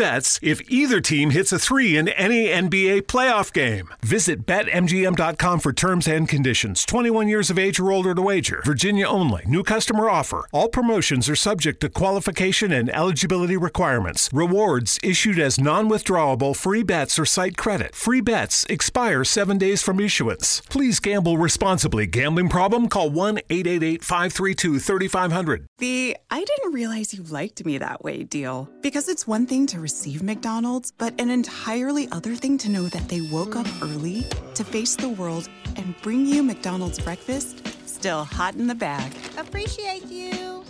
bets 0.00 0.40
if 0.42 0.62
either 0.70 0.98
team 0.98 1.28
hits 1.28 1.52
a 1.52 1.58
three 1.58 1.98
in 1.98 2.08
any 2.08 2.46
NBA 2.46 3.02
playoff 3.02 3.52
game. 3.52 3.90
Visit 4.00 4.46
BetMGM.com 4.46 5.60
for 5.60 5.74
terms 5.74 6.08
and 6.08 6.26
conditions. 6.26 6.86
21 6.86 7.28
years 7.28 7.50
of 7.50 7.58
age 7.58 7.78
or 7.78 7.92
older 7.92 8.14
to 8.14 8.22
wager. 8.22 8.62
Virginia 8.64 9.06
only. 9.06 9.44
New 9.46 9.62
customer 9.62 10.08
offer. 10.08 10.46
All 10.52 10.68
promotions 10.68 11.28
are 11.28 11.36
subject 11.36 11.80
to 11.82 11.90
qualification 11.90 12.72
and 12.72 12.88
eligibility 12.88 13.58
requirements. 13.58 14.30
Rewards 14.32 14.98
issued 15.02 15.38
as 15.38 15.60
non 15.60 15.90
withdrawable 15.90 16.56
free 16.56 16.82
bets 16.82 17.18
or 17.18 17.26
site 17.26 17.58
credit. 17.58 17.94
Free 17.94 18.22
bets 18.22 18.64
expire 18.70 19.22
seven 19.22 19.58
days 19.58 19.82
from 19.82 20.00
issuance. 20.00 20.62
Please 20.70 20.98
gamble 20.98 21.36
responsibly. 21.36 22.06
Gambling 22.06 22.48
problem? 22.48 22.88
Call 22.88 23.10
1 23.10 23.38
888 23.50 24.02
532 24.02 24.78
3500. 24.78 25.66
The 25.76 26.16
I 26.30 26.42
didn't 26.42 26.72
realize 26.72 27.12
you 27.12 27.22
liked 27.24 27.66
me 27.66 27.76
that 27.76 28.02
way 28.02 28.22
deal. 28.22 28.70
Because 28.80 29.06
it's 29.06 29.26
one 29.26 29.46
thing 29.46 29.66
to 29.66 29.89
receive 29.90 30.22
McDonald's, 30.22 30.92
but 30.92 31.20
an 31.20 31.30
entirely 31.30 32.06
other 32.12 32.36
thing 32.36 32.56
to 32.56 32.68
know 32.70 32.84
that 32.84 33.08
they 33.08 33.22
woke 33.22 33.56
up 33.56 33.66
early 33.82 34.24
to 34.54 34.62
face 34.62 34.94
the 34.94 35.08
world 35.08 35.48
and 35.74 36.00
bring 36.00 36.24
you 36.24 36.44
McDonald's 36.44 37.00
breakfast 37.00 37.66
still 37.88 38.22
hot 38.22 38.54
in 38.54 38.68
the 38.68 38.74
bag. 38.74 39.12
Appreciate 39.36 40.06
you. 40.06 40.62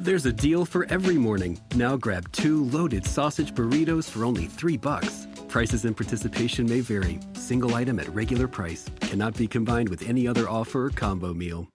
There's 0.00 0.26
a 0.26 0.32
deal 0.32 0.64
for 0.64 0.86
every 0.86 1.18
morning. 1.18 1.60
Now 1.76 1.96
grab 1.96 2.24
two 2.32 2.64
loaded 2.64 3.06
sausage 3.06 3.54
burritos 3.54 4.10
for 4.10 4.24
only 4.24 4.46
three 4.46 4.76
bucks. 4.76 5.28
Prices 5.46 5.84
and 5.84 5.96
participation 5.96 6.66
may 6.66 6.80
vary. 6.80 7.20
Single 7.34 7.76
item 7.76 8.00
at 8.00 8.12
regular 8.12 8.48
price 8.48 8.90
cannot 9.02 9.36
be 9.36 9.46
combined 9.46 9.88
with 9.88 10.02
any 10.08 10.26
other 10.26 10.48
offer 10.48 10.86
or 10.86 10.90
combo 10.90 11.32
meal. 11.32 11.68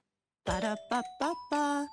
Ba-da-ba-ba-ba. 0.45 1.88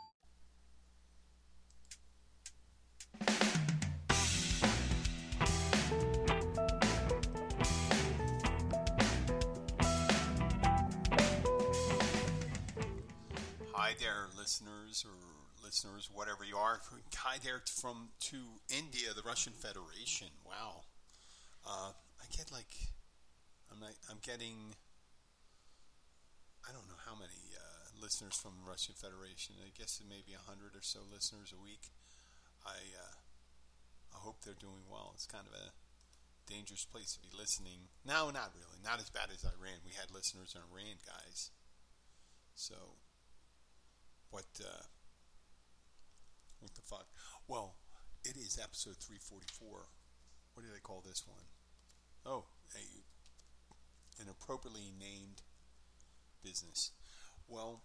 Hi 13.87 13.95
there, 14.03 14.27
listeners 14.35 15.07
or 15.07 15.15
listeners, 15.63 16.11
whatever 16.11 16.43
you 16.43 16.59
are. 16.59 16.83
Hi 17.23 17.39
there 17.39 17.63
from 17.79 18.11
to 18.35 18.59
India, 18.67 19.15
the 19.15 19.23
Russian 19.23 19.55
Federation. 19.55 20.27
Wow, 20.43 20.91
uh, 21.63 21.95
I 21.95 22.27
get 22.35 22.51
like 22.51 22.75
I'm 23.71 23.79
not, 23.79 23.95
I'm 24.11 24.19
getting 24.27 24.75
I 26.67 26.75
don't 26.75 26.91
know 26.91 26.99
how 27.07 27.15
many 27.15 27.55
uh, 27.55 27.95
listeners 28.03 28.35
from 28.35 28.59
the 28.59 28.67
Russian 28.67 28.99
Federation. 28.99 29.55
I 29.63 29.71
guess 29.71 30.03
it 30.03 30.11
may 30.11 30.19
be 30.27 30.35
hundred 30.35 30.75
or 30.75 30.83
so 30.83 31.07
listeners 31.07 31.55
a 31.55 31.63
week. 31.63 31.95
I 32.67 32.83
uh, 32.91 33.17
I 34.11 34.19
hope 34.19 34.43
they're 34.43 34.59
doing 34.59 34.91
well. 34.91 35.15
It's 35.15 35.31
kind 35.31 35.47
of 35.47 35.55
a 35.55 35.71
dangerous 36.51 36.83
place 36.83 37.15
to 37.15 37.23
be 37.23 37.31
listening. 37.31 37.87
No, 38.03 38.35
not 38.35 38.51
really. 38.51 38.83
Not 38.83 38.99
as 38.99 39.15
bad 39.15 39.31
as 39.31 39.47
Iran. 39.47 39.87
We 39.87 39.95
had 39.95 40.11
listeners 40.11 40.59
in 40.59 40.67
Iran, 40.75 40.99
guys. 41.07 41.55
So 42.59 42.99
what 44.37 44.45
uh, 44.61 44.85
what 46.61 46.75
the 46.75 46.83
fuck? 46.83 47.07
Well, 47.49 47.77
it 48.23 48.37
is 48.37 48.61
episode 48.63 49.01
344. 49.01 49.89
What 50.53 50.63
do 50.63 50.69
they 50.71 50.81
call 50.81 51.01
this 51.01 51.25
one? 51.27 51.49
Oh, 52.27 52.45
a 52.75 54.21
an 54.21 54.29
appropriately 54.29 54.93
named 55.01 55.41
business. 56.45 56.91
Well, 57.49 57.81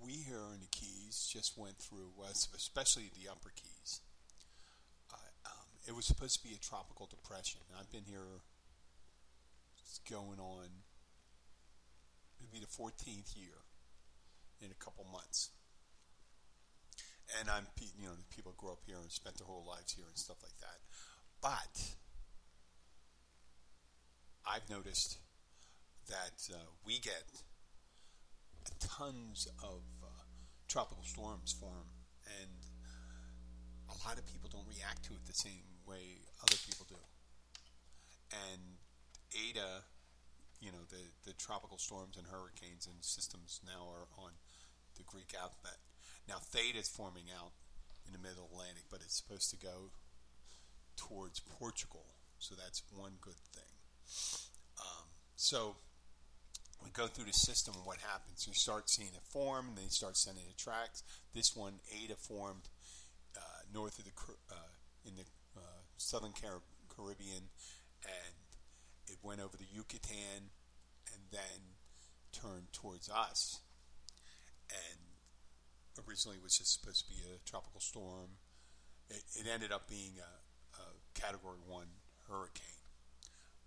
we 0.00 0.12
here 0.24 0.48
in 0.54 0.60
the 0.60 0.72
Keys 0.72 1.28
just 1.30 1.58
went 1.58 1.76
through, 1.76 2.12
especially 2.32 3.10
the 3.12 3.30
Upper 3.30 3.52
Keys. 3.54 4.00
Uh, 5.12 5.16
um, 5.44 5.68
it 5.86 5.94
was 5.94 6.06
supposed 6.06 6.40
to 6.40 6.48
be 6.48 6.54
a 6.54 6.58
tropical 6.58 7.04
depression. 7.04 7.60
I've 7.78 7.92
been 7.92 8.08
here. 8.08 8.40
It's 9.82 10.00
going 10.10 10.40
on. 10.40 10.80
It'll 12.40 12.52
be 12.52 12.60
the 12.60 12.72
14th 12.72 13.36
year 13.36 13.68
in 14.62 14.70
a 14.70 14.84
couple 14.84 15.04
months. 15.12 15.50
And 17.38 17.50
I'm, 17.50 17.66
you 18.00 18.06
know, 18.06 18.16
people 18.34 18.54
grow 18.56 18.72
up 18.72 18.82
here 18.86 18.96
and 18.96 19.10
spent 19.10 19.36
their 19.36 19.46
whole 19.46 19.64
lives 19.68 19.92
here 19.92 20.06
and 20.08 20.16
stuff 20.16 20.38
like 20.42 20.56
that. 20.60 20.80
But 21.42 21.94
I've 24.46 24.68
noticed 24.70 25.18
that 26.08 26.48
uh, 26.54 26.58
we 26.86 26.98
get 27.00 27.24
tons 28.80 29.48
of 29.62 29.82
uh, 30.02 30.24
tropical 30.68 31.04
storms 31.04 31.52
form, 31.52 31.88
and 32.40 32.50
a 33.88 33.96
lot 34.06 34.18
of 34.18 34.26
people 34.26 34.48
don't 34.50 34.66
react 34.68 35.04
to 35.04 35.12
it 35.12 35.24
the 35.26 35.34
same 35.34 35.68
way 35.86 36.20
other 36.42 36.56
people 36.66 36.86
do. 36.88 36.96
And 38.52 38.60
Eta, 39.32 39.84
you 40.60 40.72
know, 40.72 40.84
the, 40.90 41.04
the 41.24 41.32
tropical 41.34 41.78
storms 41.78 42.16
and 42.16 42.26
hurricanes 42.26 42.86
and 42.86 42.96
systems 43.04 43.60
now 43.64 43.88
are 43.88 44.08
on 44.24 44.32
the 44.96 45.04
Greek 45.04 45.34
alphabet. 45.38 45.78
Now, 46.28 46.36
Theta 46.36 46.78
is 46.78 46.88
forming 46.88 47.24
out 47.34 47.52
in 48.06 48.12
the 48.12 48.18
middle 48.18 48.48
Atlantic, 48.52 48.84
but 48.90 49.00
it's 49.00 49.16
supposed 49.16 49.50
to 49.50 49.56
go 49.56 49.90
towards 50.96 51.40
Portugal, 51.40 52.04
so 52.38 52.54
that's 52.54 52.82
one 52.94 53.12
good 53.20 53.40
thing. 53.54 53.72
Um, 54.78 55.06
so 55.36 55.76
we 56.84 56.90
go 56.90 57.06
through 57.06 57.24
the 57.24 57.32
system 57.32 57.74
and 57.76 57.86
what 57.86 57.98
happens. 57.98 58.46
You 58.46 58.52
start 58.52 58.90
seeing 58.90 59.10
it 59.14 59.22
form, 59.24 59.68
and 59.68 59.76
then 59.76 59.84
you 59.84 59.90
start 59.90 60.16
sending 60.16 60.44
it 60.48 60.58
tracks. 60.58 61.02
This 61.34 61.56
one, 61.56 61.80
Eta, 61.90 62.16
formed 62.16 62.68
uh, 63.36 63.62
north 63.72 63.98
of 63.98 64.04
the 64.04 64.12
uh, 64.50 64.54
in 65.06 65.16
the 65.16 65.24
uh, 65.56 65.80
southern 65.96 66.32
Car- 66.32 66.62
Caribbean, 66.94 67.48
and 68.04 68.34
it 69.06 69.16
went 69.22 69.40
over 69.40 69.56
the 69.56 69.66
Yucatan, 69.72 70.50
and 71.12 71.22
then 71.32 71.74
turned 72.32 72.72
towards 72.72 73.08
us. 73.08 73.60
And 74.70 75.07
originally, 76.06 76.38
was 76.42 76.56
just 76.58 76.80
supposed 76.80 77.06
to 77.06 77.08
be 77.08 77.22
a 77.24 77.38
tropical 77.48 77.80
storm. 77.80 78.38
It, 79.10 79.24
it 79.34 79.46
ended 79.52 79.72
up 79.72 79.88
being 79.88 80.20
a, 80.20 80.80
a 80.80 80.84
Category 81.14 81.58
One 81.66 81.88
hurricane 82.28 82.78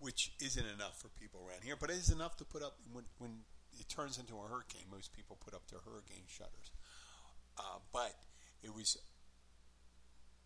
which 0.02 0.34
isn't 0.42 0.66
enough 0.66 1.00
for 1.00 1.10
people 1.10 1.46
around 1.48 1.64
here, 1.64 1.76
but 1.80 1.92
it 1.92 1.96
is 1.96 2.10
enough 2.10 2.36
to 2.36 2.44
put 2.44 2.64
up 2.64 2.76
when, 2.92 3.06
when 3.20 3.46
it 3.80 3.88
turns 3.88 4.18
into 4.18 4.34
a 4.34 4.50
hurricane. 4.50 4.90
Most 4.92 5.14
people 5.14 5.38
put 5.40 5.54
up 5.54 5.70
their 5.70 5.80
hurricane 5.80 6.26
shutters, 6.28 6.72
uh, 7.58 7.78
but 7.94 8.16
it 8.64 8.74
was 8.74 8.98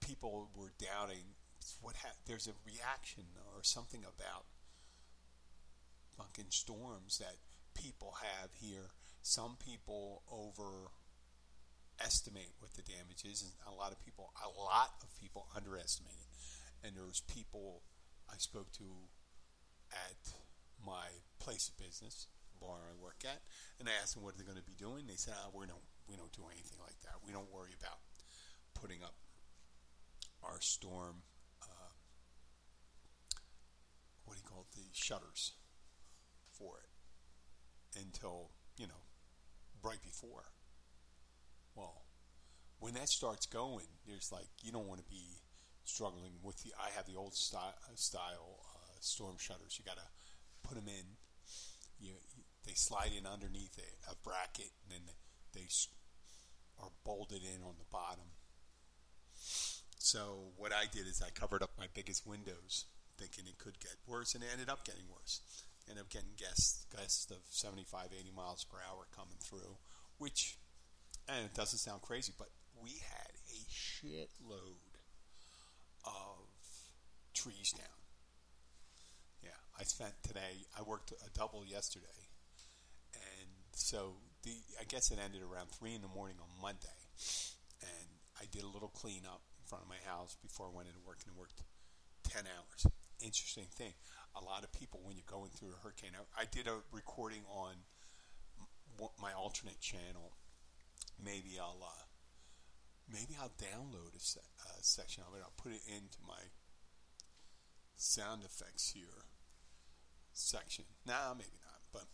people 0.02 0.50
were 0.56 0.74
doubting 0.78 1.34
what 1.82 1.96
ha- 1.96 2.20
there's 2.28 2.48
a 2.48 2.54
reaction 2.68 3.24
or 3.56 3.64
something 3.64 4.02
about 4.02 4.44
fucking 6.18 6.50
storms 6.50 7.18
that 7.18 7.38
people 7.74 8.16
have 8.22 8.50
here. 8.60 8.92
Some 9.22 9.56
people 9.58 10.22
overestimate 11.96 12.52
what 12.60 12.74
the 12.74 12.84
damage 12.84 13.24
is, 13.24 13.42
and 13.42 13.52
a 13.68 13.76
lot 13.76 13.92
of 13.92 14.04
people, 14.04 14.32
a 14.44 14.50
lot 14.60 14.92
of 15.02 15.08
people 15.20 15.48
underestimate 15.56 16.20
it. 16.20 16.88
And 16.88 16.96
there's 16.96 17.22
people 17.28 17.82
I 18.30 18.36
spoke 18.38 18.72
to 18.74 18.86
at 19.92 20.36
my 20.86 21.24
place 21.40 21.70
of 21.70 21.78
business, 21.78 22.28
bar 22.60 22.78
I 22.92 22.94
work 23.02 23.24
at, 23.24 23.42
and 23.80 23.88
I 23.90 23.94
asked 24.02 24.16
them 24.16 24.24
what 24.24 24.38
they're 24.38 24.46
going 24.46 24.60
to 24.60 24.66
be 24.66 24.78
doing. 24.78 25.08
They 25.08 25.18
said, 25.18 25.34
oh, 25.46 25.58
"We 25.58 25.66
don't, 25.66 25.84
we 26.08 26.16
don't 26.16 26.32
do 26.34 26.44
anything 26.52 26.78
like 26.80 27.00
that. 27.04 27.24
We 27.26 27.32
don't 27.32 27.52
worry 27.52 27.74
about 27.80 28.00
putting 28.74 29.04
up 29.04 29.16
our 30.44 30.60
storm. 30.62 31.24
Uh, 31.62 31.94
what 34.26 34.36
do 34.36 34.42
you 34.44 34.48
call 34.48 34.68
it? 34.70 34.76
The 34.76 34.86
shutters 34.94 35.54
for 36.52 36.78
it 36.84 38.00
until 38.00 38.52
you 38.78 38.88
know 38.88 39.04
right 39.82 40.02
before. 40.04 40.55
Well, 41.76 42.04
when 42.80 42.94
that 42.96 43.10
starts 43.10 43.46
going, 43.46 43.88
there's 44.08 44.32
like 44.32 44.48
you 44.64 44.72
don't 44.72 44.88
want 44.88 45.00
to 45.00 45.10
be 45.10 45.42
struggling 45.84 46.34
with 46.42 46.64
the. 46.64 46.74
I 46.80 46.90
have 46.96 47.06
the 47.06 47.16
old 47.16 47.36
style, 47.36 47.76
style 47.96 48.60
uh, 48.76 48.98
storm 49.02 49.36
shutters. 49.38 49.78
You 49.78 49.86
got 49.86 49.98
to 49.98 50.10
put 50.64 50.76
them 50.76 50.88
in. 50.88 51.06
You, 52.00 52.14
they 52.66 52.74
slide 52.74 53.12
in 53.18 53.26
underneath 53.26 53.78
a, 53.78 54.12
a 54.12 54.16
bracket, 54.24 54.72
and 54.84 54.92
then 54.92 55.14
they 55.54 55.68
are 56.80 56.90
bolted 57.04 57.42
in 57.44 57.64
on 57.64 57.76
the 57.78 57.86
bottom. 57.92 58.26
So 59.36 59.82
So 59.98 60.54
what 60.58 60.72
I 60.72 60.86
did 60.92 61.08
is 61.08 61.22
I 61.26 61.30
covered 61.32 61.64
up 61.64 61.72
my 61.78 61.88
biggest 61.94 62.28
windows, 62.28 62.86
thinking 63.18 63.46
it 63.48 63.58
could 63.58 63.80
get 63.80 63.96
worse, 64.08 64.36
and 64.36 64.44
it 64.44 64.50
ended 64.52 64.70
up 64.70 64.86
getting 64.86 65.06
worse. 65.10 65.42
Ended 65.90 66.04
up 66.04 66.10
getting 66.10 66.38
gusts, 66.40 66.86
gusts 66.94 67.30
of 67.32 67.38
75, 67.50 68.10
80 68.18 68.32
miles 68.36 68.64
per 68.64 68.78
hour 68.90 69.08
coming 69.16 69.38
through, 69.40 69.78
which, 70.18 70.58
and 71.28 71.46
it 71.46 71.54
doesn't 71.54 71.80
sound 71.80 72.02
crazy, 72.02 72.34
but 72.38 72.50
we 72.82 72.92
had 72.92 73.32
a 73.52 73.62
shitload 73.72 75.00
of 76.06 76.48
trees 77.34 77.72
down. 77.72 77.88
Yeah, 79.44 79.58
I 79.80 79.84
spent 79.84 80.14
today. 80.24 80.66
I 80.78 80.82
worked 80.82 81.12
a 81.12 81.30
double 81.38 81.66
yesterday, 81.66 82.30
and 83.14 83.50
so 83.74 84.16
the 84.44 84.54
I 84.80 84.84
guess 84.84 85.12
it 85.12 85.20
ended 85.24 85.42
around 85.42 85.72
three 85.72 85.94
in 85.96 86.02
the 86.02 86.08
morning 86.08 86.38
on 86.42 86.62
Monday, 86.62 87.00
and 87.82 88.10
I 88.40 88.46
did 88.52 88.64
a 88.64 88.68
little 88.68 88.90
cleanup 88.90 89.42
in 89.60 89.66
front 89.66 89.84
of 89.84 89.90
my 89.90 90.02
house 90.06 90.36
before 90.42 90.68
I 90.68 90.76
went 90.76 90.88
into 90.88 91.00
work, 91.06 91.20
and 91.26 91.36
worked 91.36 91.64
ten 92.24 92.44
hours. 92.46 92.86
Interesting 93.22 93.68
thing. 93.72 93.94
A 94.36 94.44
lot 94.44 94.64
of 94.64 94.74
people, 94.74 95.00
when 95.04 95.16
you're 95.16 95.24
going 95.26 95.50
through 95.52 95.70
a 95.70 95.82
hurricane, 95.82 96.12
I, 96.14 96.42
I 96.42 96.46
did 96.52 96.68
a 96.68 96.84
recording 96.92 97.42
on 97.50 97.74
my 99.22 99.32
alternate 99.32 99.80
channel. 99.80 100.36
Maybe 101.24 101.58
I'll 101.60 101.82
uh, 101.82 102.06
maybe 103.12 103.36
I'll 103.42 103.54
download 103.58 104.16
a 104.16 104.20
se- 104.20 104.42
uh, 104.62 104.82
section 104.82 105.24
of 105.28 105.36
it. 105.36 105.42
I'll 105.44 105.54
put 105.58 105.72
it 105.72 105.82
into 105.88 106.18
my 106.28 106.52
sound 107.96 108.44
effects 108.44 108.92
here 108.94 109.26
section. 110.34 110.86
Nah, 111.06 111.34
maybe 111.34 111.58
not. 111.64 111.82
But 111.92 112.06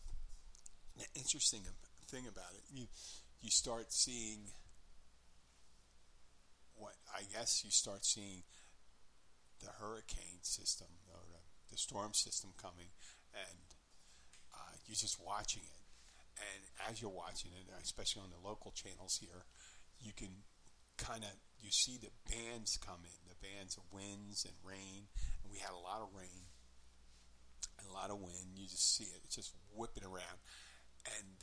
the 0.98 1.06
interesting 1.20 1.62
thing 2.08 2.28
about 2.28 2.54
it, 2.54 2.64
you 2.72 2.88
you 3.42 3.50
start 3.50 3.92
seeing 3.92 4.40
what 6.76 6.94
I 7.16 7.22
guess 7.34 7.64
you 7.66 7.72
start 7.72 8.06
seeing 8.06 8.44
the 9.60 9.70
hurricane 9.80 10.42
system 10.42 10.88
or 11.10 11.20
the, 11.30 11.42
the 11.72 11.78
storm 11.78 12.14
system 12.14 12.52
coming, 12.62 12.90
and 13.34 13.60
uh, 14.54 14.74
you're 14.86 14.96
just 14.96 15.20
watching 15.24 15.64
it. 15.64 15.81
And 16.38 16.90
as 16.90 17.02
you're 17.02 17.12
watching 17.12 17.52
it, 17.52 17.68
especially 17.84 18.24
on 18.24 18.32
the 18.32 18.48
local 18.48 18.72
channels 18.72 19.20
here, 19.22 19.46
you 20.00 20.14
can 20.14 20.44
kind 20.98 21.24
of 21.24 21.32
you 21.60 21.70
see 21.72 21.98
the 21.98 22.14
bands 22.30 22.78
come 22.78 23.02
in, 23.04 23.20
the 23.30 23.38
bands 23.42 23.78
of 23.78 23.84
winds 23.92 24.46
and 24.46 24.56
rain, 24.64 25.08
and 25.44 25.52
we 25.52 25.60
had 25.60 25.72
a 25.72 25.78
lot 25.78 26.02
of 26.02 26.10
rain 26.16 26.50
and 27.78 27.88
a 27.90 27.94
lot 27.94 28.10
of 28.10 28.20
wind. 28.20 28.58
You 28.58 28.68
just 28.68 28.96
see 28.96 29.06
it; 29.06 29.22
it's 29.24 29.36
just 29.36 29.54
whipping 29.76 30.04
around. 30.04 30.40
And 31.18 31.38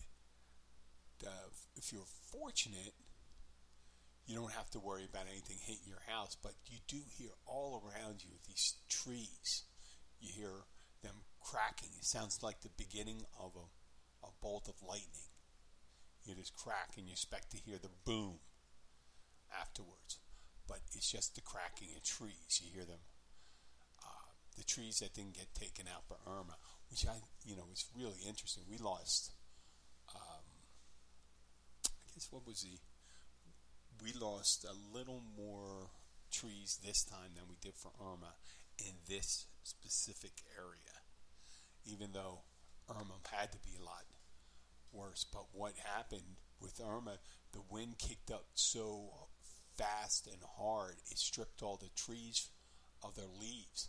if 1.76 1.93
you're 1.93 2.02
fortunate, 2.32 2.94
you 4.26 4.37
don't 4.37 4.52
have 4.52 4.70
to 4.70 4.81
worry 4.81 5.05
about 5.08 5.26
anything 5.31 5.56
hitting 5.61 5.87
your 5.87 6.02
house. 6.06 6.37
But 6.40 6.52
you 6.67 6.79
do 6.87 6.99
hear 7.17 7.31
all 7.46 7.82
around 7.82 8.25
you 8.25 8.31
these 8.46 8.75
trees. 8.88 9.64
You 10.20 10.32
hear 10.35 10.52
them 11.02 11.14
cracking. 11.40 11.90
It 11.96 12.05
sounds 12.05 12.43
like 12.43 12.61
the 12.61 12.70
beginning 12.76 13.23
of 13.38 13.52
a, 13.56 13.67
a 14.28 14.42
bolt 14.42 14.69
of 14.69 14.75
lightning. 14.86 15.32
You 16.25 16.34
just 16.34 16.54
crack, 16.54 16.94
and 16.96 17.06
you 17.06 17.12
expect 17.12 17.50
to 17.52 17.58
hear 17.58 17.78
the 17.80 17.90
boom 18.04 18.40
afterwards. 19.58 20.19
But 20.69 20.80
it's 20.94 21.10
just 21.10 21.34
the 21.34 21.40
cracking 21.40 21.88
of 21.96 22.04
trees. 22.04 22.60
You 22.62 22.70
hear 22.75 22.84
them. 22.84 23.00
Uh, 24.04 24.28
the 24.56 24.64
trees 24.64 24.98
that 24.98 25.14
didn't 25.14 25.34
get 25.34 25.54
taken 25.54 25.86
out 25.88 26.04
by 26.08 26.16
Irma, 26.30 26.56
which 26.90 27.06
I, 27.06 27.16
you 27.44 27.56
know, 27.56 27.64
was 27.69 27.86
really 27.96 28.20
interesting. 28.26 28.64
We 28.69 28.76
lost. 28.76 29.32
Um, 30.14 30.44
I 31.86 32.08
guess 32.14 32.28
what 32.30 32.46
was 32.46 32.60
the? 32.60 32.76
We 34.04 34.12
lost 34.12 34.64
a 34.64 34.76
little 34.96 35.22
more 35.36 35.90
trees 36.30 36.78
this 36.84 37.02
time 37.02 37.34
than 37.34 37.44
we 37.48 37.56
did 37.60 37.75
for 37.75 37.90
Irma 38.00 38.34
in 38.78 38.94
this 39.08 39.46
specific 39.62 40.42
area, 40.56 41.02
even 41.84 42.12
though 42.12 42.42
Irma 42.88 43.19
had 43.32 43.50
to 43.52 43.58
be 43.58 43.75
a 43.80 43.84
lot 43.84 44.04
worse. 44.93 45.25
But 45.31 45.46
what 45.52 45.75
happened 45.96 46.38
with 46.61 46.81
Irma, 46.81 47.19
the 47.52 47.62
wind 47.70 47.99
kicked 47.99 48.31
up 48.31 48.46
so 48.55 49.29
fast 49.76 50.26
and 50.26 50.43
hard, 50.58 50.96
it 51.11 51.19
stripped 51.19 51.62
all 51.62 51.76
the 51.76 51.90
trees 51.94 52.50
of 53.02 53.14
their 53.14 53.31
leaves. 53.40 53.88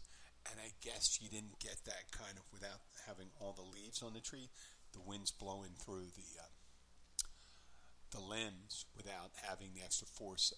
And 0.50 0.60
I 0.60 0.72
guess 0.82 1.20
you 1.22 1.30
didn't 1.30 1.60
get 1.60 1.78
that 1.86 2.12
kind 2.12 2.38
of 2.38 2.44
without 2.54 2.82
having 3.08 3.28
all 3.40 3.54
the 3.54 3.62
leaves 3.62 4.02
on 4.02 4.14
the 4.14 4.22
tree. 4.22 4.50
The 4.94 5.02
wind's 5.06 5.32
blowing 5.32 5.74
through 5.78 6.10
the 6.16 6.42
uh, 6.42 6.50
the 8.12 8.22
limbs 8.22 8.86
without 8.96 9.32
having 9.48 9.70
the 9.76 9.84
extra 9.84 10.08
force 10.08 10.54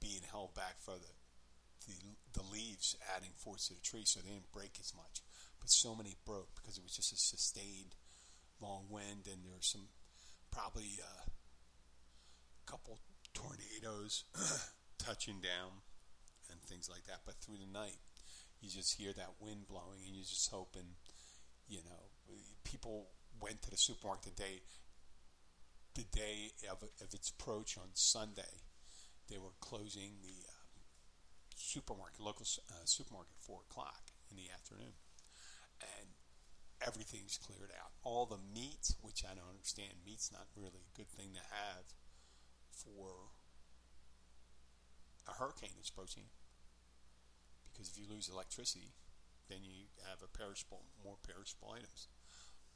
being 0.00 0.22
held 0.30 0.54
back 0.54 0.78
for 0.78 0.94
the, 0.94 1.12
the 1.86 1.98
the 2.40 2.46
leaves 2.46 2.96
adding 3.16 3.32
force 3.36 3.68
to 3.68 3.74
the 3.74 3.80
tree, 3.80 4.04
so 4.04 4.20
they 4.20 4.30
didn't 4.30 4.52
break 4.52 4.78
as 4.78 4.94
much. 4.94 5.22
But 5.58 5.70
so 5.70 5.94
many 5.94 6.16
broke 6.24 6.54
because 6.54 6.78
it 6.78 6.84
was 6.84 6.94
just 6.94 7.12
a 7.12 7.16
sustained 7.16 7.94
long 8.62 8.86
wind, 8.88 9.26
and 9.26 9.44
there 9.44 9.60
some 9.60 9.88
probably 10.50 10.98
uh, 11.02 11.24
a 11.26 12.70
couple 12.70 13.00
tornadoes 13.34 14.24
touching 14.98 15.40
down 15.40 15.82
and 16.50 16.60
things 16.62 16.88
like 16.88 17.04
that. 17.06 17.20
But 17.26 17.36
through 17.40 17.58
the 17.58 17.72
night, 17.72 17.98
you 18.60 18.70
just 18.70 18.94
hear 18.94 19.12
that 19.14 19.40
wind 19.40 19.66
blowing, 19.68 20.00
and 20.06 20.14
you're 20.14 20.24
just 20.24 20.50
hoping, 20.50 20.94
you 21.68 21.78
know, 21.78 22.36
people 22.64 23.08
went 23.40 23.62
to 23.62 23.70
the 23.70 23.76
supermarket 23.76 24.36
the 24.36 24.42
day, 24.42 24.62
the 25.94 26.04
day 26.04 26.52
of, 26.70 26.82
of 26.82 27.12
its 27.12 27.30
approach 27.30 27.76
on 27.76 27.88
Sunday. 27.94 28.62
They 29.28 29.38
were 29.38 29.56
closing 29.60 30.20
the 30.22 30.46
uh, 30.46 30.62
supermarket, 31.56 32.20
local 32.20 32.46
uh, 32.70 32.84
supermarket, 32.84 33.32
at 33.38 33.44
four 33.44 33.60
o'clock 33.68 34.02
in 34.30 34.36
the 34.36 34.50
afternoon, 34.52 34.92
and 35.80 36.08
everything's 36.86 37.38
cleared 37.38 37.70
out. 37.78 37.92
All 38.02 38.26
the 38.26 38.40
meat, 38.54 38.94
which 39.00 39.24
I 39.24 39.34
don't 39.34 39.50
understand, 39.50 40.04
meat's 40.04 40.30
not 40.32 40.46
really 40.56 40.82
a 40.82 40.96
good 40.96 41.08
thing 41.08 41.34
to 41.34 41.44
have 41.50 41.84
for 42.72 43.32
a 45.28 45.32
hurricane 45.38 45.76
that's 45.76 45.90
approaching. 45.90 46.24
Because 47.72 47.88
if 47.88 47.98
you 47.98 48.06
lose 48.08 48.28
electricity, 48.28 48.92
then 49.48 49.60
you 49.62 49.86
have 50.08 50.22
a 50.22 50.30
perishable, 50.30 50.82
more 51.04 51.16
perishable 51.26 51.72
items. 51.74 52.08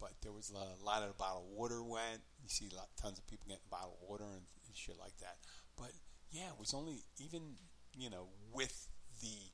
But 0.01 0.13
there 0.23 0.33
was 0.33 0.53
a 0.53 0.85
lot 0.85 1.03
of 1.03 1.17
bottled 1.17 1.49
water 1.49 1.83
went. 1.83 2.21
You 2.43 2.49
see 2.49 2.69
lot, 2.75 2.89
tons 3.01 3.19
of 3.19 3.27
people 3.27 3.49
getting 3.49 3.65
bottled 3.71 3.97
water 4.07 4.25
and, 4.25 4.45
and 4.67 4.77
shit 4.77 4.99
like 4.99 5.17
that. 5.19 5.37
But 5.77 5.93
yeah, 6.31 6.53
it 6.53 6.59
was 6.59 6.75
only 6.75 7.05
even 7.17 7.57
you 7.97 8.11
know 8.11 8.29
with 8.53 8.89
the 9.23 9.53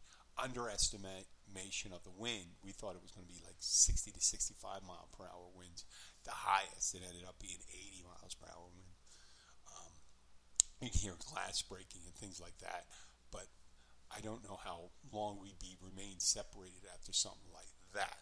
of 1.93 2.03
the 2.05 2.15
wind, 2.15 2.56
we 2.65 2.72
thought 2.72 2.96
it 2.96 3.03
was 3.03 3.13
going 3.13 3.27
to 3.27 3.32
be 3.32 3.43
like 3.44 3.58
60 3.58 4.11
to 4.13 4.20
65 4.20 4.82
mile 4.87 5.08
per 5.13 5.25
hour 5.25 5.51
winds. 5.55 5.84
The 6.25 6.32
highest 6.32 6.94
it 6.94 7.03
ended 7.06 7.27
up 7.27 7.39
being 7.39 7.61
80 7.69 8.05
miles 8.06 8.34
per 8.34 8.46
hour 8.46 8.70
wind. 8.75 8.94
Um, 9.69 9.93
you 10.81 10.91
can 10.91 11.01
hear 11.01 11.19
glass 11.32 11.63
breaking 11.63 12.03
and 12.06 12.15
things 12.15 12.41
like 12.41 12.56
that, 12.61 12.87
but 13.31 13.46
I 14.11 14.20
don't 14.20 14.44
know 14.44 14.58
how 14.63 14.91
long 15.13 15.39
we'd 15.41 15.58
be 15.58 15.77
remain 15.81 16.19
separated 16.19 16.89
after 16.93 17.13
something 17.13 17.51
like 17.53 17.70
that. 17.94 18.19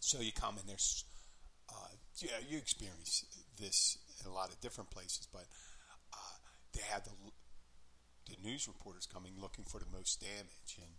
So 0.00 0.20
you 0.20 0.32
come 0.32 0.58
in 0.58 0.66
there's, 0.66 1.04
uh, 1.68 1.94
yeah, 2.18 2.42
you 2.48 2.58
experience 2.58 3.24
this 3.58 3.98
in 4.20 4.30
a 4.30 4.34
lot 4.34 4.50
of 4.50 4.60
different 4.60 4.90
places, 4.90 5.28
but 5.32 5.46
uh, 6.12 6.36
they 6.74 6.82
had 6.82 7.04
the 7.04 7.12
the 8.30 8.38
news 8.42 8.68
reporters 8.68 9.04
coming 9.04 9.32
looking 9.36 9.64
for 9.64 9.78
the 9.78 9.90
most 9.92 10.20
damage, 10.20 10.78
and 10.78 10.94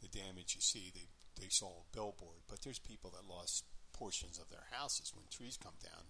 the 0.00 0.08
damage 0.08 0.54
you 0.54 0.60
see, 0.60 0.92
they 0.94 1.08
they 1.40 1.48
saw 1.48 1.68
a 1.68 1.94
billboard, 1.94 2.42
but 2.48 2.62
there's 2.62 2.78
people 2.78 3.10
that 3.10 3.28
lost 3.28 3.64
portions 3.92 4.38
of 4.38 4.48
their 4.50 4.66
houses 4.70 5.12
when 5.14 5.26
trees 5.30 5.56
come 5.56 5.74
down 5.82 6.04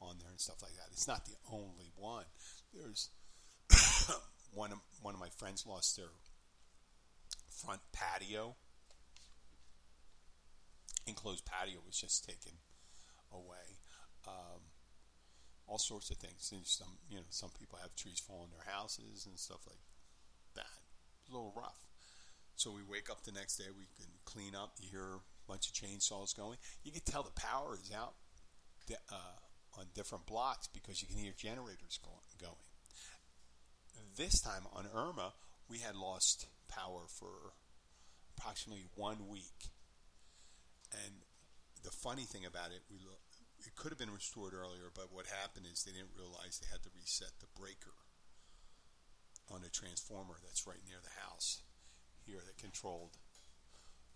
on 0.00 0.16
there 0.18 0.30
and 0.30 0.40
stuff 0.40 0.62
like 0.62 0.72
that. 0.72 0.88
It's 0.92 1.08
not 1.08 1.24
the 1.24 1.36
only 1.50 1.92
one. 1.96 2.24
There's 2.72 3.10
one 4.54 4.72
of 4.72 4.78
one 5.02 5.14
of 5.14 5.20
my 5.20 5.30
friends 5.36 5.66
lost 5.66 5.96
their 5.96 6.12
front 7.50 7.80
patio. 7.92 8.56
Enclosed 11.06 11.44
patio 11.44 11.80
was 11.84 11.96
just 11.96 12.24
taken 12.24 12.52
away. 13.32 13.80
Um, 14.26 14.62
all 15.66 15.78
sorts 15.78 16.10
of 16.10 16.18
things. 16.18 16.50
And 16.52 16.66
some, 16.66 16.98
you 17.08 17.16
know, 17.16 17.24
some 17.30 17.50
people 17.58 17.78
have 17.80 17.94
trees 17.96 18.20
fall 18.20 18.42
on 18.42 18.50
their 18.50 18.72
houses 18.72 19.26
and 19.26 19.38
stuff 19.38 19.60
like 19.66 19.80
that. 20.54 20.78
It's 21.20 21.30
a 21.30 21.32
little 21.32 21.52
rough. 21.56 21.80
So 22.56 22.70
we 22.70 22.82
wake 22.88 23.10
up 23.10 23.24
the 23.24 23.32
next 23.32 23.56
day. 23.56 23.64
We 23.76 23.86
can 23.96 24.10
clean 24.24 24.54
up. 24.54 24.76
You 24.80 24.88
hear 24.90 25.08
a 25.16 25.48
bunch 25.48 25.68
of 25.68 25.74
chainsaws 25.74 26.36
going. 26.36 26.58
You 26.84 26.92
can 26.92 27.02
tell 27.04 27.22
the 27.22 27.32
power 27.32 27.74
is 27.74 27.90
out 27.96 28.14
uh, 29.10 29.78
on 29.78 29.86
different 29.94 30.26
blocks 30.26 30.68
because 30.68 31.00
you 31.00 31.08
can 31.08 31.18
hear 31.18 31.32
generators 31.36 31.98
going. 32.40 32.56
This 34.16 34.40
time 34.40 34.66
on 34.76 34.86
Irma, 34.94 35.32
we 35.68 35.78
had 35.78 35.96
lost 35.96 36.46
power 36.68 37.08
for 37.08 37.56
approximately 38.36 38.84
one 38.94 39.28
week. 39.28 39.72
And 40.92 41.24
the 41.82 41.90
funny 41.90 42.24
thing 42.24 42.44
about 42.44 42.70
it, 42.76 42.82
we 42.90 42.98
it 43.66 43.76
could 43.76 43.90
have 43.90 43.98
been 43.98 44.12
restored 44.12 44.52
earlier, 44.52 44.90
but 44.94 45.12
what 45.12 45.26
happened 45.26 45.66
is 45.70 45.82
they 45.82 45.92
didn't 45.92 46.18
realize 46.18 46.58
they 46.58 46.68
had 46.70 46.82
to 46.82 46.90
reset 46.98 47.32
the 47.40 47.46
breaker 47.58 47.94
on 49.48 49.62
a 49.64 49.70
transformer 49.70 50.34
that's 50.42 50.66
right 50.66 50.82
near 50.86 50.98
the 51.02 51.22
house 51.22 51.62
here 52.26 52.40
that 52.44 52.58
controlled 52.58 53.18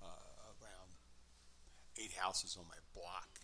uh, 0.03 0.53
around 0.59 0.97
eight 1.99 2.15
houses 2.19 2.57
on 2.59 2.67
my 2.69 2.81
block. 2.95 3.41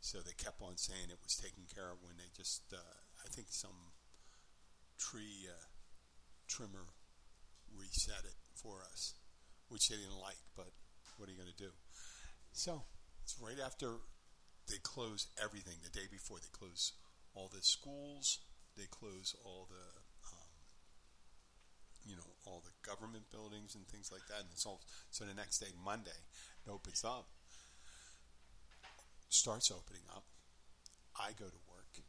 So 0.00 0.18
they 0.18 0.36
kept 0.38 0.62
on 0.62 0.76
saying 0.76 1.10
it 1.10 1.22
was 1.22 1.34
taken 1.34 1.66
care 1.66 1.90
of 1.90 1.98
when 2.02 2.16
they 2.16 2.30
just, 2.36 2.62
uh, 2.72 2.96
I 3.24 3.28
think 3.34 3.48
some 3.50 3.92
tree 4.98 5.50
uh, 5.50 5.66
trimmer 6.46 6.94
reset 7.74 8.24
it 8.24 8.38
for 8.54 8.82
us, 8.92 9.14
which 9.68 9.88
they 9.88 9.96
didn't 9.96 10.20
like, 10.22 10.40
but 10.54 10.70
what 11.16 11.28
are 11.28 11.32
you 11.32 11.38
going 11.38 11.50
to 11.50 11.64
do? 11.64 11.74
So 12.52 12.82
it's 13.22 13.36
right 13.42 13.58
after 13.58 13.98
they 14.68 14.78
close 14.82 15.28
everything, 15.42 15.78
the 15.82 15.90
day 15.90 16.06
before 16.10 16.38
they 16.38 16.50
close 16.52 16.92
all 17.34 17.50
the 17.52 17.62
schools, 17.62 18.38
they 18.76 18.86
close 18.90 19.34
all 19.44 19.68
the 19.68 20.05
all 22.46 22.62
the 22.64 22.74
government 22.86 23.28
buildings 23.30 23.74
and 23.74 23.86
things 23.86 24.10
like 24.10 24.26
that. 24.28 24.46
And 24.46 24.48
it's 24.52 24.64
all 24.64 24.80
so 25.10 25.24
the 25.24 25.34
next 25.34 25.58
day, 25.58 25.74
Monday, 25.84 26.16
it 26.64 26.70
opens 26.70 27.04
up, 27.04 27.26
starts 29.28 29.70
opening 29.70 30.06
up. 30.14 30.24
I 31.18 31.32
go 31.32 31.46
to 31.46 31.62
work. 31.68 32.00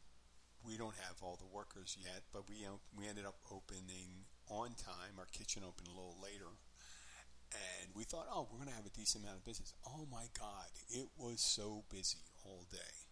We 0.66 0.78
don't 0.78 0.96
have 1.08 1.18
all 1.22 1.38
the 1.40 1.48
workers 1.50 1.98
yet, 2.00 2.24
but 2.34 2.44
we 2.50 2.66
um, 2.66 2.80
we 2.98 3.08
ended 3.08 3.26
up 3.26 3.40
opening 3.52 4.28
on 4.50 4.76
time. 4.76 5.18
Our 5.18 5.28
kitchen 5.32 5.64
opened 5.66 5.88
a 5.88 5.96
little 5.96 6.18
later, 6.22 6.52
and 7.54 7.96
we 7.96 8.04
thought, 8.04 8.28
oh, 8.32 8.48
we're 8.52 8.60
going 8.60 8.70
to 8.70 8.76
have 8.76 8.86
a 8.86 8.98
decent 8.98 9.24
amount 9.24 9.38
of 9.38 9.46
business. 9.46 9.74
Oh 9.88 10.08
my 10.12 10.28
God, 10.38 10.68
it 10.90 11.08
was 11.18 11.40
so 11.40 11.84
busy 11.90 12.20
all 12.44 12.66
day. 12.72 13.07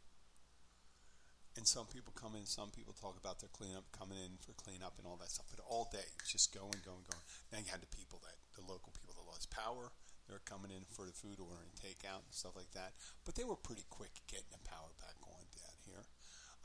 And 1.56 1.64
some 1.64 1.88
people 1.88 2.12
come 2.12 2.36
in, 2.36 2.44
some 2.44 2.68
people 2.68 2.92
talk 2.92 3.16
about 3.16 3.40
their 3.40 3.52
cleanup, 3.56 3.88
coming 3.96 4.20
in 4.20 4.36
for 4.44 4.52
cleanup 4.60 5.00
and 5.00 5.08
all 5.08 5.16
that 5.24 5.32
stuff. 5.32 5.48
But 5.48 5.64
all 5.64 5.88
day, 5.88 6.04
it's 6.20 6.32
just 6.32 6.52
going, 6.52 6.76
going, 6.84 7.08
going. 7.08 7.26
Then 7.48 7.64
you 7.64 7.72
had 7.72 7.80
the 7.80 7.96
people 7.96 8.20
that, 8.28 8.36
the 8.60 8.68
local 8.68 8.92
people 8.92 9.16
that 9.16 9.24
lost 9.24 9.48
power. 9.56 9.96
They're 10.28 10.44
coming 10.44 10.74
in 10.74 10.84
for 10.92 11.08
the 11.08 11.16
food 11.16 11.40
order 11.40 11.64
and 11.64 11.72
takeout 11.80 12.28
and 12.28 12.36
stuff 12.36 12.60
like 12.60 12.76
that. 12.76 12.92
But 13.24 13.40
they 13.40 13.48
were 13.48 13.56
pretty 13.56 13.88
quick 13.88 14.12
getting 14.28 14.52
the 14.52 14.60
power 14.68 14.92
back 15.00 15.16
on 15.24 15.48
down 15.56 15.78
here. 15.88 16.04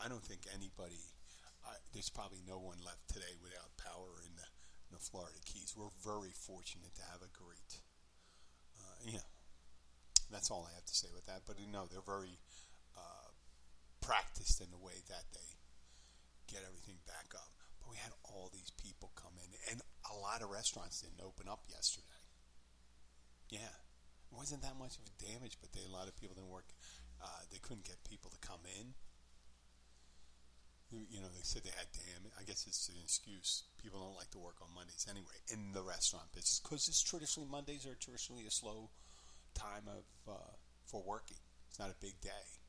I 0.01 0.11
don't 0.11 0.25
think 0.25 0.51
anybody, 0.51 1.07
uh, 1.63 1.79
there's 1.95 2.11
probably 2.11 2.43
no 2.43 2.59
one 2.59 2.83
left 2.83 3.07
today 3.07 3.39
without 3.39 3.71
power 3.79 4.19
in 4.27 4.35
the, 4.35 4.49
in 4.91 4.97
the 4.97 5.03
Florida 5.03 5.39
Keys. 5.45 5.77
We're 5.77 5.93
very 6.03 6.35
fortunate 6.35 6.99
to 6.99 7.05
have 7.15 7.23
a 7.23 7.31
great, 7.31 7.79
uh, 8.81 8.99
yeah. 9.07 9.29
That's 10.33 10.51
all 10.51 10.67
I 10.67 10.75
have 10.75 10.87
to 10.87 10.95
say 10.95 11.09
with 11.15 11.27
that. 11.27 11.43
But 11.47 11.61
you 11.61 11.67
know, 11.71 11.87
they're 11.91 12.07
very 12.07 12.39
practiced 14.01 14.61
in 14.61 14.71
the 14.71 14.81
way 14.81 15.05
that 15.09 15.29
they 15.33 15.49
get 16.51 16.67
everything 16.67 16.99
back 17.07 17.33
up. 17.37 17.53
But 17.81 17.91
we 17.91 17.97
had 17.97 18.13
all 18.25 18.51
these 18.53 18.73
people 18.77 19.13
come 19.15 19.37
in, 19.39 19.51
and 19.71 19.81
a 20.11 20.17
lot 20.19 20.43
of 20.43 20.51
restaurants 20.51 21.01
didn't 21.01 21.23
open 21.25 21.49
up 21.49 21.65
yesterday. 21.69 22.25
Yeah, 23.49 23.75
it 24.31 24.35
wasn't 24.35 24.63
that 24.63 24.79
much 24.79 24.99
of 24.99 25.07
a 25.07 25.15
damage, 25.19 25.59
but 25.61 25.73
they, 25.73 25.83
a 25.87 25.93
lot 25.93 26.09
of 26.09 26.17
people 26.17 26.35
didn't 26.35 26.51
work. 26.51 26.71
Uh, 27.23 27.43
they 27.51 27.59
couldn't 27.59 27.85
get 27.85 28.03
people 28.05 28.31
to 28.31 28.41
come 28.41 28.63
in. 28.79 28.95
You 30.91 31.23
know, 31.23 31.31
they 31.31 31.47
said 31.47 31.63
they 31.63 31.71
had 31.71 31.87
damage. 31.95 32.35
I 32.35 32.43
guess 32.43 32.67
it's 32.67 32.89
an 32.89 32.99
excuse. 32.99 33.63
People 33.79 34.01
don't 34.01 34.19
like 34.19 34.31
to 34.35 34.43
work 34.43 34.59
on 34.59 34.75
Mondays 34.75 35.07
anyway 35.09 35.39
in 35.47 35.71
the 35.71 35.83
restaurant 35.83 36.33
business 36.35 36.59
because 36.59 36.89
it's 36.89 37.03
traditionally 37.03 37.49
Mondays 37.49 37.87
are 37.87 37.95
traditionally 37.95 38.43
a 38.47 38.51
slow 38.51 38.91
time 39.55 39.87
of 39.87 40.03
uh, 40.27 40.55
for 40.87 41.01
working. 41.07 41.39
It's 41.69 41.79
not 41.79 41.91
a 41.91 41.99
big 42.01 42.21
day. 42.21 42.60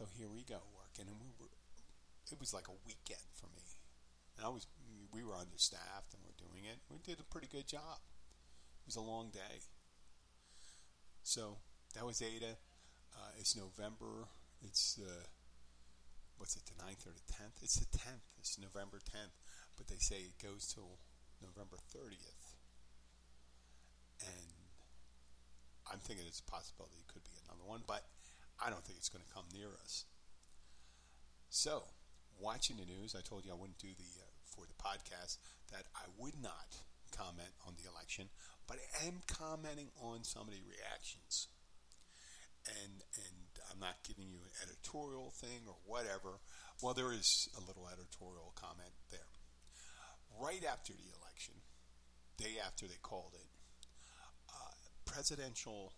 So 0.00 0.08
here 0.16 0.32
we 0.32 0.48
go 0.48 0.56
working, 0.80 1.12
and 1.12 1.20
we 1.20 1.28
were. 1.36 1.52
It 2.32 2.40
was 2.40 2.56
like 2.56 2.72
a 2.72 2.78
weekend 2.88 3.28
for 3.36 3.52
me, 3.52 3.68
and 4.32 4.46
I 4.46 4.48
was. 4.48 4.64
We 5.12 5.20
were 5.20 5.36
understaffed, 5.36 6.16
and 6.16 6.24
we're 6.24 6.40
doing 6.40 6.64
it. 6.64 6.80
We 6.88 7.04
did 7.04 7.20
a 7.20 7.28
pretty 7.28 7.52
good 7.52 7.68
job. 7.68 8.00
It 8.80 8.88
was 8.88 8.96
a 8.96 9.04
long 9.04 9.28
day. 9.28 9.60
So 11.20 11.60
that 11.92 12.08
was 12.08 12.24
Eta. 12.24 12.56
Uh, 13.12 13.32
it's 13.36 13.52
November. 13.52 14.24
It's 14.64 14.96
uh, 14.96 15.28
what's 16.40 16.56
it, 16.56 16.64
the 16.64 16.80
9th 16.80 17.04
or 17.04 17.12
the 17.12 17.28
10th? 17.36 17.60
It's 17.60 17.76
the 17.76 17.92
10th. 17.92 18.24
It's 18.38 18.56
November 18.56 19.04
10th. 19.04 19.36
But 19.76 19.88
they 19.88 20.00
say 20.00 20.24
it 20.24 20.40
goes 20.40 20.64
till 20.64 20.96
November 21.44 21.76
30th. 21.92 22.56
And 24.24 24.48
I'm 25.92 26.00
thinking 26.00 26.24
it's 26.26 26.40
a 26.40 26.50
possibility 26.50 27.04
it 27.04 27.12
could 27.12 27.24
be 27.24 27.36
another 27.44 27.68
one. 27.68 27.84
But 27.86 28.08
I 28.60 28.70
don't 28.70 28.84
think 28.84 28.98
it's 28.98 29.08
going 29.08 29.24
to 29.24 29.32
come 29.32 29.44
near 29.52 29.72
us. 29.82 30.04
So, 31.48 31.82
watching 32.38 32.76
the 32.76 32.84
news, 32.84 33.16
I 33.16 33.22
told 33.22 33.44
you 33.44 33.52
I 33.52 33.58
wouldn't 33.58 33.78
do 33.78 33.90
the 33.96 34.12
uh, 34.20 34.30
for 34.44 34.66
the 34.66 34.76
podcast 34.76 35.38
that 35.72 35.86
I 35.96 36.06
would 36.18 36.36
not 36.40 36.76
comment 37.16 37.52
on 37.66 37.74
the 37.80 37.88
election, 37.90 38.28
but 38.68 38.78
I 39.00 39.06
am 39.06 39.22
commenting 39.26 39.88
on 40.00 40.24
some 40.24 40.46
of 40.46 40.54
the 40.54 40.62
reactions. 40.62 41.48
And 42.68 43.02
and 43.16 43.50
I'm 43.72 43.80
not 43.80 44.04
giving 44.06 44.28
you 44.28 44.38
an 44.44 44.52
editorial 44.62 45.32
thing 45.40 45.64
or 45.66 45.76
whatever. 45.86 46.38
Well, 46.82 46.94
there 46.94 47.12
is 47.12 47.48
a 47.56 47.60
little 47.60 47.88
editorial 47.88 48.52
comment 48.54 48.92
there. 49.10 49.32
Right 50.38 50.64
after 50.64 50.92
the 50.92 51.08
election, 51.20 51.54
day 52.36 52.60
after 52.64 52.86
they 52.86 53.00
called 53.02 53.32
it, 53.34 53.48
uh, 54.48 54.72
presidential 55.04 55.92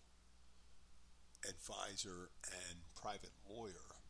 advisor 1.48 2.30
and 2.46 2.78
private 2.94 3.32
lawyer, 3.48 4.00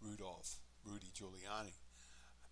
Rudolph 0.00 0.60
Rudy 0.84 1.12
Giuliani, 1.14 1.74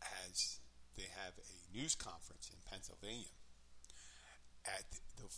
has 0.01 0.61
they 0.97 1.09
have 1.25 1.35
a 1.39 1.77
news 1.77 1.95
conference 1.95 2.51
in 2.51 2.57
Pennsylvania 2.71 3.37
at 4.65 4.85
the 5.17 5.29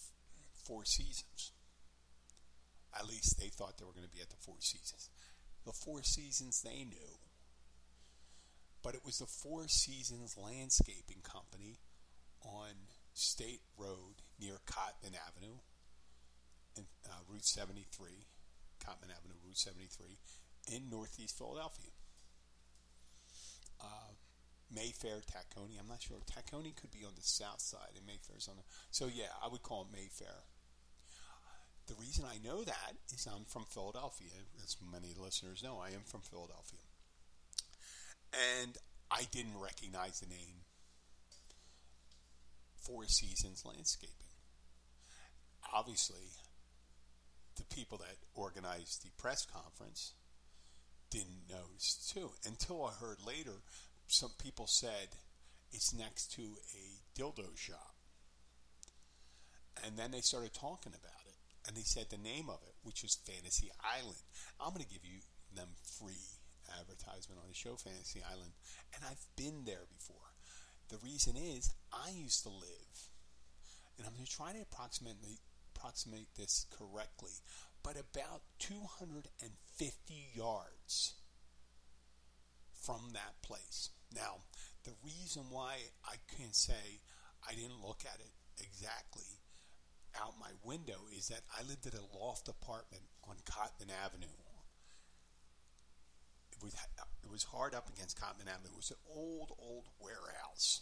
Four 0.64 0.84
Seasons. 0.84 1.52
At 2.98 3.06
least 3.06 3.38
they 3.38 3.48
thought 3.48 3.78
they 3.78 3.84
were 3.84 3.92
going 3.92 4.06
to 4.08 4.14
be 4.14 4.22
at 4.22 4.30
the 4.30 4.36
Four 4.40 4.60
Seasons. 4.60 5.10
The 5.64 5.72
Four 5.72 6.02
Seasons 6.02 6.62
they 6.62 6.84
knew, 6.84 7.18
but 8.82 8.94
it 8.94 9.04
was 9.04 9.18
the 9.18 9.26
Four 9.26 9.68
Seasons 9.68 10.36
Landscaping 10.36 11.22
Company 11.22 11.78
on 12.42 12.88
State 13.14 13.62
Road 13.76 14.22
near 14.40 14.58
Cottman 14.66 15.16
Avenue, 15.26 15.58
in, 16.76 16.84
uh, 17.06 17.18
Route 17.28 17.44
73 17.44 18.26
Cottman 18.78 19.14
Avenue, 19.14 19.38
Route 19.44 19.58
73, 19.58 20.18
in 20.74 20.90
Northeast 20.90 21.36
Philadelphia. 21.36 21.90
Uh, 23.80 24.12
Mayfair, 24.74 25.22
Tacony. 25.24 25.80
I'm 25.80 25.88
not 25.88 26.02
sure. 26.02 26.18
Tacony 26.26 26.76
could 26.76 26.90
be 26.90 27.04
on 27.04 27.14
the 27.14 27.22
south 27.22 27.60
side, 27.60 27.96
and 27.96 28.06
Mayfair's 28.06 28.48
on 28.48 28.56
the. 28.56 28.62
So 28.90 29.06
yeah, 29.06 29.32
I 29.42 29.48
would 29.48 29.62
call 29.62 29.82
it 29.82 29.96
Mayfair. 29.96 30.44
The 31.86 31.94
reason 31.94 32.26
I 32.28 32.36
know 32.46 32.64
that 32.64 32.92
is 33.14 33.26
I'm 33.26 33.46
from 33.46 33.64
Philadelphia, 33.64 34.28
as 34.62 34.76
many 34.92 35.14
listeners 35.18 35.62
know. 35.62 35.80
I 35.80 35.88
am 35.88 36.04
from 36.04 36.20
Philadelphia, 36.20 36.84
and 38.60 38.76
I 39.10 39.24
didn't 39.32 39.58
recognize 39.58 40.20
the 40.20 40.28
name 40.28 40.68
Four 42.76 43.04
Seasons 43.06 43.64
Landscaping. 43.64 44.12
Obviously, 45.72 46.28
the 47.58 47.74
people 47.74 47.98
that 47.98 48.16
organized 48.34 49.04
the 49.04 49.10
press 49.20 49.44
conference 49.44 50.12
didn't 51.10 51.48
notice 51.50 52.12
too. 52.12 52.30
Until 52.46 52.84
I 52.86 52.92
heard 52.92 53.18
later, 53.26 53.62
some 54.06 54.30
people 54.38 54.66
said 54.66 55.08
it's 55.72 55.94
next 55.94 56.32
to 56.34 56.42
a 56.42 57.18
dildo 57.18 57.56
shop. 57.56 57.94
And 59.84 59.96
then 59.96 60.10
they 60.10 60.20
started 60.20 60.54
talking 60.54 60.92
about 60.92 61.22
it. 61.26 61.34
And 61.66 61.76
they 61.76 61.84
said 61.84 62.06
the 62.08 62.16
name 62.16 62.48
of 62.48 62.60
it, 62.66 62.74
which 62.82 63.02
was 63.02 63.18
Fantasy 63.26 63.70
Island. 63.84 64.16
I'm 64.58 64.72
going 64.72 64.84
to 64.84 64.90
give 64.90 65.04
you 65.04 65.20
them 65.54 65.68
free 66.00 66.40
advertisement 66.80 67.40
on 67.42 67.48
the 67.48 67.54
show, 67.54 67.76
Fantasy 67.76 68.22
Island. 68.24 68.52
And 68.94 69.04
I've 69.04 69.24
been 69.36 69.64
there 69.66 69.84
before. 69.92 70.32
The 70.88 70.98
reason 71.04 71.36
is 71.36 71.70
I 71.92 72.10
used 72.16 72.42
to 72.44 72.48
live, 72.48 72.96
and 73.98 74.06
I'm 74.06 74.14
going 74.14 74.24
to 74.24 74.30
try 74.30 74.52
to 74.52 74.62
approximate 74.62 75.20
approximate 75.78 76.34
this 76.36 76.66
correctly, 76.70 77.32
but 77.82 77.92
about 77.92 78.42
250 78.58 80.14
yards 80.34 81.14
from 82.82 83.10
that 83.12 83.40
place. 83.42 83.90
Now, 84.14 84.42
the 84.84 84.92
reason 85.04 85.44
why 85.50 85.76
I 86.04 86.16
can 86.36 86.52
say 86.52 87.00
I 87.48 87.54
didn't 87.54 87.82
look 87.84 88.02
at 88.04 88.20
it 88.20 88.32
exactly 88.58 89.38
out 90.20 90.34
my 90.40 90.50
window 90.64 90.98
is 91.16 91.28
that 91.28 91.42
I 91.56 91.62
lived 91.62 91.86
at 91.86 91.94
a 91.94 92.18
loft 92.18 92.48
apartment 92.48 93.04
on 93.28 93.36
Cottman 93.44 93.92
Avenue. 94.04 94.26
It 96.50 96.62
was 96.62 96.74
it 97.22 97.30
was 97.30 97.44
hard 97.44 97.74
up 97.74 97.88
against 97.88 98.18
Cottman 98.18 98.48
Avenue. 98.52 98.72
It 98.72 98.76
was 98.76 98.90
an 98.90 98.96
old 99.14 99.52
old 99.58 99.84
warehouse. 100.00 100.80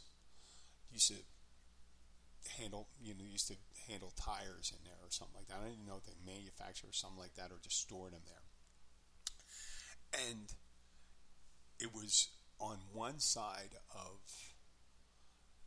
Used 0.91 1.09
to 1.09 1.17
handle 2.59 2.89
you 3.03 3.15
know 3.15 3.25
used 3.29 3.49
to 3.49 3.57
handle 3.89 4.13
tires 4.17 4.73
in 4.75 4.83
there 4.85 4.99
or 5.03 5.11
something 5.11 5.37
like 5.37 5.49
that. 5.49 5.59
I 5.59 5.71
didn't 5.71 5.83
even 5.83 5.87
know 5.87 6.01
if 6.01 6.07
they 6.07 6.19
manufacture 6.25 6.93
something 6.93 7.19
like 7.19 7.35
that 7.35 7.51
or 7.51 7.59
just 7.63 7.81
stored 7.81 8.13
them 8.13 8.27
there. 8.27 8.47
And 10.29 10.53
it 11.79 11.95
was 11.95 12.31
on 12.59 12.79
one 12.93 13.21
side 13.21 13.77
of 13.91 14.21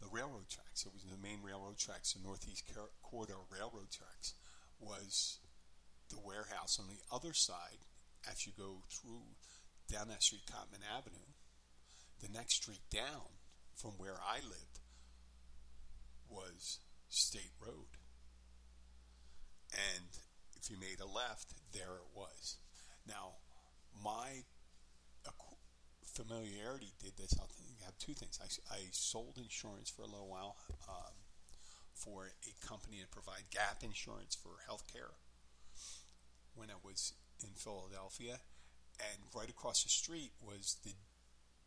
the 0.02 0.08
railroad 0.12 0.50
tracks. 0.50 0.86
It 0.86 0.94
was 0.94 1.04
the 1.04 1.22
main 1.22 1.44
railroad 1.44 1.78
tracks, 1.78 2.14
the 2.14 2.24
Northeast 2.24 2.64
Corridor 3.02 3.46
railroad 3.52 3.92
tracks, 3.92 4.34
was 4.80 5.40
the 6.10 6.20
warehouse 6.20 6.80
on 6.80 6.88
the 6.88 7.02
other 7.14 7.34
side. 7.34 7.86
As 8.30 8.46
you 8.46 8.52
go 8.58 8.84
through 8.92 9.36
down 9.92 10.08
that 10.10 10.24
street, 10.24 10.44
Cottman 10.50 10.84
Avenue, 10.84 11.34
the 12.22 12.30
next 12.30 12.56
street 12.56 12.84
down 12.92 13.40
from 13.76 13.92
where 13.92 14.20
I 14.20 14.38
lived 14.44 14.80
was 16.30 16.80
State 17.08 17.54
Road. 17.60 17.99
And 19.74 20.10
if 20.58 20.70
you 20.70 20.78
made 20.80 21.00
a 21.00 21.06
left, 21.06 21.54
there 21.74 21.96
it 22.02 22.10
was. 22.16 22.58
Now, 23.08 23.38
my 24.04 24.44
familiarity 26.20 26.92
did 27.00 27.16
this. 27.18 27.34
I'll 27.40 27.50
have 27.86 27.98
two 27.98 28.14
things. 28.14 28.40
I, 28.44 28.76
I 28.76 28.80
sold 28.92 29.38
insurance 29.38 29.90
for 29.90 30.02
a 30.02 30.06
little 30.08 30.28
while 30.28 30.58
um, 30.90 31.16
for 31.94 32.32
a 32.44 32.68
company 32.68 32.98
to 33.02 33.08
provide 33.08 33.44
gap 33.52 33.84
insurance 33.84 34.36
for 34.36 34.50
healthcare 34.70 35.16
when 36.56 36.70
I 36.70 36.80
was 36.84 37.14
in 37.42 37.50
Philadelphia. 37.56 38.40
And 39.00 39.20
right 39.34 39.50
across 39.50 39.84
the 39.84 39.90
street 39.90 40.32
was 40.42 40.76
the 40.84 40.92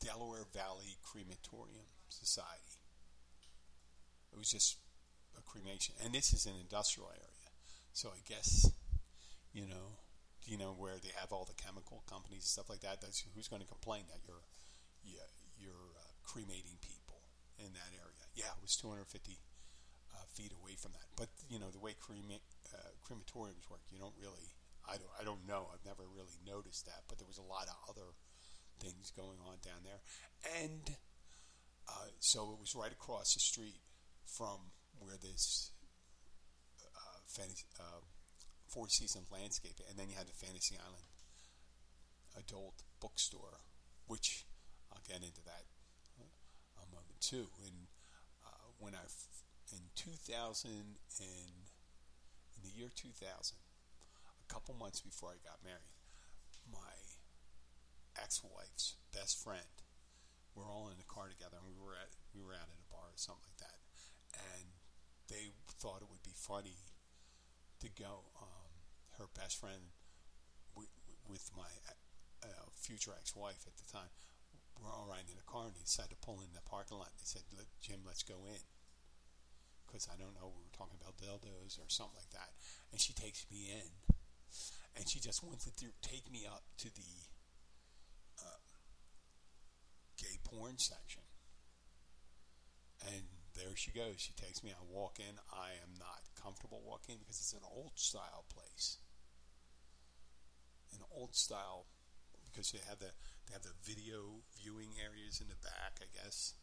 Delaware 0.05 0.45
Valley 0.53 0.99
Crematorium 1.03 1.89
Society. 2.11 2.77
It 4.33 4.39
was 4.39 4.51
just 4.51 4.77
a 5.39 5.41
cremation. 5.41 5.95
And 6.05 6.13
this 6.13 6.33
is 6.35 6.45
an 6.45 6.53
industrial 6.61 7.09
area. 7.09 7.32
So 7.93 8.09
I 8.09 8.21
guess, 8.25 8.71
you 9.53 9.67
know, 9.69 10.01
you 10.45 10.59
know, 10.59 10.75
where 10.75 10.99
they 10.99 11.13
have 11.21 11.31
all 11.31 11.45
the 11.45 11.55
chemical 11.55 12.03
companies 12.09 12.49
and 12.49 12.53
stuff 12.57 12.69
like 12.69 12.81
that. 12.81 13.01
That's 13.01 13.25
who's 13.35 13.49
going 13.49 13.63
to 13.63 13.69
complain 13.69 14.05
that 14.09 14.25
you're 14.27 14.43
you're, 15.05 15.29
you're 15.59 15.89
uh, 15.99 16.13
cremating 16.25 16.79
people 16.81 17.23
in 17.59 17.73
that 17.75 17.93
area. 17.95 18.25
Yeah, 18.35 18.51
it 18.57 18.63
was 18.63 18.75
250 18.81 19.39
uh, 20.15 20.27
feet 20.35 20.53
away 20.57 20.75
from 20.75 20.93
that. 20.93 21.07
But 21.17 21.29
you 21.49 21.59
know, 21.59 21.71
the 21.71 21.79
way 21.81 21.95
crema- 21.99 22.43
uh, 22.73 22.93
crematoriums 23.05 23.69
work, 23.71 23.85
you 23.91 23.99
don't 23.99 24.17
really. 24.19 24.57
I 24.83 24.99
don't. 24.99 25.15
I 25.21 25.23
don't 25.23 25.47
know. 25.47 25.71
I've 25.71 25.87
never 25.87 26.03
really 26.11 26.43
noticed 26.43 26.87
that. 26.87 27.07
But 27.07 27.19
there 27.19 27.29
was 27.29 27.39
a 27.39 27.47
lot 27.47 27.71
of 27.71 27.77
other 27.89 28.17
things 28.81 29.13
going 29.15 29.39
on 29.47 29.63
down 29.63 29.87
there, 29.87 30.03
and 30.59 30.97
uh, 31.89 32.11
so 32.19 32.51
it 32.51 32.59
was 32.59 32.75
right 32.75 32.91
across 32.91 33.35
the 33.35 33.41
street 33.41 33.79
from 34.27 34.75
where 34.99 35.15
this 35.21 35.71
fantasy, 37.33 37.65
uh, 37.81 38.05
Four 38.69 38.89
Seasons 38.89 39.29
landscape, 39.33 39.81
and 39.89 39.99
then 39.99 40.09
you 40.09 40.17
had 40.17 40.29
the 40.29 40.37
Fantasy 40.37 40.77
Island 40.77 41.09
adult 42.37 42.85
bookstore, 43.01 43.61
which 44.07 44.47
I'll 44.93 45.05
get 45.05 45.21
into 45.21 45.45
that 45.45 45.69
a 46.81 46.89
moment 46.89 47.21
too. 47.21 47.53
And 47.65 47.89
uh, 48.45 48.73
when 48.79 48.95
I, 48.95 49.05
in 49.73 49.93
2000 49.97 50.69
and 50.69 51.69
in 52.57 52.61
the 52.65 52.73
year 52.73 52.89
2000, 52.95 53.21
a 53.29 54.53
couple 54.53 54.75
months 54.75 55.01
before 55.01 55.37
I 55.37 55.41
got 55.45 55.65
married, 55.65 55.97
my 56.69 56.97
ex-wife's 58.17 58.97
best 59.13 59.43
friend, 59.43 59.85
we're 60.55 60.69
all 60.69 60.89
in 60.93 61.01
the 61.01 61.09
car 61.09 61.29
together, 61.29 61.57
and 61.61 61.69
we 61.69 61.77
were 61.77 61.97
at 61.97 62.13
we 62.37 62.45
were 62.45 62.53
out 62.53 62.69
at 62.69 62.77
a 62.77 62.89
bar 62.93 63.09
or 63.09 63.17
something 63.17 63.49
like 63.49 63.61
that, 63.65 63.81
and 64.37 64.69
they 65.29 65.57
thought 65.81 66.05
it 66.05 66.13
would 66.13 66.23
be 66.25 66.37
funny 66.37 66.92
to 67.83 67.91
go. 67.99 68.31
Um, 68.41 68.71
her 69.19 69.27
best 69.35 69.61
friend 69.61 69.93
with 71.29 71.51
my 71.57 71.71
uh, 72.43 72.67
future 72.75 73.13
ex-wife 73.17 73.65
at 73.67 73.77
the 73.77 73.87
time 73.93 74.11
we're 74.83 74.91
all 74.91 75.07
riding 75.07 75.31
in 75.31 75.39
a 75.39 75.47
car 75.47 75.71
and 75.71 75.75
they 75.79 75.87
decided 75.87 76.19
to 76.19 76.21
pull 76.21 76.43
in 76.43 76.51
the 76.59 76.65
parking 76.67 76.99
lot. 76.99 77.15
They 77.15 77.29
said, 77.29 77.47
Let, 77.55 77.71
Jim, 77.79 78.03
let's 78.03 78.27
go 78.27 78.43
in. 78.51 78.63
Because 79.87 80.11
I 80.11 80.19
don't 80.19 80.35
know, 80.35 80.51
we 80.51 80.67
were 80.67 80.75
talking 80.75 80.99
about 80.99 81.21
dildos 81.23 81.79
or 81.79 81.87
something 81.87 82.19
like 82.19 82.35
that. 82.35 82.51
And 82.91 82.99
she 82.99 83.15
takes 83.15 83.47
me 83.47 83.71
in. 83.71 83.89
And 84.99 85.09
she 85.09 85.21
just 85.21 85.41
wanted 85.41 85.73
to 85.79 85.89
take 86.03 86.29
me 86.29 86.45
up 86.45 86.65
to 86.85 86.89
the 86.93 87.13
uh, 88.43 88.61
gay 90.19 90.37
porn 90.45 90.77
section. 90.77 91.23
And 93.09 93.25
there 93.55 93.75
she 93.77 93.91
goes. 93.91 94.17
She 94.19 94.33
takes 94.33 94.63
me. 94.63 94.73
I 94.73 94.83
walk 94.89 95.19
in. 95.19 95.41
I 95.53 95.77
am 95.83 95.95
not 95.99 96.25
comfortable 96.41 96.83
walking 96.85 97.19
because 97.21 97.39
it's 97.39 97.53
an 97.53 97.67
old 97.67 97.93
style 97.95 98.45
place. 98.53 98.99
An 100.93 101.05
old 101.15 101.35
style 101.35 101.87
because 102.45 102.71
they 102.73 102.85
have 102.89 102.99
the 102.99 103.13
they 103.49 103.53
have 103.53 103.65
the 103.65 103.77
video 103.83 104.45
viewing 104.57 104.93
areas 105.01 105.41
in 105.41 105.49
the 105.49 105.61
back. 105.63 106.01
I 106.01 106.09
guess. 106.13 106.55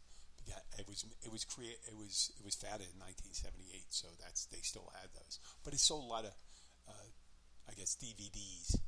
Yeah, 0.46 0.62
it 0.78 0.88
was 0.88 1.06
it 1.22 1.32
was 1.32 1.46
create 1.46 1.78
it 1.86 1.98
was 1.98 2.32
it 2.38 2.46
was 2.46 2.56
founded 2.56 2.90
in 2.90 3.00
1978, 3.02 3.90
so 3.90 4.08
that's 4.18 4.46
they 4.50 4.64
still 4.64 4.90
had 4.98 5.14
those. 5.14 5.40
But 5.64 5.74
it 5.74 5.80
sold 5.80 6.06
a 6.06 6.10
lot 6.10 6.26
of, 6.26 6.34
uh, 6.88 7.10
I 7.70 7.74
guess, 7.74 7.98
DVDs. 8.00 8.80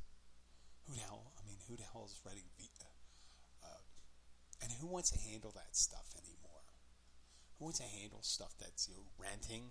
Who 0.88 0.94
the 0.94 1.06
hell? 1.06 1.30
I 1.38 1.46
mean, 1.46 1.58
who 1.68 1.76
the 1.76 1.86
hell 1.92 2.06
is 2.06 2.18
writing? 2.26 2.48
Uh, 2.58 3.66
uh, 3.66 3.82
and 4.62 4.72
who 4.80 4.88
wants 4.88 5.10
to 5.10 5.20
handle 5.20 5.52
that 5.54 5.76
stuff 5.76 6.10
anymore? 6.18 6.51
Who 7.58 7.64
wants 7.66 7.78
to 7.78 7.86
handle 7.86 8.20
stuff 8.22 8.54
that's 8.58 8.88
you 8.88 8.94
know, 8.94 9.06
renting? 9.18 9.70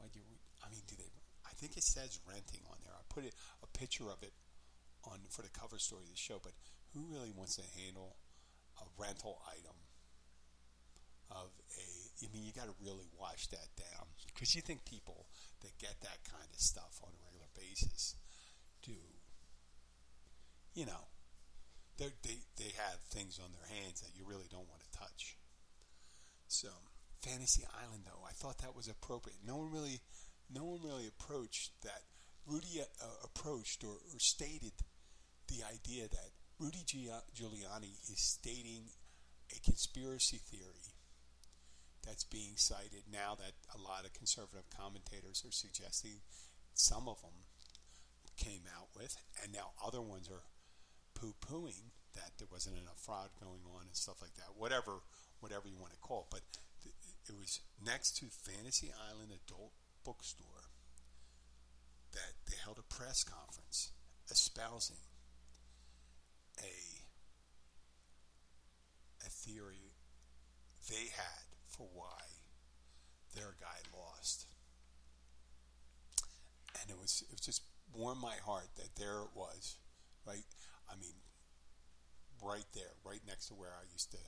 Like 0.00 0.14
you, 0.14 0.22
I 0.64 0.70
mean, 0.70 0.82
do 0.86 0.94
they? 0.96 1.10
I 1.46 1.52
think 1.56 1.76
it 1.76 1.84
says 1.84 2.18
renting 2.26 2.62
on 2.70 2.78
there. 2.84 2.94
I 2.94 3.02
put 3.08 3.24
it 3.24 3.34
a 3.62 3.68
picture 3.78 4.10
of 4.10 4.22
it 4.22 4.32
on 5.04 5.20
for 5.30 5.42
the 5.42 5.52
cover 5.52 5.78
story 5.78 6.04
of 6.04 6.10
the 6.10 6.16
show, 6.16 6.40
but 6.42 6.52
who 6.92 7.06
really 7.10 7.32
wants 7.34 7.56
to 7.56 7.66
handle 7.80 8.16
a 8.80 8.84
rental 8.98 9.42
item 9.50 9.76
of 11.30 11.50
a? 11.78 11.86
I 12.24 12.28
mean, 12.32 12.44
you 12.44 12.52
got 12.52 12.66
to 12.66 12.76
really 12.80 13.06
wash 13.18 13.46
that 13.48 13.68
down 13.76 14.06
because 14.26 14.54
you 14.54 14.62
think 14.62 14.84
people 14.84 15.26
that 15.60 15.76
get 15.78 16.00
that 16.00 16.24
kind 16.24 16.48
of 16.48 16.58
stuff 16.58 17.00
on 17.02 17.10
a 17.12 17.20
regular 17.26 17.50
basis 17.54 18.16
do, 18.82 18.96
you 20.74 20.86
know, 20.86 21.08
they 21.98 22.10
they 22.22 22.38
they 22.56 22.72
have 22.76 22.98
things 23.10 23.38
on 23.38 23.52
their 23.52 23.68
hands 23.68 24.00
that 24.00 24.16
you 24.16 24.24
really 24.26 24.48
don't 24.50 24.68
want 24.68 24.80
to 24.82 24.98
touch. 24.98 25.36
So, 26.48 26.68
Fantasy 27.20 27.64
Island, 27.82 28.04
though, 28.06 28.24
I 28.28 28.32
thought 28.32 28.58
that 28.58 28.76
was 28.76 28.88
appropriate. 28.88 29.38
No 29.44 29.56
one 29.56 29.70
really, 29.72 30.00
no 30.52 30.64
one 30.64 30.80
really 30.82 31.06
approached 31.06 31.72
that. 31.82 32.02
Rudy 32.46 32.80
uh, 32.80 33.06
approached 33.24 33.82
or, 33.84 33.94
or 33.94 34.18
stated 34.18 34.72
the 35.48 35.64
idea 35.64 36.08
that 36.08 36.30
Rudy 36.58 36.84
Giuliani 36.84 37.96
is 38.12 38.20
stating 38.20 38.84
a 39.50 39.60
conspiracy 39.60 40.38
theory 40.38 40.92
that's 42.06 42.24
being 42.24 42.52
cited 42.56 43.04
now 43.10 43.34
that 43.34 43.52
a 43.74 43.80
lot 43.80 44.04
of 44.04 44.12
conservative 44.12 44.68
commentators 44.76 45.42
are 45.46 45.52
suggesting 45.52 46.20
some 46.74 47.08
of 47.08 47.20
them 47.22 47.48
came 48.36 48.62
out 48.76 48.88
with, 48.94 49.16
and 49.42 49.52
now 49.52 49.72
other 49.84 50.02
ones 50.02 50.28
are 50.28 50.44
poo 51.14 51.34
pooing 51.40 51.92
that 52.14 52.32
there 52.38 52.48
wasn't 52.50 52.76
enough 52.76 52.98
fraud 52.98 53.30
going 53.40 53.62
on 53.74 53.86
and 53.86 53.96
stuff 53.96 54.20
like 54.20 54.34
that. 54.34 54.54
Whatever, 54.56 55.00
whatever 55.40 55.68
you 55.68 55.78
want 55.78 55.92
to 55.92 55.98
call 55.98 56.26
it, 56.28 56.30
but 56.30 56.42
th- 56.82 56.94
it 57.28 57.34
was 57.38 57.60
next 57.84 58.16
to 58.18 58.26
Fantasy 58.26 58.90
Island 58.92 59.32
Adult 59.32 59.72
Bookstore 60.04 60.70
that 62.12 62.34
they 62.48 62.56
held 62.62 62.78
a 62.78 62.94
press 62.94 63.24
conference 63.24 63.92
espousing 64.30 65.02
a 66.60 67.02
a 69.26 69.30
theory 69.30 69.94
they 70.88 71.08
had 71.16 71.44
for 71.66 71.88
why 71.92 72.22
their 73.34 73.54
guy 73.60 73.80
lost. 73.92 74.46
And 76.80 76.90
it 76.90 76.96
was 77.00 77.24
it 77.32 77.40
just 77.40 77.62
warmed 77.92 78.20
my 78.20 78.36
heart 78.44 78.68
that 78.76 78.94
there 78.96 79.22
it 79.22 79.34
was, 79.34 79.76
right? 80.26 80.44
I 80.90 80.96
mean, 80.96 81.14
right 82.42 82.66
there, 82.74 82.94
right 83.04 83.20
next 83.26 83.48
to 83.48 83.54
where 83.54 83.72
I 83.72 83.90
used 83.92 84.10
to 84.12 84.18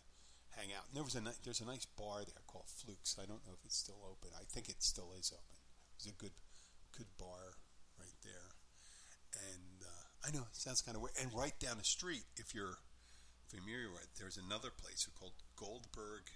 hang 0.57 0.73
out. 0.73 0.89
And 0.89 0.97
there 0.97 1.05
was 1.05 1.15
a 1.15 1.23
there's 1.45 1.61
a 1.61 1.69
nice 1.69 1.87
bar 1.87 2.25
there 2.25 2.45
called 2.49 2.67
Flukes. 2.67 3.21
I 3.21 3.29
don't 3.29 3.45
know 3.47 3.55
if 3.55 3.65
it's 3.65 3.79
still 3.79 4.01
open. 4.03 4.33
I 4.35 4.45
think 4.49 4.69
it 4.69 4.83
still 4.83 5.13
is 5.13 5.33
open. 5.33 5.61
It 5.61 5.97
was 6.03 6.11
a 6.11 6.17
good 6.17 6.35
good 6.97 7.13
bar 7.21 7.61
right 8.01 8.19
there. 8.25 8.57
And 9.53 9.85
I 10.27 10.35
know 10.35 10.43
it 10.49 10.57
sounds 10.59 10.83
kind 10.83 10.97
of 10.97 11.03
weird. 11.03 11.15
And 11.21 11.31
right 11.31 11.55
down 11.61 11.79
the 11.79 11.87
street, 11.87 12.27
if 12.35 12.51
you're 12.51 12.83
familiar 13.47 13.93
with, 13.95 14.03
it, 14.03 14.19
there's 14.19 14.41
another 14.41 14.75
place 14.75 15.07
called 15.15 15.39
Goldberg 15.55 16.27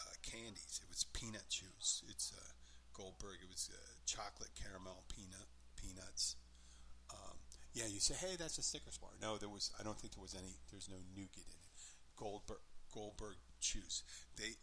uh, 0.00 0.16
Candies. 0.24 0.80
It 0.80 0.88
was 0.88 1.04
Peanut 1.12 1.44
Chews. 1.50 2.00
It's 2.08 2.32
uh, 2.32 2.54
Goldberg. 2.96 3.44
It 3.44 3.50
was 3.50 3.68
uh, 3.68 3.76
chocolate 4.06 4.56
caramel 4.56 5.04
peanut 5.12 5.52
peanuts. 5.76 6.36
Um, 7.12 7.36
yeah, 7.74 7.86
you 7.92 8.00
say, 8.00 8.14
hey, 8.14 8.36
that's 8.38 8.56
a 8.56 8.62
Snickers 8.62 8.96
bar. 8.96 9.10
No, 9.20 9.36
there 9.36 9.52
was. 9.52 9.70
I 9.78 9.82
don't 9.82 9.98
think 10.00 10.14
there 10.14 10.22
was 10.22 10.34
any. 10.34 10.56
There's 10.70 10.88
no 10.88 10.96
nougat 11.12 11.44
in 11.44 11.60
it. 11.60 11.70
Goldberg 12.16 12.64
Goldberg 12.92 13.36
juice. 13.60 14.02
They, 14.36 14.56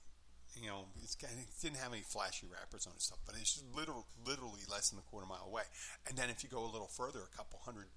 you 0.56 0.68
know, 0.68 0.86
it's 1.04 1.16
it 1.16 1.62
didn't 1.62 1.78
have 1.78 1.94
any 1.94 2.02
flashy 2.02 2.48
wrappers 2.48 2.88
on 2.88 2.94
it 2.94 3.02
stuff, 3.02 3.20
but 3.26 3.36
it's 3.40 3.64
literally, 3.76 4.08
literally 4.26 4.62
less 4.70 4.90
than 4.90 5.00
a 5.00 5.04
quarter 5.04 5.28
mile 5.28 5.48
away. 5.48 5.64
And 6.08 6.18
then 6.18 6.30
if 6.30 6.44
you 6.44 6.50
go 6.50 6.64
a 6.64 6.72
little 6.72 6.88
further, 6.88 7.20
a 7.20 7.38
couple 7.38 7.60
hundred 7.64 7.88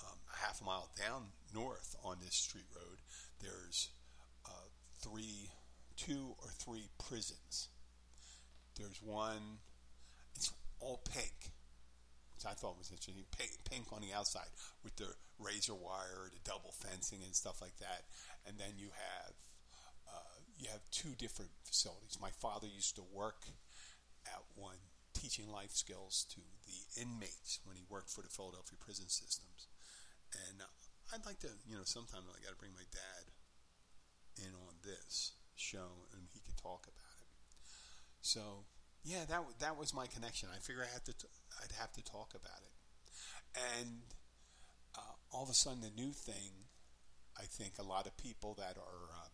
um, 0.00 0.18
a 0.32 0.46
half 0.46 0.60
a 0.60 0.64
mile 0.64 0.90
down 0.96 1.32
north 1.54 1.94
on 2.04 2.16
this 2.20 2.34
State 2.34 2.68
Road, 2.74 2.98
there's 3.40 3.90
uh, 4.46 4.68
three, 5.02 5.50
two 5.96 6.34
or 6.38 6.48
three 6.58 6.88
prisons. 6.98 7.68
There's 8.76 9.00
one, 9.02 9.58
it's 10.34 10.52
all 10.80 11.02
pink, 11.12 11.52
which 12.34 12.46
I 12.46 12.54
thought 12.54 12.78
was 12.78 12.90
interesting. 12.90 13.24
Pink, 13.36 13.50
pink 13.68 13.92
on 13.92 14.00
the 14.00 14.14
outside 14.16 14.48
with 14.82 14.96
the 14.96 15.08
razor 15.38 15.74
wire, 15.74 16.30
the 16.32 16.40
double 16.44 16.72
fencing, 16.72 17.20
and 17.24 17.34
stuff 17.34 17.60
like 17.60 17.76
that. 17.78 18.04
And 18.46 18.58
then 18.58 18.78
you 18.78 18.88
have 18.92 19.34
you 20.60 20.68
have 20.68 20.84
two 20.92 21.16
different 21.16 21.50
facilities. 21.64 22.20
My 22.20 22.30
father 22.30 22.68
used 22.68 22.94
to 22.96 23.02
work 23.02 23.48
at 24.26 24.44
one 24.54 24.76
teaching 25.14 25.50
life 25.50 25.72
skills 25.72 26.26
to 26.36 26.40
the 26.68 27.00
inmates 27.00 27.60
when 27.64 27.76
he 27.76 27.82
worked 27.88 28.10
for 28.10 28.20
the 28.20 28.28
Philadelphia 28.28 28.76
prison 28.78 29.08
systems. 29.08 29.68
And 30.48 30.60
I'd 31.12 31.24
like 31.24 31.40
to, 31.40 31.48
you 31.66 31.76
know, 31.76 31.84
sometime 31.84 32.20
I 32.28 32.44
got 32.44 32.52
to 32.52 32.60
bring 32.60 32.76
my 32.76 32.86
dad 32.92 33.32
in 34.36 34.52
on 34.68 34.76
this 34.84 35.32
show 35.56 36.06
and 36.12 36.28
he 36.32 36.40
could 36.40 36.56
talk 36.60 36.84
about 36.84 37.16
it. 37.24 37.32
So, 38.20 38.68
yeah, 39.02 39.24
that 39.28 39.40
that 39.60 39.78
was 39.78 39.94
my 39.94 40.06
connection. 40.06 40.50
I 40.54 40.60
figured 40.60 40.84
I 40.84 40.92
had 40.92 41.04
to 41.06 41.12
t- 41.16 41.34
I'd 41.64 41.72
have 41.80 41.92
to 41.92 42.04
talk 42.04 42.36
about 42.36 42.60
it. 42.60 42.76
And 43.80 44.04
uh, 44.94 45.16
all 45.32 45.42
of 45.42 45.50
a 45.50 45.54
sudden, 45.54 45.80
the 45.80 45.90
new 45.96 46.12
thing, 46.12 46.68
I 47.38 47.44
think 47.44 47.74
a 47.78 47.82
lot 47.82 48.06
of 48.06 48.16
people 48.16 48.54
that 48.58 48.76
are 48.76 49.08
um, 49.24 49.32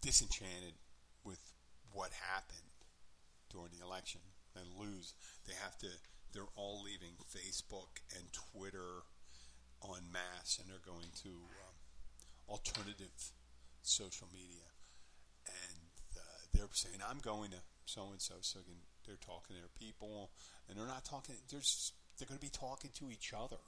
disenchanted 0.00 0.74
with 1.24 1.40
what 1.92 2.10
happened 2.12 2.70
during 3.50 3.70
the 3.76 3.84
election 3.84 4.20
and 4.56 4.66
lose, 4.78 5.14
they 5.46 5.54
have 5.54 5.76
to. 5.78 5.88
They're 6.32 6.54
all 6.54 6.82
leaving 6.82 7.18
Facebook 7.26 7.98
and 8.14 8.24
Twitter 8.32 9.02
en 9.82 10.12
masse, 10.12 10.58
and 10.60 10.70
they're 10.70 10.84
going 10.84 11.10
to 11.22 11.30
um, 11.30 11.76
alternative 12.48 13.10
social 13.82 14.28
media, 14.32 14.70
and 15.46 15.90
uh, 16.16 16.40
they're 16.52 16.70
saying, 16.72 17.02
"I'm 17.02 17.18
going 17.18 17.50
to 17.50 17.62
so 17.84 18.10
and 18.12 18.20
so." 18.20 18.34
So 18.40 18.60
they're 19.06 19.16
talking 19.16 19.56
to 19.56 19.62
their 19.62 19.74
people, 19.78 20.30
and 20.68 20.78
they're 20.78 20.86
not 20.86 21.04
talking. 21.04 21.34
They're 21.50 21.60
just, 21.60 21.94
they're 22.18 22.28
going 22.28 22.38
to 22.38 22.44
be 22.44 22.52
talking 22.52 22.90
to 22.98 23.10
each 23.10 23.32
other. 23.36 23.62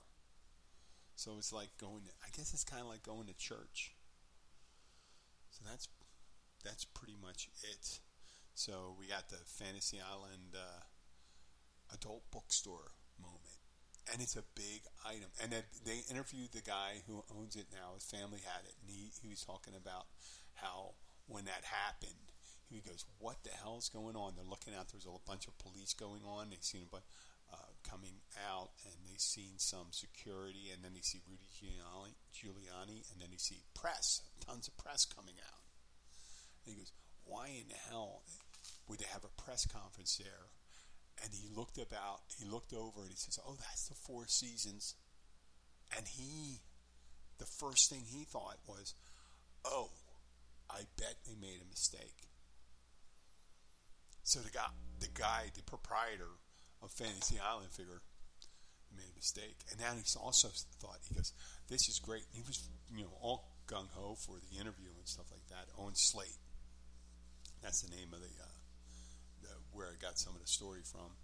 So 1.17 1.35
it's 1.39 1.53
like 1.53 1.71
going. 1.79 2.03
To, 2.07 2.13
I 2.23 2.31
guess 2.37 2.55
it's 2.55 2.65
kind 2.65 2.83
of 2.83 2.89
like 2.89 3.03
going 3.03 3.27
to 3.27 3.37
church. 3.37 3.95
So 5.51 5.65
that's 5.69 5.89
that's 6.65 6.85
pretty 6.85 7.17
much 7.21 7.49
it. 7.63 8.01
So 8.55 8.95
we 8.99 9.07
got 9.07 9.29
the 9.29 9.41
Fantasy 9.47 9.99
Island 10.01 10.55
uh, 10.55 10.85
adult 11.95 12.23
bookstore 12.31 12.93
moment, 13.21 13.59
and 14.13 14.21
it's 14.21 14.37
a 14.37 14.45
big 14.55 14.83
item. 15.07 15.31
And 15.43 15.53
they 15.53 16.05
interviewed 16.11 16.53
the 16.53 16.61
guy 16.61 17.03
who 17.07 17.25
owns 17.37 17.57
it 17.57 17.67
now. 17.73 17.95
His 17.95 18.05
family 18.05 18.41
had 18.45 18.65
it, 18.65 18.75
and 18.81 18.91
he, 18.91 19.11
he 19.23 19.29
was 19.29 19.43
talking 19.43 19.75
about 19.75 20.07
how 20.55 20.95
when 21.27 21.45
that 21.47 21.65
happened, 21.65 22.33
he 22.69 22.81
goes, 22.81 23.05
"What 23.19 23.43
the 23.45 23.51
hell 23.51 23.79
is 23.79 23.89
going 23.89 24.17
on?" 24.17 24.35
They're 24.37 24.45
looking 24.45 24.75
out. 24.75 24.89
There's 24.93 25.07
a 25.07 25.17
bunch 25.27 25.49
of 25.49 25.57
police 25.59 25.95
going 25.95 26.23
on. 26.29 26.51
They 26.51 26.57
seen 26.61 26.83
a 26.85 26.91
bunch 26.91 27.05
uh, 27.53 27.73
coming 27.89 28.21
out, 28.49 28.71
and 28.85 28.95
they 29.05 29.17
seen 29.19 29.59
some 29.59 29.89
security, 29.91 30.71
and 30.73 30.83
then 30.83 30.93
they 30.95 31.03
see 31.03 31.21
Rudy 31.29 31.49
Giuliani, 31.53 32.15
Giuliani, 32.33 33.05
and 33.13 33.21
then 33.21 33.29
they 33.31 33.37
see 33.37 33.63
press, 33.75 34.23
tons 34.41 34.69
of 34.69 34.77
press 34.77 35.05
coming 35.05 35.35
out. 35.41 35.62
And 36.65 36.75
he 36.75 36.81
goes, 36.81 36.93
"Why 37.25 37.49
in 37.49 37.71
hell 37.89 38.23
would 38.89 38.99
they 38.99 39.07
have 39.07 39.25
a 39.25 39.43
press 39.43 39.67
conference 39.67 40.17
there?" 40.17 40.51
And 41.23 41.33
he 41.35 41.49
looked 41.49 41.79
about, 41.79 42.23
he 42.37 42.45
looked 42.45 42.73
over, 42.73 43.03
and 43.03 43.11
he 43.11 43.17
says, 43.17 43.39
"Oh, 43.45 43.57
that's 43.57 43.89
the 43.89 43.95
Four 43.95 44.27
Seasons." 44.27 44.95
And 45.97 46.09
he, 46.09 46.63
the 47.39 47.47
first 47.47 47.91
thing 47.91 48.05
he 48.05 48.25
thought 48.25 48.59
was, 48.67 48.95
"Oh, 49.65 49.91
I 50.71 50.87
bet 50.97 51.25
they 51.25 51.35
made 51.35 51.61
a 51.61 51.67
mistake." 51.67 52.29
So 54.23 54.41
the 54.41 54.51
guy, 54.51 54.69
the 55.01 55.09
guy, 55.09 55.51
the 55.55 55.63
proprietor 55.63 56.39
of 56.81 56.93
Fantasy 56.93 57.39
Island 57.39 57.73
figure 57.73 58.03
made 58.95 59.11
a 59.11 59.17
mistake, 59.17 59.59
and 59.71 59.81
now 59.81 59.95
he's 59.95 60.17
also 60.17 60.49
thought 60.81 61.01
he 61.09 61.15
goes, 61.15 61.33
"This 61.69 61.89
is 61.89 61.99
great." 61.99 62.25
And 62.27 62.35
he 62.35 62.43
was, 62.43 62.69
you 62.91 63.05
know, 63.05 63.13
all 63.21 63.57
gung 63.67 63.91
ho 63.91 64.15
for 64.15 64.39
the 64.39 64.59
interview 64.59 64.91
and 64.97 65.09
stuff 65.09 65.31
like 65.31 65.47
that. 65.49 65.69
Owen 65.77 65.95
Slate, 65.95 66.39
that's 67.63 67.81
the 67.83 67.95
name 67.95 68.11
of 68.13 68.21
the, 68.21 68.35
uh, 68.43 68.59
the 69.47 69.55
where 69.71 69.87
I 69.87 69.97
got 70.03 70.19
some 70.19 70.35
of 70.35 70.43
the 70.43 70.51
story 70.51 70.83
from. 70.83 71.15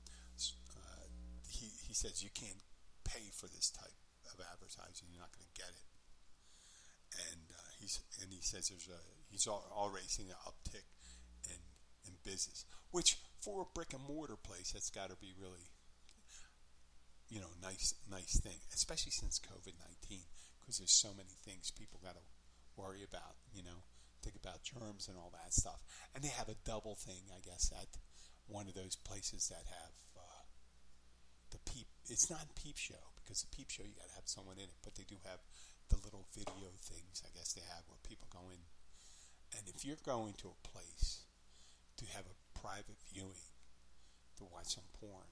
Uh, 0.70 1.06
he 1.50 1.66
he 1.86 1.92
says 1.92 2.22
you 2.22 2.30
can't 2.30 2.62
pay 3.02 3.34
for 3.34 3.50
this 3.50 3.70
type 3.74 3.98
of 4.32 4.38
advertising; 4.40 5.10
you're 5.10 5.20
not 5.20 5.34
going 5.34 5.44
to 5.44 5.58
get 5.58 5.74
it. 5.74 5.86
And 7.34 7.42
uh, 7.50 7.70
he's 7.82 7.98
and 8.22 8.30
he 8.32 8.40
says 8.40 8.70
there's 8.70 8.88
a 8.88 9.02
he's 9.28 9.48
already 9.50 10.06
seeing 10.06 10.30
an 10.30 10.38
uptick 10.46 10.86
in 11.50 11.58
in 12.06 12.14
business, 12.22 12.64
which 12.92 13.18
for 13.42 13.62
a 13.62 13.72
brick 13.74 13.92
and 13.92 14.02
mortar 14.06 14.36
place, 14.36 14.72
that's 14.72 14.90
got 14.90 15.10
to 15.10 15.16
be 15.16 15.34
really 15.34 15.66
you 17.28 17.40
know 17.40 17.50
nice 17.60 17.94
nice 18.08 18.38
thing, 18.40 18.62
especially 18.72 19.12
since 19.12 19.42
COVID 19.42 19.74
nineteen, 19.82 20.30
because 20.60 20.78
there's 20.78 20.94
so 20.94 21.10
many 21.16 21.34
things 21.42 21.74
people 21.74 21.98
got 21.98 22.14
to 22.14 22.24
worry 22.76 23.02
about. 23.02 23.34
You 23.52 23.64
know 23.64 23.82
think 24.22 24.36
about 24.36 24.62
germs 24.62 25.08
and 25.08 25.16
all 25.16 25.32
that 25.32 25.52
stuff. 25.52 25.84
And 26.14 26.22
they 26.22 26.28
have 26.28 26.48
a 26.48 26.58
double 26.64 26.94
thing, 26.94 27.30
I 27.34 27.40
guess, 27.40 27.72
at 27.74 27.88
one 28.46 28.66
of 28.66 28.74
those 28.74 28.96
places 28.96 29.48
that 29.48 29.64
have 29.68 29.94
uh, 30.16 30.44
the 31.50 31.58
peep. 31.70 31.86
It's 32.08 32.30
not 32.30 32.54
peep 32.54 32.76
show 32.76 33.12
because 33.16 33.42
the 33.42 33.54
peep 33.54 33.70
show 33.70 33.84
you 33.84 33.94
got 33.96 34.08
to 34.08 34.16
have 34.16 34.26
someone 34.26 34.56
in 34.56 34.72
it, 34.72 34.80
but 34.82 34.96
they 34.96 35.04
do 35.04 35.16
have 35.28 35.40
the 35.88 36.00
little 36.04 36.26
video 36.32 36.72
things. 36.80 37.22
I 37.24 37.30
guess 37.36 37.52
they 37.52 37.64
have 37.68 37.84
where 37.88 38.00
people 38.02 38.28
go 38.32 38.48
in, 38.50 38.60
and 39.56 39.68
if 39.68 39.84
you're 39.84 40.00
going 40.04 40.34
to 40.40 40.52
a 40.52 40.68
place 40.68 41.24
to 41.96 42.04
have 42.16 42.24
a 42.24 42.58
private 42.58 43.00
viewing 43.12 43.52
to 44.38 44.44
watch 44.44 44.74
some 44.74 44.88
porn, 45.00 45.28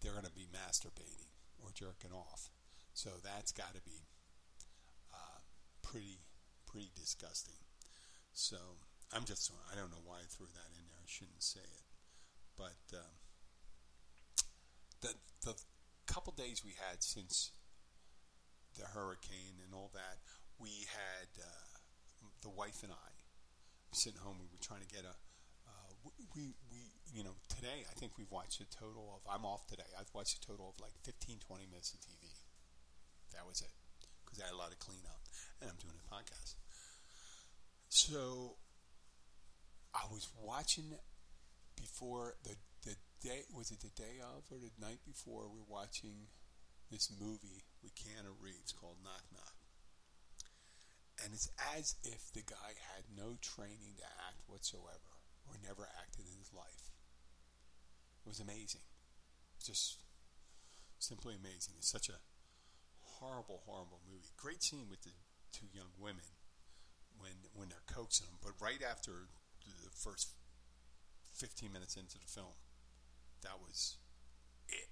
they're 0.00 0.12
going 0.12 0.24
to 0.24 0.38
be 0.38 0.46
masturbating 0.54 1.30
or 1.58 1.70
jerking 1.74 2.12
off. 2.12 2.50
So 2.94 3.10
that's 3.22 3.52
got 3.52 3.74
to 3.74 3.82
be 3.82 4.06
uh, 5.12 5.40
pretty 5.82 6.18
pretty 6.68 6.92
disgusting. 6.94 7.56
So 8.32 8.56
I'm 9.12 9.24
just 9.24 9.50
I 9.72 9.74
don't 9.74 9.90
know 9.90 10.04
why 10.04 10.20
I 10.20 10.28
threw 10.28 10.46
that 10.46 10.70
in 10.76 10.84
there. 10.86 11.00
I 11.00 11.08
shouldn't 11.08 11.42
say 11.42 11.64
it, 11.64 11.86
but 12.56 12.78
um, 12.92 13.14
the 15.00 15.14
the 15.44 15.54
couple 16.06 16.32
days 16.32 16.62
we 16.64 16.76
had 16.76 17.02
since 17.02 17.52
the 18.78 18.86
hurricane 18.86 19.58
and 19.64 19.74
all 19.74 19.90
that, 19.94 20.20
we 20.60 20.86
had 20.92 21.28
uh, 21.40 21.68
the 22.42 22.50
wife 22.50 22.82
and 22.82 22.92
I 22.92 23.10
sitting 23.92 24.20
home. 24.20 24.36
We 24.38 24.46
were 24.52 24.60
trying 24.60 24.84
to 24.84 24.92
get 24.92 25.04
a. 25.04 25.14
Uh, 25.66 25.92
we, 26.04 26.54
we, 26.70 26.80
you 27.12 27.24
know, 27.24 27.34
today 27.48 27.84
I 27.88 27.94
think 27.98 28.12
we've 28.18 28.30
watched 28.30 28.60
a 28.60 28.68
total 28.68 29.16
of, 29.16 29.24
I'm 29.28 29.44
off 29.44 29.66
today, 29.66 29.88
I've 29.98 30.12
watched 30.14 30.44
a 30.44 30.46
total 30.46 30.74
of 30.74 30.80
like 30.80 30.92
15, 31.04 31.38
20 31.40 31.66
minutes 31.66 31.92
of 31.94 32.00
TV. 32.00 32.28
That 33.32 33.46
was 33.46 33.60
it. 33.60 33.77
Because 34.28 34.44
I 34.44 34.52
had 34.52 34.54
a 34.54 34.60
lot 34.60 34.72
of 34.72 34.78
cleanup. 34.78 35.24
And 35.60 35.72
I'm 35.72 35.80
doing 35.80 35.96
a 35.96 36.06
podcast. 36.12 36.60
So 37.88 38.60
I 39.96 40.04
was 40.12 40.28
watching 40.36 40.92
before 41.74 42.34
the 42.44 42.54
the 42.84 42.96
day 43.22 43.42
was 43.50 43.70
it 43.70 43.80
the 43.80 43.94
day 43.96 44.20
of 44.22 44.44
or 44.52 44.58
the 44.58 44.70
night 44.78 45.00
before 45.04 45.48
we 45.48 45.58
are 45.58 45.72
watching 45.72 46.28
this 46.90 47.10
movie 47.20 47.64
with 47.82 47.94
Keanu 47.94 48.36
Reeves 48.40 48.72
called 48.72 48.96
Knock 49.02 49.24
Knock. 49.32 49.56
And 51.24 51.34
it's 51.34 51.50
as 51.76 51.96
if 52.04 52.30
the 52.32 52.46
guy 52.46 52.78
had 52.94 53.10
no 53.10 53.36
training 53.42 53.98
to 53.98 54.06
act 54.28 54.46
whatsoever 54.46 55.18
or 55.46 55.58
never 55.66 55.88
acted 55.98 56.26
in 56.30 56.38
his 56.38 56.54
life. 56.54 56.94
It 58.24 58.28
was 58.28 58.40
amazing. 58.40 58.86
Just 59.64 59.98
simply 60.98 61.34
amazing. 61.34 61.74
It's 61.78 61.90
such 61.90 62.08
a 62.08 62.22
horrible, 63.20 63.62
horrible 63.66 64.00
movie. 64.06 64.30
Great 64.36 64.62
scene 64.62 64.86
with 64.90 65.02
the 65.02 65.14
two 65.52 65.66
young 65.72 65.90
women 65.98 66.24
when 67.18 67.34
when 67.54 67.68
they're 67.68 67.86
coaxing 67.90 68.26
them. 68.26 68.38
But 68.42 68.58
right 68.62 68.82
after 68.82 69.28
the 69.66 69.90
first 69.92 70.32
15 71.36 71.72
minutes 71.72 71.96
into 71.96 72.18
the 72.18 72.26
film, 72.26 72.56
that 73.42 73.58
was 73.60 73.98
it. 74.68 74.88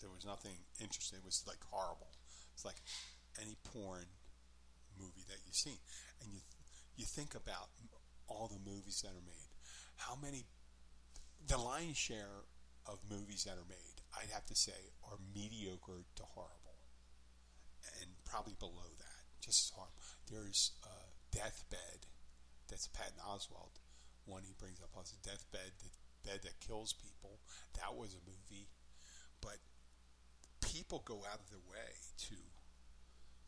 There 0.00 0.10
was 0.10 0.24
nothing 0.24 0.66
interesting. 0.80 1.18
It 1.18 1.24
was 1.24 1.44
like 1.46 1.62
horrible. 1.70 2.10
It's 2.54 2.64
like 2.64 2.82
any 3.40 3.56
porn 3.64 4.06
movie 4.98 5.24
that 5.28 5.38
you've 5.46 5.54
seen, 5.54 5.78
and 6.22 6.32
you 6.32 6.40
you 6.96 7.04
think 7.04 7.34
about 7.34 7.70
all 8.28 8.48
the 8.48 8.60
movies 8.70 9.02
that 9.02 9.10
are 9.10 9.26
made. 9.26 9.50
How 9.96 10.16
many? 10.20 10.46
The 11.46 11.56
lion's 11.56 11.96
share 11.96 12.44
of 12.86 12.98
movies 13.10 13.44
that 13.44 13.54
are 13.54 13.68
made, 13.68 13.96
I'd 14.16 14.30
have 14.30 14.46
to 14.46 14.54
say, 14.54 14.92
are 15.04 15.16
mediocre 15.34 16.04
to 16.16 16.22
horrible, 16.22 16.69
probably 18.30 18.54
below 18.58 18.94
that, 18.98 19.22
just 19.42 19.66
as 19.66 19.72
horrible. 19.74 19.98
There's 20.30 20.72
uh, 20.86 21.10
deathbed. 21.34 22.06
That's 22.68 22.86
Patton 22.86 23.18
Oswalt 23.26 23.82
one 24.30 24.42
he 24.46 24.54
brings 24.58 24.80
up 24.80 24.94
as 25.00 25.12
a 25.12 25.18
deathbed, 25.26 25.74
the 25.82 25.90
bed 26.28 26.40
that 26.44 26.60
kills 26.60 26.94
people. 26.94 27.40
That 27.74 27.98
was 27.98 28.14
a 28.14 28.22
movie, 28.22 28.68
but 29.40 29.58
people 30.60 31.02
go 31.04 31.26
out 31.26 31.40
of 31.40 31.50
their 31.50 31.66
way 31.66 31.98
to 32.30 32.36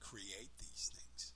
create 0.00 0.50
these 0.58 0.90
things, 0.90 1.32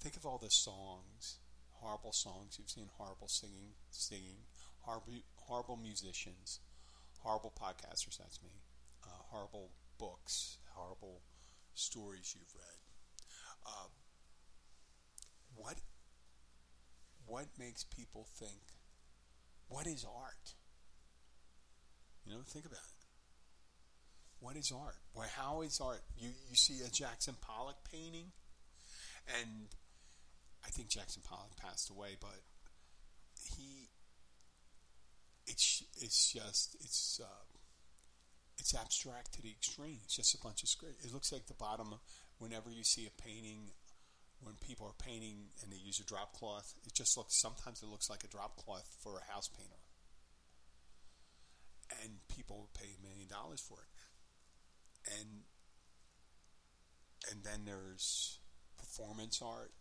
think 0.00 0.16
of 0.16 0.26
all 0.26 0.38
the 0.38 0.50
songs, 0.50 1.38
horrible 1.80 2.12
songs 2.12 2.56
you've 2.58 2.68
seen, 2.68 2.90
horrible 2.98 3.28
singing, 3.28 3.72
singing, 3.90 4.44
horrible, 4.80 5.24
horrible 5.36 5.76
musicians, 5.76 6.60
horrible 7.20 7.52
podcasters. 7.58 8.18
That's 8.18 8.42
me. 8.42 8.60
Uh, 9.02 9.22
horrible 9.30 9.70
books, 9.98 10.58
horrible 10.74 11.22
stories 11.74 12.34
you've 12.36 12.54
read. 12.54 12.78
Uh, 13.66 13.88
what 15.54 15.76
what 17.26 17.46
makes 17.58 17.84
people 17.84 18.26
think? 18.34 18.60
What 19.68 19.86
is 19.86 20.04
art? 20.04 20.54
You 22.24 22.32
know, 22.32 22.40
think 22.44 22.66
about 22.66 22.78
it. 22.78 23.06
What 24.40 24.56
is 24.56 24.72
art? 24.72 24.96
Well, 25.14 25.28
how 25.36 25.62
is 25.62 25.80
art? 25.80 26.02
You 26.16 26.30
you 26.48 26.56
see 26.56 26.80
a 26.84 26.90
Jackson 26.90 27.36
Pollock 27.40 27.76
painting, 27.90 28.32
and 29.40 29.68
I 30.64 30.70
think 30.70 30.88
Jackson 30.88 31.22
Pollock 31.24 31.56
passed 31.56 31.90
away, 31.90 32.16
but 32.20 32.40
he 33.54 33.88
it's 35.46 35.84
it's 36.00 36.32
just 36.32 36.76
it's 36.80 37.20
uh, 37.22 37.58
it's 38.60 38.74
abstract 38.74 39.32
to 39.34 39.42
the 39.42 39.50
extreme. 39.50 39.98
It's 40.04 40.16
just 40.16 40.34
a 40.34 40.38
bunch 40.38 40.62
of 40.62 40.68
script. 40.68 41.04
It 41.04 41.12
looks 41.12 41.32
like 41.32 41.46
the 41.46 41.54
bottom. 41.54 41.94
Whenever 42.38 42.70
you 42.70 42.84
see 42.84 43.06
a 43.06 43.22
painting, 43.22 43.72
when 44.42 44.54
people 44.60 44.86
are 44.86 45.04
painting 45.04 45.48
and 45.62 45.72
they 45.72 45.76
use 45.76 45.98
a 45.98 46.04
drop 46.04 46.34
cloth, 46.34 46.74
it 46.86 46.94
just 46.94 47.16
looks. 47.16 47.40
Sometimes 47.40 47.82
it 47.82 47.88
looks 47.88 48.10
like 48.10 48.24
a 48.24 48.28
drop 48.28 48.56
cloth 48.56 48.88
for 49.00 49.18
a 49.18 49.32
house 49.32 49.48
painter, 49.48 49.80
and 52.02 52.12
people 52.28 52.68
pay 52.78 52.88
a 52.98 53.02
million 53.06 53.28
dollars 53.28 53.60
for 53.60 53.78
it. 53.80 55.18
And 55.18 55.42
and 57.30 57.44
then 57.44 57.64
there's 57.64 58.38
performance 58.78 59.42
art. 59.42 59.72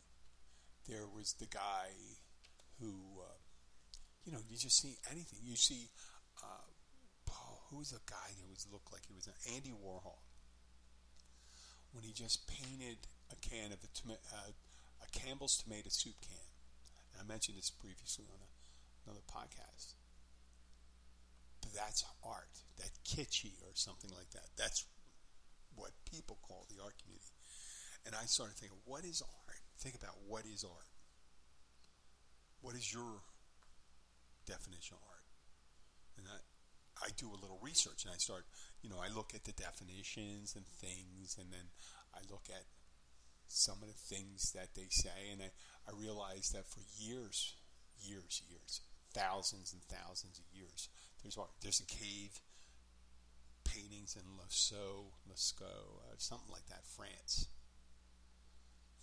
There 0.88 1.08
was 1.08 1.34
the 1.40 1.46
guy 1.46 1.92
who, 2.80 2.96
uh, 3.22 3.38
you 4.26 4.32
know, 4.32 4.40
you 4.50 4.58
just 4.58 4.82
see 4.82 4.98
anything. 5.12 5.40
You 5.44 5.56
see, 5.56 5.90
uh, 6.44 6.68
who's 7.70 7.92
a 7.92 8.02
guy 8.10 8.34
who 8.38 8.50
was 8.50 8.68
looked 8.72 8.92
like 8.92 9.06
he 9.08 9.16
was 9.16 9.28
an 9.28 9.38
Andy 9.54 9.72
Warhol 9.72 10.20
when 11.92 12.04
he 12.04 12.14
just 12.14 12.48
painted 12.48 13.08
a 13.32 13.38
can 13.38 13.72
of 13.72 13.80
toma- 13.94 14.22
uh, 14.34 14.52
a 15.02 15.08
Campbell's 15.18 15.58
tomato 15.58 15.90
soup 15.90 16.16
can. 16.22 16.50
And 17.14 17.22
I 17.22 17.26
mentioned 17.26 17.58
this 17.58 17.70
previously 17.70 18.26
on 18.30 18.40
a, 18.42 18.50
another 19.06 19.26
podcast. 19.26 19.96
But 21.62 21.74
that's 21.74 22.06
art. 22.24 22.62
That 22.78 22.92
kitschy 23.08 23.62
or 23.64 23.74
something 23.74 24.12
like 24.16 24.30
that. 24.32 24.50
That's 24.58 24.86
what 25.76 25.92
people 26.10 26.38
call 26.42 26.68
the 26.70 26.82
art 26.84 26.96
community. 27.02 27.34
And 28.06 28.16
I 28.16 28.26
started 28.26 28.56
thinking, 28.56 28.80
what 28.86 29.04
is 29.04 29.22
art? 29.22 29.62
Think 29.80 29.96
about 29.96 30.16
what 30.28 30.46
is 30.46 30.64
art. 30.64 30.94
What 32.62 32.76
is 32.76 32.94
your 32.94 33.24
definition 34.46 34.98
of 34.98 35.04
art? 35.08 35.26
And 36.18 36.28
I, 36.28 36.38
I 37.02 37.10
do 37.18 37.30
a 37.30 37.40
little 37.40 37.60
research 37.62 38.04
and 38.04 38.14
I 38.14 38.18
start, 38.18 38.46
you 38.82 38.90
know, 38.90 39.00
I 39.02 39.14
look 39.14 39.34
at 39.34 39.46
the 39.46 39.54
definitions 39.54 40.56
and 40.56 40.66
things, 40.66 41.38
and 41.40 41.52
then 41.52 41.72
I 42.14 42.20
look 42.30 42.48
at 42.50 42.66
some 43.48 43.82
of 43.82 43.88
the 43.88 44.16
things 44.16 44.52
that 44.52 44.76
they 44.76 44.88
say, 44.90 45.32
and 45.32 45.42
I, 45.42 45.52
I 45.88 45.92
realize 45.98 46.50
that 46.54 46.68
for 46.68 46.82
years, 46.98 47.56
years, 48.00 48.42
years, 48.50 48.82
thousands 49.14 49.74
and 49.74 49.82
thousands 49.84 50.40
of 50.40 50.46
years, 50.54 50.90
there's. 51.24 51.38
There's 51.62 51.82
a 51.82 51.86
cave 51.86 52.42
paintings 53.66 54.16
in 54.16 54.24
Lascaux, 54.38 55.12
Lascaux, 55.30 56.02
uh, 56.04 56.16
something 56.18 56.52
like 56.52 56.66
that, 56.68 56.86
France, 56.86 57.48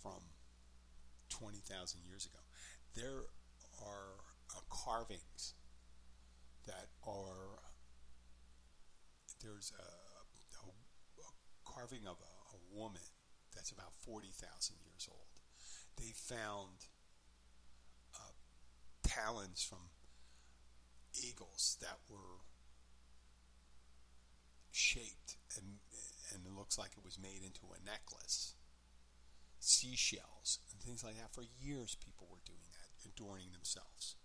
from 0.01 0.21
20,000 1.29 2.01
years 2.07 2.25
ago. 2.25 2.39
There 2.95 3.23
are 3.81 4.17
uh, 4.55 4.59
carvings 4.69 5.53
that 6.65 6.87
are, 7.05 7.59
there's 9.41 9.71
a, 9.77 9.83
a, 9.83 10.69
a 10.69 11.31
carving 11.65 12.07
of 12.07 12.17
a, 12.19 12.33
a, 12.55 12.59
woman 12.77 13.01
that's 13.55 13.71
about 13.71 13.93
40,000 14.05 14.75
years 14.83 15.07
old. 15.09 15.41
They 15.97 16.13
found 16.13 16.85
uh, 18.15 18.35
talons 19.03 19.63
from 19.63 19.89
eagles 21.13 21.77
that 21.81 21.97
were 22.09 22.45
shaped 24.71 25.37
and 25.57 25.79
and 26.33 26.45
it 26.45 26.53
looks 26.53 26.77
like 26.77 26.91
it 26.97 27.05
was 27.05 27.17
made 27.17 27.41
into 27.43 27.71
a 27.71 27.83
necklace. 27.85 28.53
Seashells 29.59 30.59
and 30.71 30.81
things 30.81 31.03
like 31.03 31.15
that. 31.17 31.33
For 31.33 31.43
years, 31.59 31.95
people 31.95 32.27
were 32.29 32.43
doing 32.45 32.67
that, 32.75 33.07
adorning 33.07 33.51
themselves. 33.53 34.15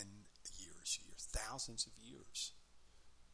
And 0.00 0.26
years, 0.58 0.98
years, 1.04 1.28
thousands 1.30 1.86
of 1.86 1.92
years. 1.98 2.52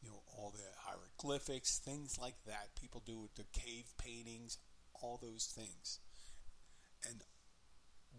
You 0.03 0.09
know, 0.09 0.21
all 0.37 0.51
the 0.51 0.67
hieroglyphics, 0.83 1.79
things 1.79 2.19
like 2.19 2.35
that. 2.45 2.75
People 2.75 3.01
do 3.05 3.19
with 3.19 3.35
the 3.35 3.45
cave 3.53 3.87
paintings, 3.97 4.57
all 5.01 5.17
those 5.21 5.45
things. 5.55 5.99
And 7.07 7.23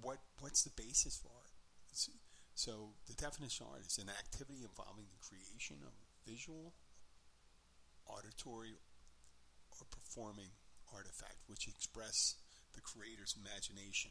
what 0.00 0.18
what's 0.40 0.64
the 0.64 0.72
basis 0.74 1.16
for 1.16 1.36
it? 1.44 1.52
It's, 1.90 2.08
so 2.54 2.94
the 3.06 3.14
definition 3.14 3.66
of 3.66 3.72
art 3.72 3.86
is 3.86 3.98
an 3.98 4.08
activity 4.08 4.62
involving 4.62 5.06
the 5.12 5.20
creation 5.20 5.76
of 5.84 5.92
visual 6.24 6.72
auditory 8.06 8.78
or 9.72 9.84
performing 9.90 10.54
artifact 10.94 11.42
which 11.46 11.66
express 11.66 12.36
the 12.74 12.80
creator's 12.80 13.36
imagination, 13.38 14.10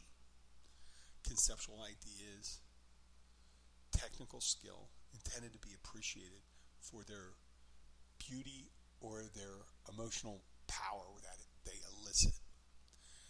conceptual 1.23 1.79
ideas, 1.81 2.59
technical 3.91 4.41
skill 4.41 4.89
intended 5.13 5.53
to 5.53 5.59
be 5.59 5.73
appreciated 5.73 6.43
for 6.81 7.03
their 7.07 7.37
beauty 8.27 8.71
or 9.01 9.23
their 9.35 9.67
emotional 9.91 10.41
power 10.67 11.19
that 11.23 11.37
they 11.65 11.77
elicit. 11.99 12.33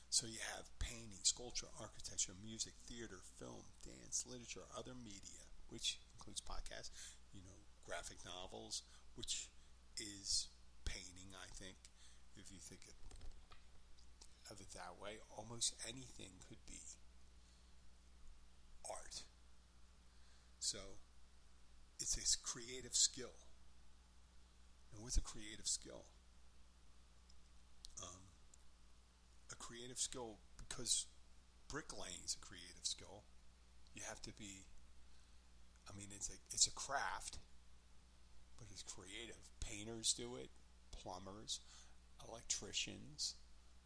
So 0.09 0.27
you 0.27 0.37
have 0.55 0.69
painting, 0.77 1.25
sculpture, 1.25 1.67
architecture, 1.81 2.33
music, 2.37 2.73
theater, 2.85 3.17
film, 3.39 3.65
dance, 3.81 4.25
literature, 4.29 4.69
other 4.77 4.93
media, 4.93 5.41
which 5.69 5.97
includes 6.13 6.41
podcasts, 6.41 6.91
you 7.33 7.41
know, 7.41 7.57
graphic 7.83 8.21
novels, 8.23 8.83
which 9.15 9.49
is 9.97 10.49
painting, 10.85 11.33
I 11.33 11.49
think, 11.57 11.77
if 12.37 12.51
you 12.51 12.59
think 12.61 12.81
of 14.51 14.61
it 14.61 14.69
that 14.73 15.01
way, 15.01 15.17
almost 15.35 15.73
anything 15.87 16.37
could 16.47 16.61
be 16.67 16.77
art. 18.89 19.23
So 20.59 20.77
it's 21.99 22.17
a 22.17 22.37
creative 22.45 22.93
skill. 22.93 23.33
And 24.93 25.03
what's 25.03 25.17
a 25.17 25.21
creative 25.21 25.67
skill? 25.67 26.05
Um, 28.01 28.29
a 29.51 29.55
creative 29.55 29.97
skill, 29.99 30.37
because 30.57 31.07
bricklaying 31.67 32.21
is 32.23 32.37
a 32.41 32.45
creative 32.45 32.83
skill, 32.85 33.23
you 33.93 34.01
have 34.07 34.21
to 34.21 34.33
be, 34.33 34.65
I 35.89 35.97
mean, 35.97 36.07
it's 36.13 36.29
a, 36.29 36.33
it's 36.51 36.67
a 36.67 36.71
craft, 36.71 37.39
but 38.57 38.67
it's 38.71 38.83
creative. 38.83 39.49
Painters 39.59 40.13
do 40.13 40.35
it, 40.35 40.49
plumbers, 40.91 41.59
electricians, 42.27 43.35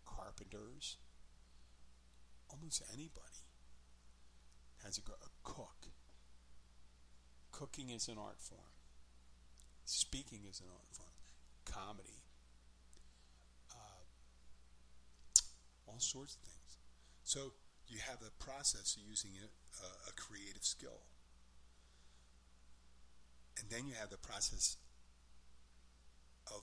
carpenters, 0.05 0.97
almost 2.49 2.81
anybody 2.93 3.47
has 4.83 4.97
a, 4.97 5.11
a 5.11 5.29
cook. 5.43 5.89
Cooking 7.51 7.89
is 7.89 8.07
an 8.07 8.17
art 8.17 8.39
form. 8.39 8.76
Speaking 9.87 10.43
is 10.43 10.59
an 10.59 10.67
art 10.67 10.91
form. 10.91 11.15
Comedy. 11.63 12.19
Uh, 13.71 14.03
all 15.87 15.99
sorts 15.99 16.35
of 16.35 16.41
things. 16.41 16.77
So 17.23 17.53
you 17.87 17.99
have 18.03 18.19
the 18.19 18.31
process 18.37 18.97
of 18.97 19.03
using 19.07 19.31
a, 19.39 20.09
a 20.09 20.13
creative 20.13 20.63
skill. 20.63 21.07
And 23.59 23.69
then 23.69 23.87
you 23.87 23.95
have 23.99 24.09
the 24.09 24.17
process 24.17 24.75
of 26.47 26.61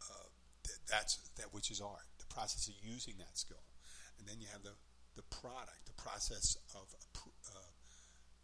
uh, 0.00 0.30
th- 0.62 0.78
that's 0.88 1.18
that 1.36 1.52
which 1.52 1.70
is 1.70 1.80
art, 1.80 2.06
the 2.18 2.26
process 2.32 2.68
of 2.68 2.74
using 2.82 3.14
that 3.18 3.36
skill, 3.36 3.62
and 4.18 4.26
then 4.26 4.40
you 4.40 4.46
have 4.52 4.62
the 4.62 4.74
the 5.16 5.22
product, 5.30 5.86
the 5.86 5.94
process 6.00 6.56
of 6.74 6.86
uh, 6.94 7.70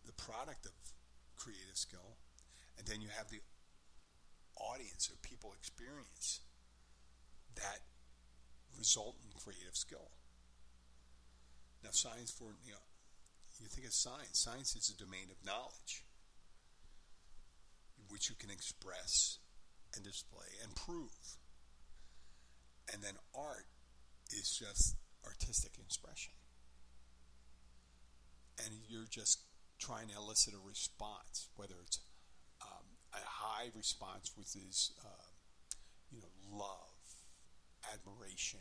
the 0.04 0.12
product 0.12 0.66
of 0.66 0.72
creative 1.36 1.74
skill, 1.74 2.18
and 2.78 2.86
then 2.86 3.00
you 3.00 3.08
have 3.16 3.28
the 3.30 3.40
audience 4.60 5.10
or 5.10 5.16
people 5.22 5.52
experience 5.58 6.40
that 7.56 7.80
result 8.78 9.16
in 9.24 9.30
creative 9.38 9.74
skill. 9.76 10.10
Now, 11.82 11.90
science 11.92 12.30
for 12.30 12.56
you 12.64 12.72
know, 12.72 12.86
you 13.60 13.68
think 13.68 13.86
of 13.86 13.92
science. 13.92 14.38
Science 14.38 14.76
is 14.76 14.90
a 14.94 14.96
domain 15.02 15.28
of 15.30 15.44
knowledge, 15.44 16.04
which 18.08 18.28
you 18.28 18.36
can 18.36 18.50
express 18.50 19.38
and 19.94 20.04
display 20.04 20.46
and 20.62 20.74
prove. 20.74 21.36
And 22.92 23.02
then 23.02 23.14
art 23.34 23.66
is 24.30 24.50
just 24.50 24.96
artistic 25.24 25.78
expression. 25.78 26.32
and 28.64 28.74
you're 28.88 29.08
just 29.10 29.40
trying 29.78 30.08
to 30.08 30.16
elicit 30.16 30.54
a 30.54 30.68
response, 30.68 31.48
whether 31.56 31.74
it's 31.84 31.98
a 33.12 33.24
high 33.24 33.70
response, 33.74 34.32
which 34.36 34.54
is 34.56 34.92
uh, 35.04 35.28
you 36.10 36.20
know 36.20 36.32
love, 36.50 36.98
admiration, 37.92 38.60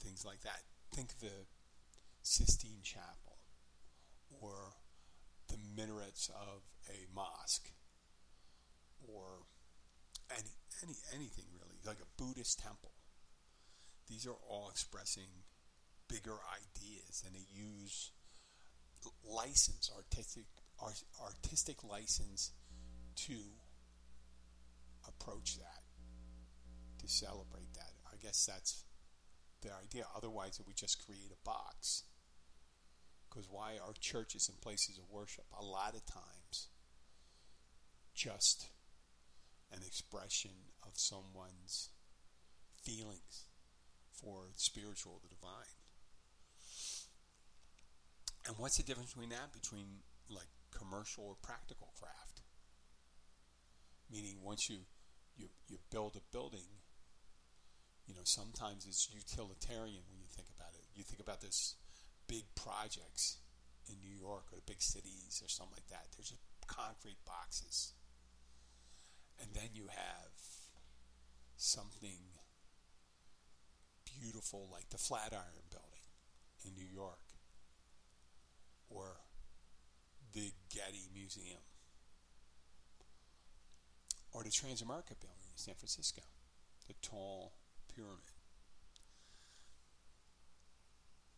things 0.00 0.24
like 0.24 0.42
that. 0.42 0.62
Think 0.92 1.10
of 1.12 1.20
the 1.20 1.46
Sistine 2.22 2.82
Chapel 2.82 3.38
or 4.40 4.74
the 5.48 5.58
minarets 5.76 6.28
of 6.30 6.62
a 6.88 7.06
mosque 7.14 7.70
or 9.06 9.46
any, 10.30 10.50
any 10.82 10.94
anything 11.14 11.44
really, 11.54 11.78
like 11.84 11.98
a 12.00 12.22
Buddhist 12.22 12.58
temple. 12.58 12.92
These 14.08 14.26
are 14.26 14.38
all 14.48 14.68
expressing 14.70 15.44
bigger 16.08 16.36
ideas, 16.50 17.22
and 17.26 17.34
they 17.34 17.46
use 17.52 18.12
license, 19.24 19.90
artistic, 19.94 20.46
artistic 21.22 21.82
license, 21.84 22.52
to 23.16 23.36
approach 25.06 25.56
that, 25.58 25.82
to 26.98 27.08
celebrate 27.08 27.72
that. 27.74 27.92
I 28.06 28.16
guess 28.22 28.46
that's 28.46 28.84
the 29.62 29.70
idea. 29.74 30.04
Otherwise, 30.16 30.58
it 30.60 30.66
would 30.66 30.76
just 30.76 31.04
create 31.04 31.32
a 31.32 31.44
box. 31.44 32.04
Because 33.28 33.48
why 33.50 33.74
are 33.84 33.92
churches 34.00 34.48
and 34.48 34.60
places 34.60 34.98
of 34.98 35.10
worship 35.10 35.44
a 35.58 35.64
lot 35.64 35.94
of 35.94 36.04
times 36.06 36.68
just 38.14 38.68
an 39.70 39.80
expression 39.86 40.50
of 40.82 40.92
someone's 40.94 41.90
feelings 42.82 43.44
for 44.12 44.48
spiritual, 44.56 45.20
the 45.22 45.28
divine. 45.28 45.76
And 48.46 48.56
what's 48.58 48.78
the 48.78 48.82
difference 48.82 49.12
between 49.12 49.30
that 49.30 49.52
between 49.52 49.86
like 50.30 50.48
commercial 50.70 51.24
or 51.24 51.34
practical 51.42 51.92
craft? 52.00 52.42
Meaning 54.10 54.38
once 54.42 54.68
you 54.70 54.86
you, 55.36 55.48
you 55.68 55.78
build 55.90 56.16
a 56.16 56.24
building, 56.32 56.80
you 58.06 58.14
know, 58.14 58.24
sometimes 58.24 58.86
it's 58.86 59.10
utilitarian 59.12 60.00
when 60.08 60.18
you 60.18 60.26
think 60.30 60.48
about 60.56 60.72
it. 60.74 60.86
You 60.94 61.04
think 61.04 61.20
about 61.20 61.42
this 61.42 61.74
big 62.26 62.44
projects 62.54 63.38
in 63.88 63.96
New 64.00 64.16
York 64.16 64.46
or 64.52 64.58
big 64.66 64.80
cities 64.80 65.42
or 65.44 65.48
something 65.48 65.76
like 65.76 65.88
that. 65.88 66.06
There's 66.16 66.30
just 66.30 66.40
concrete 66.66 67.18
boxes 67.26 67.92
and 69.40 69.48
then 69.54 69.70
you 69.74 69.86
have 69.88 70.32
something 71.56 72.18
beautiful 74.20 74.68
like 74.72 74.88
the 74.90 74.98
Flatiron 74.98 75.68
Building 75.70 76.06
in 76.64 76.74
New 76.74 76.88
York 76.90 77.20
or 78.88 79.16
the 80.32 80.52
Getty 80.72 81.08
Museum 81.14 81.62
the 84.46 84.52
Transamerica 84.52 85.18
Building 85.18 85.50
in 85.50 85.58
San 85.58 85.74
Francisco, 85.74 86.22
the 86.86 86.94
tall 87.02 87.52
pyramid. 87.92 88.30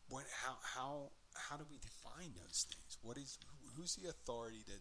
What, 0.09 0.25
how, 0.45 0.57
how, 0.61 1.11
how 1.35 1.57
do 1.57 1.65
we 1.71 1.79
define 1.79 2.33
those 2.37 2.67
things? 2.69 2.99
What 3.01 3.17
is, 3.17 3.39
who's 3.77 3.97
the 3.97 4.11
authority 4.11 4.63
that 4.67 4.81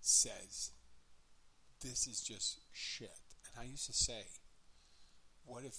says 0.00 0.70
this 1.82 2.06
is 2.06 2.20
just 2.20 2.60
shit. 2.72 3.18
And 3.50 3.66
I 3.66 3.70
used 3.70 3.86
to 3.86 3.92
say, 3.92 4.22
what 5.44 5.64
if, 5.64 5.76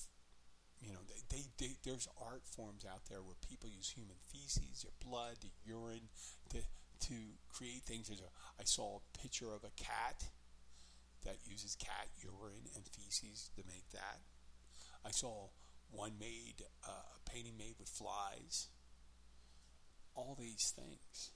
you 0.82 0.92
know, 0.92 1.00
they, 1.08 1.38
they, 1.38 1.44
they, 1.58 1.76
there's 1.86 2.08
art 2.22 2.44
forms 2.46 2.86
out 2.86 3.08
there 3.10 3.22
where 3.22 3.36
people 3.48 3.70
use 3.70 3.94
human 3.96 4.18
feces, 4.32 4.84
their 4.84 4.92
blood, 5.00 5.38
their 5.42 5.52
urine 5.66 6.10
to, 6.50 6.58
to 7.02 7.16
create 7.50 7.84
things. 7.84 8.08
There's 8.08 8.22
a, 8.22 8.32
I 8.60 8.64
saw 8.64 8.98
a 8.98 9.18
picture 9.18 9.48
of 9.54 9.64
a 9.64 9.72
cat 9.82 10.24
that 11.26 11.38
uses 11.46 11.76
cat 11.76 12.08
urine 12.22 12.70
and 12.76 12.86
feces 12.86 13.50
to 13.56 13.64
make 13.68 13.90
that. 13.92 14.20
I 15.06 15.12
saw 15.12 15.50
one 15.92 16.14
made, 16.20 16.64
uh, 16.88 16.92
a 16.92 17.30
painting 17.30 17.58
made 17.58 17.76
with 17.80 17.90
flies. 17.90 18.68
All 20.16 20.36
these 20.40 20.74
things. 20.76 21.32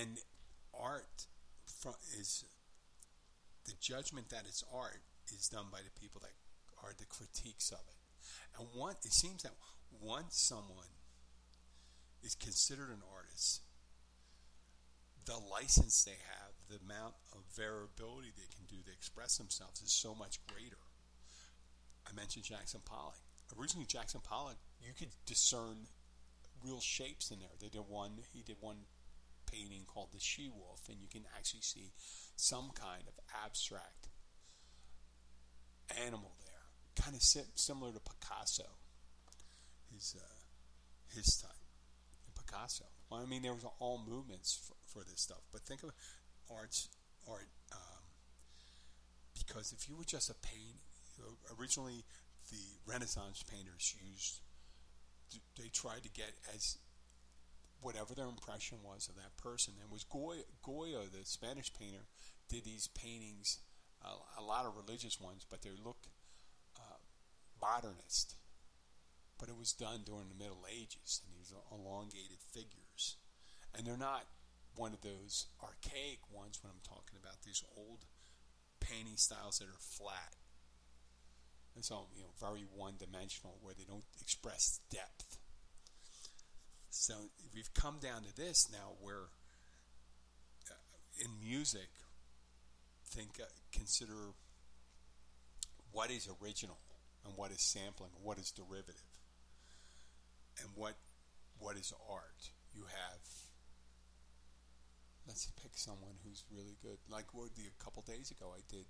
And 0.00 0.18
art 0.74 1.26
is 2.18 2.44
the 3.66 3.72
judgment 3.80 4.30
that 4.30 4.44
it's 4.46 4.64
art 4.72 5.02
is 5.32 5.48
done 5.48 5.66
by 5.70 5.78
the 5.78 6.00
people 6.00 6.20
that 6.20 6.32
are 6.82 6.92
the 6.98 7.06
critiques 7.06 7.70
of 7.70 7.80
it. 7.88 8.58
And 8.58 8.68
one, 8.74 8.94
it 9.04 9.12
seems 9.12 9.42
that 9.42 9.52
once 10.00 10.36
someone 10.36 10.99
is 12.22 12.34
considered 12.34 12.90
an 12.90 13.02
artist, 13.16 13.62
the 15.24 15.36
license 15.36 16.04
they 16.04 16.18
have, 16.28 16.52
the 16.68 16.78
amount 16.84 17.14
of 17.32 17.40
variability 17.56 18.32
they 18.36 18.48
can 18.54 18.64
do 18.68 18.82
to 18.82 18.92
express 18.92 19.36
themselves 19.36 19.82
is 19.82 19.92
so 19.92 20.14
much 20.14 20.38
greater. 20.46 20.78
I 22.06 22.12
mentioned 22.14 22.44
Jackson 22.44 22.80
Pollock. 22.84 23.18
Originally, 23.58 23.86
Jackson 23.86 24.20
Pollock, 24.22 24.56
you 24.80 24.92
could 24.96 25.10
discern 25.26 25.86
real 26.64 26.80
shapes 26.80 27.30
in 27.30 27.40
there. 27.40 27.48
They 27.60 27.68
did 27.68 27.82
one. 27.88 28.12
He 28.32 28.42
did 28.42 28.56
one 28.60 28.86
painting 29.50 29.82
called 29.86 30.08
the 30.12 30.20
She 30.20 30.48
Wolf, 30.48 30.82
and 30.88 30.98
you 31.00 31.08
can 31.08 31.24
actually 31.36 31.62
see 31.62 31.92
some 32.36 32.70
kind 32.74 33.02
of 33.08 33.14
abstract 33.44 34.08
animal 36.04 36.32
there, 36.40 37.04
kind 37.04 37.16
of 37.16 37.22
similar 37.22 37.92
to 37.92 38.00
Picasso, 38.00 38.66
his 39.92 40.16
uh, 40.18 41.14
his 41.14 41.36
time. 41.42 41.59
Picasso. 42.50 42.84
Well, 43.10 43.20
I 43.20 43.26
mean, 43.26 43.42
there 43.42 43.54
was 43.54 43.64
all 43.78 44.00
movements 44.06 44.58
for, 44.66 44.74
for 45.00 45.04
this 45.08 45.20
stuff, 45.20 45.42
but 45.52 45.62
think 45.62 45.82
of 45.82 45.90
arts 46.50 46.88
art 47.28 47.48
um, 47.72 48.04
because 49.34 49.72
if 49.72 49.88
you 49.88 49.96
were 49.96 50.04
just 50.04 50.30
a 50.30 50.34
paint, 50.34 50.80
originally 51.58 52.04
the 52.50 52.62
Renaissance 52.86 53.42
painters 53.42 53.94
used 54.00 54.40
they 55.56 55.68
tried 55.68 56.02
to 56.02 56.08
get 56.08 56.32
as 56.52 56.78
whatever 57.80 58.14
their 58.14 58.26
impression 58.26 58.78
was 58.82 59.08
of 59.08 59.14
that 59.14 59.36
person. 59.36 59.74
And 59.80 59.90
was 59.90 60.04
Goya, 60.04 60.42
Goya 60.62 61.04
the 61.10 61.24
Spanish 61.24 61.72
painter, 61.72 62.06
did 62.48 62.64
these 62.64 62.88
paintings, 62.88 63.60
uh, 64.04 64.16
a 64.38 64.42
lot 64.42 64.66
of 64.66 64.74
religious 64.76 65.20
ones, 65.20 65.46
but 65.48 65.62
they 65.62 65.70
looked 65.70 66.08
uh, 66.76 66.98
modernist. 67.60 68.34
But 69.40 69.48
it 69.48 69.56
was 69.56 69.72
done 69.72 70.04
during 70.04 70.28
the 70.28 70.36
Middle 70.36 70.68
Ages, 70.68 71.24
and 71.24 71.32
these 71.32 71.52
elongated 71.72 72.44
figures. 72.52 73.16
And 73.74 73.86
they're 73.86 73.96
not 73.96 74.28
one 74.76 74.92
of 74.92 75.00
those 75.00 75.46
archaic 75.62 76.20
ones 76.30 76.60
when 76.60 76.70
I'm 76.70 76.84
talking 76.84 77.16
about 77.20 77.40
these 77.42 77.64
old 77.76 78.04
painting 78.80 79.16
styles 79.16 79.56
that 79.58 79.68
are 79.68 79.80
flat. 79.96 80.36
And 81.74 81.84
so, 81.84 82.06
you 82.14 82.22
know, 82.22 82.30
very 82.38 82.66
one 82.74 82.94
dimensional 82.98 83.56
where 83.62 83.74
they 83.74 83.84
don't 83.84 84.04
express 84.20 84.80
depth. 84.90 85.38
So 86.90 87.30
we've 87.54 87.72
come 87.72 87.98
down 88.00 88.22
to 88.24 88.36
this 88.36 88.68
now 88.70 88.96
where 89.00 89.30
uh, 90.68 91.24
in 91.24 91.30
music, 91.40 91.88
think, 93.06 93.40
uh, 93.40 93.44
consider 93.72 94.34
what 95.92 96.10
is 96.10 96.28
original 96.42 96.78
and 97.24 97.36
what 97.36 97.50
is 97.50 97.72
sampling, 97.72 98.10
what 98.22 98.38
is 98.38 98.50
derivative, 98.50 99.09
and 100.60 100.70
what 100.74 100.96
what 101.58 101.76
is 101.76 101.92
art. 102.10 102.50
You 102.72 102.84
have 102.84 103.24
let's 105.26 105.50
pick 105.60 105.72
someone 105.74 106.16
who's 106.24 106.44
really 106.50 106.76
good. 106.82 106.98
Like 107.08 107.34
what 107.34 107.54
the, 107.54 107.62
a 107.68 107.84
couple 107.84 108.02
days 108.02 108.30
ago, 108.30 108.52
I 108.54 108.60
did 108.68 108.86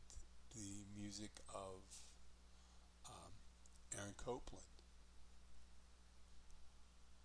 the 0.54 0.84
music 0.98 1.40
of 1.54 1.82
um, 3.06 3.32
Aaron 3.96 4.14
Copland, 4.16 4.66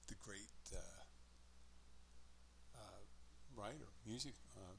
the 0.08 0.16
great 0.22 0.50
writer, 3.56 3.90
music 4.06 4.36
um, 4.56 4.78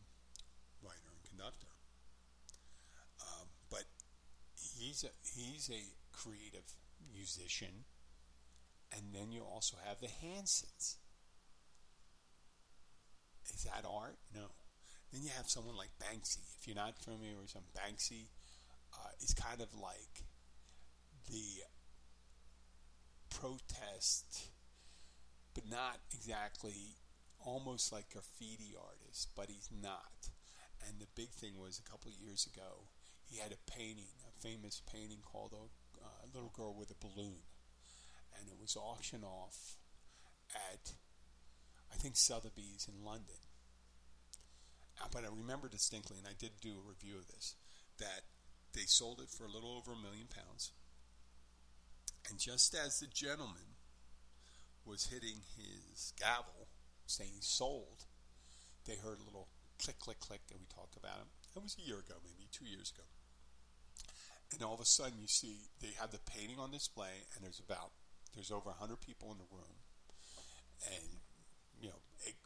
writer 0.85 1.09
and 1.11 1.23
conductor. 1.25 1.73
Um, 3.21 3.49
but 3.71 3.85
he's 4.55 5.03
a 5.05 5.13
he's 5.25 5.71
a 5.73 5.83
creative 6.13 6.69
musician, 7.13 7.89
and 8.97 9.15
then 9.15 9.33
you 9.33 9.43
also 9.43 9.77
have 9.87 10.01
the 10.01 10.09
Hansons. 10.09 10.97
Is 13.55 13.65
that 13.65 13.85
art? 13.89 14.17
No. 14.35 14.47
Then 15.13 15.23
you 15.23 15.31
have 15.37 15.49
someone 15.49 15.77
like 15.77 15.91
Banksy. 16.03 16.39
If 16.59 16.67
you're 16.67 16.77
not 16.77 16.99
familiar 16.99 17.37
with 17.41 17.51
some 17.51 17.63
Banksy, 17.77 18.27
uh, 18.93 19.11
it's 19.21 19.35
kind 19.35 19.61
of 19.61 19.73
like 19.75 20.25
the 21.31 21.63
protest, 23.31 24.49
but 25.55 25.65
not 25.71 25.99
exactly 26.13 26.97
almost 27.45 27.93
like 27.93 28.11
graffiti 28.11 28.75
artist, 28.77 29.31
but 29.37 29.49
he's 29.49 29.71
not. 29.83 30.31
And 30.89 31.01
the 31.01 31.07
big 31.15 31.31
thing 31.31 31.59
was 31.59 31.79
a 31.79 31.89
couple 31.89 32.11
of 32.11 32.17
years 32.17 32.47
ago, 32.47 32.89
he 33.25 33.39
had 33.39 33.53
a 33.53 33.71
painting, 33.71 34.11
a 34.27 34.41
famous 34.41 34.83
painting 34.91 35.19
called 35.23 35.53
a 35.53 36.05
uh, 36.05 36.27
Little 36.33 36.53
Girl 36.55 36.75
with 36.75 36.91
a 36.91 36.95
Balloon. 36.95 37.43
And 38.39 38.49
it 38.49 38.61
was 38.61 38.77
auctioned 38.77 39.25
off 39.25 39.77
at 40.55 40.95
I 41.93 41.97
think 41.97 42.17
Sotheby's 42.17 42.89
in 42.89 43.05
London. 43.05 43.41
Uh, 45.01 45.09
but 45.13 45.25
I 45.25 45.29
remember 45.29 45.69
distinctly, 45.69 46.19
and 46.19 46.27
I 46.27 46.35
did 46.39 46.61
do 46.61 46.77
a 46.77 46.89
review 46.89 47.17
of 47.17 47.27
this, 47.29 47.55
that 47.99 48.23
they 48.73 48.85
sold 48.87 49.21
it 49.21 49.31
for 49.31 49.45
a 49.45 49.51
little 49.51 49.77
over 49.77 49.93
a 49.93 50.03
million 50.03 50.27
pounds. 50.27 50.73
And 52.29 52.39
just 52.39 52.75
as 52.75 52.99
the 52.99 53.07
gentleman 53.07 53.79
was 54.85 55.07
hitting 55.07 55.41
his 55.57 56.13
gavel, 56.19 56.69
saying 57.07 57.41
sold, 57.41 58.05
they 58.87 58.97
heard 58.97 59.21
a 59.21 59.25
little 59.25 59.49
click, 59.79 59.99
click, 59.99 60.21
click, 60.21 60.41
and 60.51 60.61
we 60.61 60.67
talked 60.67 60.97
about 60.97 61.21
it. 61.21 61.29
It 61.57 61.63
was 61.63 61.77
a 61.79 61.87
year 61.87 61.99
ago, 61.99 62.15
maybe 62.23 62.49
two 62.53 62.67
years 62.67 62.93
ago. 62.93 63.05
And 64.53 64.63
all 64.63 64.75
of 64.75 64.81
a 64.81 64.85
sudden, 64.85 65.19
you 65.21 65.29
see 65.29 65.69
they 65.81 65.93
have 65.99 66.11
the 66.11 66.19
painting 66.19 66.59
on 66.59 66.71
display, 66.71 67.27
and 67.35 67.45
there's 67.45 67.61
about 67.61 67.93
there's 68.37 68.53
over 68.53 68.71
hundred 68.71 69.01
people 69.01 69.33
in 69.33 69.39
the 69.39 69.51
room, 69.51 69.81
and 70.85 71.19
you 71.81 71.89
know, 71.89 72.01
it, 72.23 72.37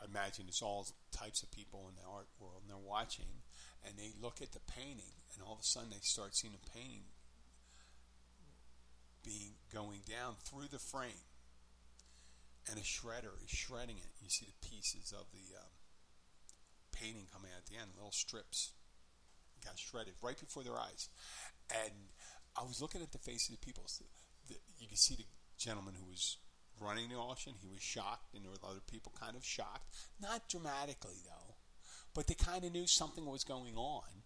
I 0.00 0.06
imagine 0.06 0.46
it's 0.48 0.62
all 0.62 0.86
types 1.10 1.42
of 1.42 1.50
people 1.50 1.90
in 1.90 1.96
the 1.98 2.08
art 2.08 2.28
world, 2.38 2.62
and 2.62 2.70
they're 2.70 2.78
watching, 2.78 3.42
and 3.84 3.98
they 3.98 4.14
look 4.20 4.40
at 4.40 4.52
the 4.52 4.62
painting, 4.70 5.18
and 5.34 5.42
all 5.42 5.54
of 5.54 5.60
a 5.60 5.64
sudden 5.66 5.90
they 5.90 6.02
start 6.02 6.34
seeing 6.34 6.54
the 6.54 6.70
painting 6.70 7.10
being 9.24 9.56
going 9.72 10.00
down 10.06 10.36
through 10.44 10.68
the 10.70 10.78
frame, 10.78 11.26
and 12.70 12.78
a 12.78 12.82
shredder 12.82 13.34
is 13.42 13.50
shredding 13.50 13.96
it. 13.96 14.12
You 14.22 14.28
see 14.28 14.46
the 14.46 14.68
pieces 14.68 15.12
of 15.12 15.26
the 15.32 15.56
um, 15.56 15.72
painting 16.92 17.26
coming 17.32 17.50
out 17.50 17.64
at 17.64 17.66
the 17.66 17.80
end, 17.80 17.90
little 17.96 18.12
strips, 18.12 18.72
got 19.64 19.78
shredded 19.78 20.14
right 20.22 20.38
before 20.38 20.62
their 20.62 20.78
eyes, 20.78 21.08
and 21.72 22.12
I 22.56 22.62
was 22.62 22.80
looking 22.80 23.02
at 23.02 23.12
the 23.12 23.18
faces 23.18 23.50
of 23.50 23.60
the 23.60 23.66
people. 23.66 23.84
The, 24.48 24.56
you 24.78 24.88
can 24.88 24.96
see 24.96 25.16
the 25.16 25.24
gentleman 25.58 25.94
who 25.98 26.06
was 26.06 26.38
running 26.80 27.08
the 27.08 27.16
auction. 27.16 27.54
He 27.60 27.68
was 27.68 27.82
shocked, 27.82 28.34
and 28.34 28.44
there 28.44 28.50
were 28.50 28.68
other 28.68 28.82
people 28.90 29.12
kind 29.18 29.36
of 29.36 29.44
shocked. 29.44 29.94
Not 30.20 30.48
dramatically, 30.48 31.16
though, 31.24 31.54
but 32.14 32.26
they 32.26 32.34
kind 32.34 32.64
of 32.64 32.72
knew 32.72 32.86
something 32.86 33.24
was 33.24 33.44
going 33.44 33.76
on. 33.76 34.24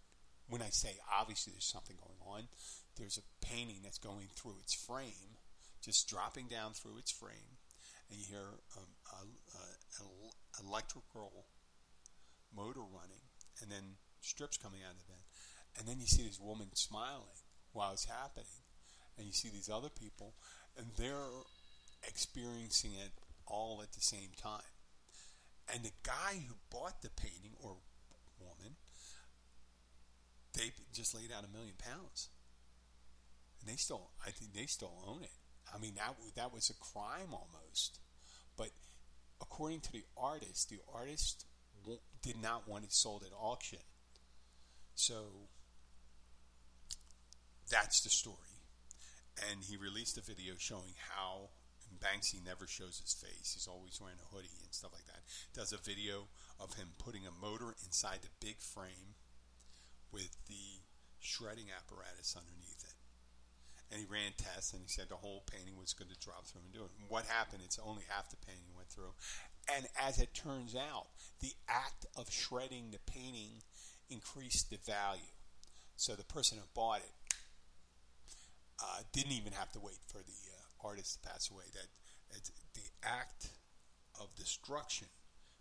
When 0.48 0.62
I 0.62 0.70
say 0.70 0.96
obviously 1.12 1.52
there's 1.52 1.70
something 1.70 1.96
going 1.96 2.20
on, 2.24 2.48
there's 2.96 3.18
a 3.18 3.46
painting 3.46 3.80
that's 3.82 3.98
going 3.98 4.28
through 4.34 4.56
its 4.62 4.74
frame, 4.74 5.36
just 5.84 6.08
dropping 6.08 6.46
down 6.48 6.72
through 6.72 6.96
its 6.96 7.10
frame, 7.10 7.60
and 8.08 8.18
you 8.18 8.24
hear 8.26 8.48
um, 8.76 8.88
a, 9.12 9.20
a, 9.58 10.04
a 10.04 10.64
electrical 10.66 11.46
motor 12.54 12.80
running, 12.80 13.28
and 13.60 13.70
then 13.70 13.98
strips 14.20 14.56
coming 14.56 14.80
out 14.82 14.96
of 14.96 15.06
vent, 15.06 15.20
and 15.78 15.86
then 15.86 16.00
you 16.00 16.06
see 16.06 16.26
this 16.26 16.40
woman 16.40 16.68
smiling 16.74 17.44
while 17.72 17.92
it's 17.92 18.06
happening, 18.06 18.57
and 19.18 19.26
you 19.26 19.32
see 19.32 19.48
these 19.50 19.68
other 19.68 19.88
people, 19.88 20.34
and 20.76 20.86
they're 20.96 21.42
experiencing 22.06 22.92
it 22.92 23.10
all 23.46 23.80
at 23.82 23.92
the 23.92 24.00
same 24.00 24.30
time. 24.40 24.62
And 25.72 25.84
the 25.84 25.92
guy 26.02 26.40
who 26.46 26.54
bought 26.70 27.02
the 27.02 27.10
painting 27.10 27.52
or 27.60 27.76
woman, 28.40 28.76
they 30.54 30.72
just 30.92 31.14
laid 31.14 31.30
out 31.36 31.44
a 31.44 31.54
million 31.54 31.74
pounds, 31.76 32.28
and 33.60 33.70
they 33.70 33.76
still, 33.76 34.10
I 34.26 34.30
think 34.30 34.54
they 34.54 34.66
still 34.66 34.94
own 35.06 35.22
it. 35.22 35.30
I 35.74 35.78
mean, 35.78 35.94
that 35.96 36.14
that 36.36 36.54
was 36.54 36.70
a 36.70 36.74
crime 36.74 37.32
almost, 37.32 37.98
but 38.56 38.70
according 39.40 39.80
to 39.80 39.92
the 39.92 40.04
artist, 40.16 40.70
the 40.70 40.78
artist 40.94 41.44
did 42.22 42.40
not 42.40 42.68
want 42.68 42.84
it 42.84 42.92
sold 42.92 43.22
at 43.22 43.32
auction. 43.38 43.78
So 44.94 45.48
that's 47.70 48.00
the 48.00 48.10
story. 48.10 48.36
And 49.51 49.62
he 49.62 49.76
released 49.76 50.18
a 50.18 50.22
video 50.22 50.55
showing 50.59 50.95
how 51.14 51.51
Banksy 51.97 52.45
never 52.45 52.66
shows 52.66 53.01
his 53.01 53.14
face. 53.14 53.55
He's 53.55 53.68
always 53.68 54.01
wearing 54.01 54.18
a 54.20 54.34
hoodie 54.34 54.61
and 54.62 54.72
stuff 54.72 54.93
like 54.93 55.07
that. 55.07 55.22
Does 55.55 55.72
a 55.72 55.78
video 55.78 56.28
of 56.61 56.74
him 56.74 56.95
putting 56.99 57.22
a 57.26 57.32
motor 57.32 57.74
inside 57.84 58.20
the 58.22 58.34
big 58.45 58.61
frame 58.61 59.16
with 60.12 60.36
the 60.49 60.82
shredding 61.20 61.66
apparatus 61.74 62.36
underneath 62.36 62.84
it. 62.84 62.95
And 63.91 64.01
he 64.01 64.07
ran 64.07 64.32
tests 64.36 64.72
and 64.72 64.82
he 64.82 64.89
said 64.89 65.09
the 65.09 65.16
whole 65.16 65.45
painting 65.51 65.76
was 65.78 65.95
going 65.95 66.11
to 66.11 66.20
drop 66.20 66.47
through 66.47 66.61
and 66.64 66.72
do 66.72 66.84
it. 66.84 66.91
What 67.09 67.24
happened? 67.24 67.62
It's 67.64 67.78
only 67.78 68.03
half 68.09 68.28
the 68.30 68.36
painting 68.36 68.76
went 68.76 68.89
through. 68.89 69.16
And 69.74 69.86
as 70.01 70.18
it 70.18 70.34
turns 70.34 70.76
out, 70.76 71.09
the 71.41 71.53
act 71.68 72.07
of 72.16 72.30
shredding 72.30 72.91
the 72.93 73.01
painting 73.11 73.64
increased 74.11 74.70
the 74.70 74.76
value. 74.76 75.32
So 75.97 76.14
the 76.14 76.24
person 76.24 76.59
who 76.59 76.64
bought 76.74 77.01
it 77.01 77.11
uh, 78.81 79.03
didn't 79.12 79.33
even 79.33 79.53
have 79.53 79.72
to 79.72 79.81
wait 79.81 79.99
for 80.07 80.18
the 80.18 80.41
uh, 80.55 80.87
artist 80.87 81.22
to 81.22 81.29
pass 81.29 81.51
away. 81.51 81.64
That 81.72 81.89
the 82.74 82.89
act 83.03 83.49
of 84.20 84.35
destruction 84.37 85.09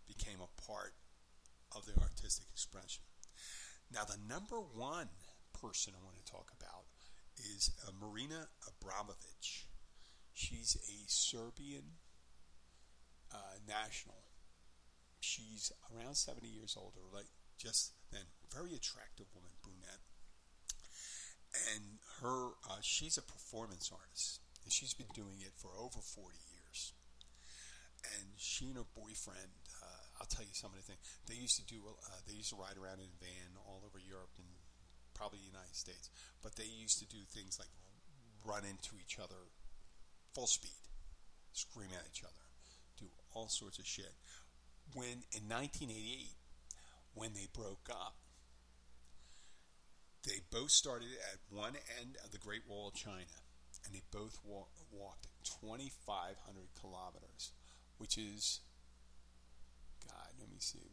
became 0.07 0.39
a 0.41 0.61
part 0.61 0.93
of 1.76 1.86
the 1.86 1.99
artistic 2.01 2.47
expression. 2.53 3.03
Now, 3.91 4.03
the 4.03 4.18
number 4.28 4.57
one 4.57 5.09
person 5.53 5.93
I 5.95 6.03
want 6.03 6.18
to 6.24 6.32
talk 6.32 6.51
about 6.59 6.86
is 7.38 7.72
uh, 7.88 7.91
Marina 7.99 8.47
Abramovic. 8.68 9.65
She's 10.34 10.76
a 10.76 11.09
Serbian 11.09 11.97
uh, 13.34 13.57
national. 13.68 14.22
She's 15.20 15.72
around 15.93 16.15
70 16.15 16.47
years 16.47 16.76
old, 16.78 16.93
or 16.95 17.15
like 17.15 17.28
just 17.57 17.93
then. 18.11 18.22
Very 18.53 18.74
attractive 18.76 19.28
woman, 19.36 19.51
brunette 19.61 20.07
and 21.74 21.96
her 22.22 22.55
uh, 22.70 22.82
she's 22.82 23.18
a 23.18 23.22
performance 23.22 23.91
artist 23.91 24.41
and 24.63 24.74
she's 24.74 24.93
been 24.93 25.11
doing 25.13 25.39
it 25.39 25.53
for 25.55 25.72
over 25.78 25.99
40 26.01 26.36
years. 26.51 26.93
And 28.18 28.36
she 28.38 28.68
and 28.68 28.78
her 28.78 28.89
boyfriend 28.95 29.53
uh, 29.84 30.03
i'll 30.22 30.30
tell 30.30 30.45
you 30.45 30.53
some 30.53 30.72
of 30.72 30.80
the 30.80 30.88
things 30.88 31.01
they 31.28 31.36
used 31.36 31.57
to 31.57 31.65
do 31.65 31.82
uh, 31.86 32.22
they 32.26 32.38
used 32.38 32.49
to 32.49 32.59
ride 32.59 32.78
around 32.78 33.03
in 33.03 33.09
a 33.11 33.20
van 33.20 33.57
all 33.65 33.84
over 33.86 33.99
europe 33.99 34.32
and 34.38 34.47
probably 35.13 35.41
the 35.41 35.51
united 35.51 35.76
states 35.76 36.09
but 36.41 36.55
they 36.55 36.70
used 36.70 37.01
to 37.01 37.07
do 37.09 37.22
things 37.28 37.57
like 37.59 37.74
run 38.45 38.63
into 38.63 38.95
each 39.01 39.18
other 39.20 39.49
full 40.34 40.47
speed 40.47 40.82
scream 41.51 41.89
at 41.93 42.05
each 42.05 42.24
other 42.24 42.47
do 42.97 43.05
all 43.34 43.47
sorts 43.47 43.80
of 43.80 43.86
shit. 43.86 44.13
When 44.93 45.24
in 45.32 45.45
1988 45.47 46.34
when 47.13 47.34
they 47.34 47.47
broke 47.53 47.89
up 47.89 48.15
they 50.28 50.41
both 50.51 50.71
started 50.71 51.09
at 51.32 51.39
one 51.49 51.73
end 51.99 52.17
of 52.23 52.32
the 52.32 52.38
Great 52.38 52.67
Wall 52.67 52.89
of 52.89 52.93
China, 52.93 53.39
and 53.86 53.95
they 53.95 54.03
both 54.11 54.39
wa- 54.43 54.67
walked 54.91 55.28
2,500 55.61 56.36
kilometers, 56.80 57.53
which 57.97 58.17
is, 58.17 58.59
God, 60.05 60.30
let 60.39 60.49
me 60.49 60.57
see, 60.59 60.88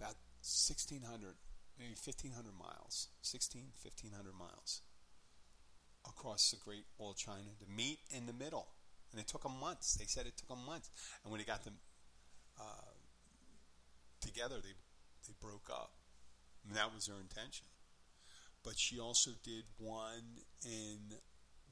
about 0.00 0.16
1,600, 0.40 1.36
maybe 1.78 1.92
1,500 1.92 2.56
miles, 2.56 3.08
16, 3.20 3.62
1,500 3.84 4.32
miles 4.32 4.80
across 6.08 6.50
the 6.50 6.56
Great 6.56 6.84
Wall 6.96 7.10
of 7.10 7.16
China 7.16 7.52
to 7.60 7.66
meet 7.70 7.98
in 8.10 8.26
the 8.26 8.32
middle. 8.32 8.68
And 9.12 9.20
it 9.20 9.28
took 9.28 9.42
them 9.42 9.60
months. 9.60 9.94
They 9.94 10.06
said 10.06 10.26
it 10.26 10.36
took 10.38 10.48
them 10.48 10.64
months. 10.64 10.90
And 11.22 11.30
when 11.30 11.38
they 11.38 11.44
got 11.44 11.64
them 11.64 11.74
uh, 12.58 12.94
together, 14.20 14.56
they, 14.62 14.72
they 15.26 15.34
broke 15.40 15.68
up. 15.70 15.92
That 16.68 16.94
was 16.94 17.06
her 17.06 17.20
intention. 17.20 17.66
But 18.62 18.78
she 18.78 19.00
also 19.00 19.30
did 19.42 19.64
one 19.78 20.44
in 20.64 21.16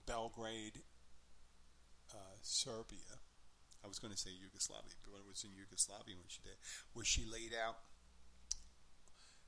Belgrade, 0.07 0.81
uh, 2.13 2.39
Serbia. 2.41 3.21
I 3.85 3.87
was 3.87 3.99
going 3.99 4.13
to 4.13 4.19
say 4.19 4.31
Yugoslavia, 4.31 4.97
but 5.05 5.19
it 5.19 5.29
was 5.29 5.45
in 5.45 5.51
Yugoslavia 5.55 6.17
when 6.17 6.29
she 6.29 6.41
did, 6.43 6.57
where 6.95 7.05
she 7.05 7.25
laid 7.25 7.53
out. 7.55 7.77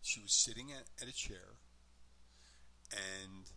She 0.03 0.21
was 0.21 0.33
sitting 0.33 0.71
at, 0.73 0.89
at 1.03 1.09
a 1.09 1.17
chair, 1.17 1.61
and 2.93 3.51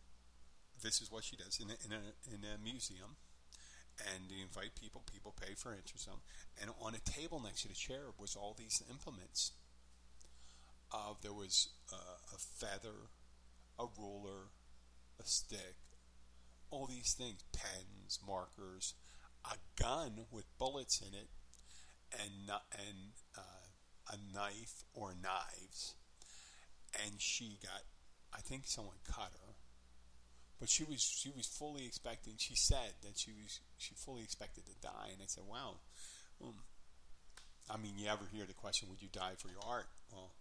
this 0.82 1.02
is 1.02 1.12
what 1.12 1.24
she 1.24 1.36
does 1.36 1.60
in 1.60 1.70
a, 1.70 1.78
in 1.86 1.92
a, 1.92 2.04
in 2.28 2.42
a 2.44 2.58
museum. 2.62 3.16
And 4.12 4.26
they 4.28 4.42
invite 4.42 4.74
people, 4.74 5.04
people 5.06 5.36
pay 5.40 5.54
for 5.54 5.72
entry. 5.72 6.00
And 6.60 6.72
on 6.82 6.96
a 6.96 7.00
table 7.00 7.40
next 7.40 7.62
to 7.62 7.68
the 7.68 7.76
chair 7.76 8.10
was 8.18 8.36
all 8.36 8.56
these 8.58 8.82
implements 8.90 9.52
uh, 10.94 11.14
there 11.22 11.34
was 11.34 11.70
uh, 11.92 12.18
a 12.34 12.38
feather, 12.38 13.10
a 13.80 13.86
ruler, 13.98 14.52
a 15.20 15.26
stick, 15.26 15.76
all 16.70 16.88
these 16.88 17.14
things, 17.14 17.44
pens, 17.52 18.20
markers, 18.26 18.94
a 19.46 19.56
gun 19.82 20.26
with 20.32 20.46
bullets 20.58 21.02
in 21.02 21.14
it, 21.14 21.30
and 22.12 22.50
and 22.72 23.14
uh, 23.38 24.12
a 24.14 24.18
knife 24.34 24.84
or 24.94 25.14
knives. 25.14 25.96
And 27.04 27.14
she 27.18 27.58
got, 27.64 27.82
I 28.32 28.42
think 28.42 28.64
someone 28.68 28.98
cut 29.04 29.32
her, 29.34 29.56
but 30.60 30.70
she 30.70 30.84
was 30.84 31.02
she 31.02 31.32
was 31.36 31.48
fully 31.48 31.86
expecting. 31.86 32.36
She 32.38 32.56
said 32.56 32.94
that 33.02 33.18
she 33.18 33.32
was 33.32 33.60
she 33.78 33.96
fully 33.96 34.24
expected 34.24 34.66
to 34.68 34.76
die, 34.82 35.10
and 35.12 35.22
I 35.22 35.26
said, 35.26 35.44
wow. 35.50 35.78
Um, 36.42 36.56
I 37.70 37.78
mean, 37.78 37.98
you 37.98 38.10
ever 38.10 38.26
hear 38.32 38.46
the 38.46 38.54
question, 38.54 38.90
"Would 38.90 39.02
you 39.02 39.08
die 39.12 39.34
for 39.38 39.48
your 39.48 39.62
art?" 39.66 39.88
Well, 40.12 40.32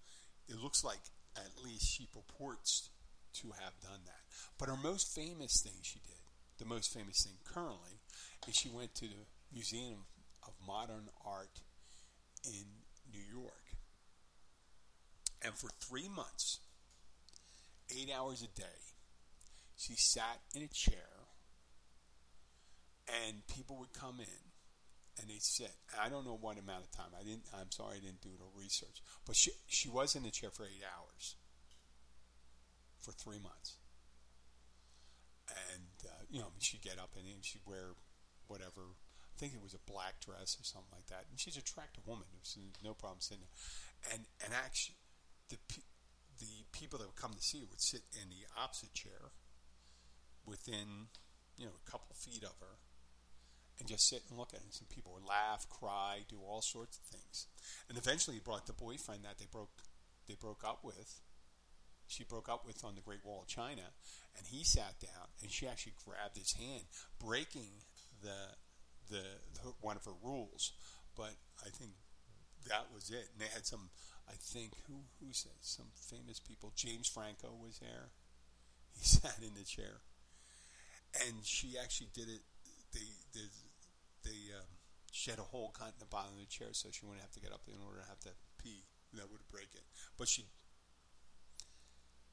it 0.49 0.57
looks 0.57 0.84
like 0.84 1.01
at 1.36 1.64
least 1.64 1.86
she 1.86 2.07
purports 2.07 2.90
to 3.34 3.49
have 3.49 3.80
done 3.80 4.01
that. 4.05 4.22
But 4.59 4.68
her 4.68 4.76
most 4.76 5.14
famous 5.14 5.62
thing 5.62 5.80
she 5.82 6.01
did 6.01 6.22
the 6.62 6.68
most 6.68 6.93
famous 6.93 7.24
thing 7.24 7.34
currently 7.45 7.99
is 8.47 8.55
she 8.55 8.68
went 8.68 8.95
to 8.95 9.07
the 9.07 9.26
Museum 9.53 10.05
of 10.47 10.53
Modern 10.64 11.09
Art 11.26 11.61
in 12.45 12.64
New 13.12 13.40
York. 13.40 13.74
And 15.45 15.55
for 15.55 15.70
three 15.80 16.09
months, 16.09 16.61
eight 17.90 18.11
hours 18.16 18.43
a 18.43 18.61
day, 18.61 18.95
she 19.76 19.95
sat 19.97 20.38
in 20.55 20.62
a 20.62 20.68
chair 20.68 21.26
and 23.26 23.45
people 23.49 23.76
would 23.78 23.93
come 23.93 24.20
in 24.20 24.51
and 25.20 25.28
they'd 25.28 25.42
sit. 25.42 25.72
I 26.00 26.08
don't 26.08 26.24
know 26.24 26.38
what 26.40 26.58
amount 26.58 26.84
of 26.84 26.90
time. 26.90 27.12
I 27.18 27.22
didn't 27.22 27.44
I'm 27.54 27.70
sorry 27.70 27.96
I 27.96 28.00
didn't 28.00 28.22
do 28.22 28.30
the 28.38 28.48
research. 28.58 29.02
But 29.26 29.36
she 29.36 29.52
she 29.66 29.88
was 29.88 30.16
in 30.16 30.22
the 30.22 30.30
chair 30.30 30.50
for 30.50 30.64
eight 30.64 30.84
hours 30.84 31.36
for 32.98 33.12
three 33.12 33.38
months. 33.38 33.76
And 35.48 36.08
uh, 36.08 36.24
you 36.30 36.40
know, 36.40 36.48
she'd 36.58 36.82
get 36.82 36.98
up 36.98 37.10
and 37.16 37.44
she'd 37.44 37.66
wear 37.66 37.94
whatever 38.46 38.96
I 39.32 39.38
think 39.38 39.54
it 39.54 39.62
was 39.62 39.74
a 39.74 39.90
black 39.90 40.20
dress 40.20 40.56
or 40.60 40.64
something 40.64 40.92
like 40.92 41.08
that. 41.08 41.24
And 41.30 41.40
she's 41.40 41.56
an 41.56 41.64
attractive 41.64 42.06
woman. 42.06 42.28
There's 42.32 42.56
no 42.84 42.94
problem 42.94 43.20
sitting 43.20 43.42
there. 43.42 44.14
And 44.14 44.26
and 44.44 44.52
actually, 44.52 44.96
the 45.48 45.58
the 46.38 46.64
people 46.72 46.98
that 46.98 47.06
would 47.06 47.20
come 47.20 47.34
to 47.34 47.42
see 47.42 47.60
her 47.60 47.66
would 47.70 47.80
sit 47.80 48.02
in 48.12 48.28
the 48.28 48.44
opposite 48.56 48.94
chair, 48.94 49.32
within 50.46 51.12
you 51.56 51.66
know 51.66 51.76
a 51.76 51.90
couple 51.90 52.14
feet 52.14 52.44
of 52.44 52.56
her, 52.60 52.78
and 53.82 53.90
just 53.90 54.08
sit 54.08 54.22
and 54.30 54.38
look 54.38 54.54
at 54.54 54.60
it. 54.60 54.64
And 54.64 54.72
some 54.72 54.86
people 54.86 55.12
would 55.14 55.26
laugh, 55.26 55.66
cry, 55.68 56.20
do 56.28 56.38
all 56.38 56.62
sorts 56.62 56.98
of 56.98 57.02
things. 57.02 57.48
And 57.88 57.98
eventually, 57.98 58.36
he 58.36 58.40
brought 58.40 58.68
the 58.68 58.72
boyfriend 58.72 59.24
that 59.24 59.38
they 59.38 59.46
broke 59.50 59.82
they 60.28 60.34
broke 60.34 60.62
up 60.64 60.84
with. 60.84 61.20
She 62.06 62.22
broke 62.22 62.48
up 62.48 62.64
with 62.64 62.84
on 62.84 62.94
the 62.94 63.00
Great 63.00 63.24
Wall 63.24 63.42
of 63.42 63.48
China, 63.48 63.90
and 64.38 64.46
he 64.46 64.62
sat 64.62 65.00
down, 65.00 65.34
and 65.42 65.50
she 65.50 65.66
actually 65.66 65.94
grabbed 66.04 66.36
his 66.36 66.52
hand, 66.52 66.84
breaking 67.18 67.82
the 68.22 68.54
the, 69.10 69.22
the 69.54 69.74
one 69.80 69.96
of 69.96 70.04
her 70.04 70.14
rules. 70.22 70.72
But 71.16 71.34
I 71.66 71.70
think 71.70 71.90
that 72.68 72.86
was 72.94 73.10
it. 73.10 73.28
And 73.32 73.40
they 73.40 73.50
had 73.52 73.66
some, 73.66 73.90
I 74.28 74.34
think, 74.38 74.74
who 74.86 75.02
who 75.18 75.32
said 75.32 75.58
some 75.60 75.90
famous 75.96 76.38
people. 76.38 76.72
James 76.76 77.08
Franco 77.08 77.50
was 77.60 77.80
there. 77.80 78.10
He 78.94 79.04
sat 79.18 79.38
in 79.42 79.54
the 79.54 79.64
chair, 79.64 80.02
and 81.26 81.44
she 81.44 81.74
actually 81.82 82.10
did 82.14 82.28
it. 82.28 82.42
They 82.92 83.10
they, 83.34 83.48
they 84.24 84.54
um, 84.56 84.66
she 85.10 85.30
had 85.30 85.38
a 85.38 85.42
hole 85.42 85.74
cut 85.76 85.88
in 85.88 86.00
the 86.00 86.06
bottom 86.06 86.32
of 86.34 86.40
the 86.40 86.46
chair 86.46 86.68
so 86.72 86.88
she 86.90 87.04
wouldn't 87.04 87.22
have 87.22 87.32
to 87.32 87.40
get 87.40 87.52
up 87.52 87.62
in 87.68 87.80
order 87.84 88.00
to 88.00 88.08
have 88.08 88.20
to 88.20 88.30
pee. 88.62 88.84
That 89.14 89.30
would 89.30 89.46
break 89.50 89.68
it. 89.74 89.84
But 90.16 90.28
she. 90.28 90.46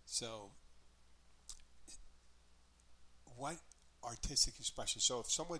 So. 0.06 0.52
What 3.36 3.56
artistic 4.04 4.60
expression? 4.60 5.00
So 5.02 5.20
if 5.20 5.32
someone 5.32 5.60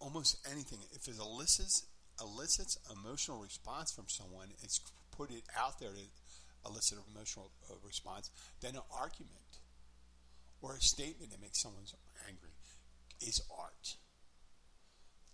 almost 0.00 0.36
anything. 0.50 0.78
If 0.92 1.08
it 1.08 1.18
elicits 1.18 1.86
elicits 2.20 2.78
emotional 2.90 3.42
response 3.42 3.92
from 3.92 4.06
someone, 4.08 4.48
it's 4.62 4.80
put 5.10 5.30
it 5.30 5.44
out 5.56 5.78
there 5.78 5.90
to 5.90 6.68
elicit 6.68 6.98
an 6.98 7.04
emotional 7.14 7.50
uh, 7.70 7.74
response. 7.84 8.30
Then 8.60 8.74
an 8.74 8.82
argument 8.90 9.60
or 10.62 10.74
a 10.76 10.80
statement 10.80 11.30
that 11.30 11.40
makes 11.40 11.60
someone 11.60 11.84
angry 12.26 12.56
is 13.20 13.40
art. 13.56 13.96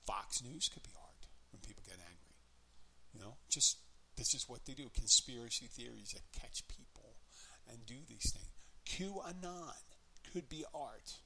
Fox 0.07 0.43
News 0.43 0.69
could 0.73 0.83
be 0.83 0.91
art 0.97 1.27
when 1.53 1.61
people 1.61 1.83
get 1.87 1.99
angry. 1.99 2.37
You 3.15 3.21
know, 3.21 3.37
just 3.49 3.79
this 4.17 4.35
is 4.35 4.49
what 4.49 4.65
they 4.67 4.75
do. 4.75 4.89
Conspiracy 4.95 5.67
theories 5.67 6.15
that 6.15 6.41
catch 6.41 6.67
people 6.69 7.17
and 7.71 7.85
do 7.87 7.95
these 8.09 8.33
things. 8.33 8.49
QAnon 8.87 9.73
could 10.33 10.49
be 10.49 10.65
art. 10.75 11.19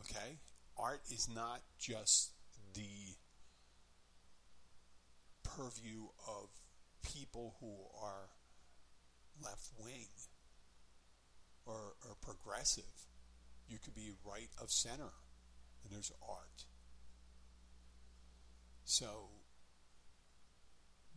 Okay? 0.00 0.38
Art 0.78 1.00
is 1.10 1.28
not 1.34 1.62
just 1.78 2.32
the 2.74 3.16
purview 5.42 6.04
of 6.28 6.48
people 7.02 7.56
who 7.60 7.72
are 8.02 8.28
left 9.42 9.70
wing 9.78 10.08
or, 11.64 11.94
or 12.08 12.14
progressive. 12.20 12.84
You 13.68 13.78
could 13.78 13.94
be 13.94 14.12
right 14.24 14.50
of 14.60 14.70
center, 14.70 15.10
and 15.86 15.94
there's 15.94 16.10
art. 16.28 16.66
So, 18.84 19.30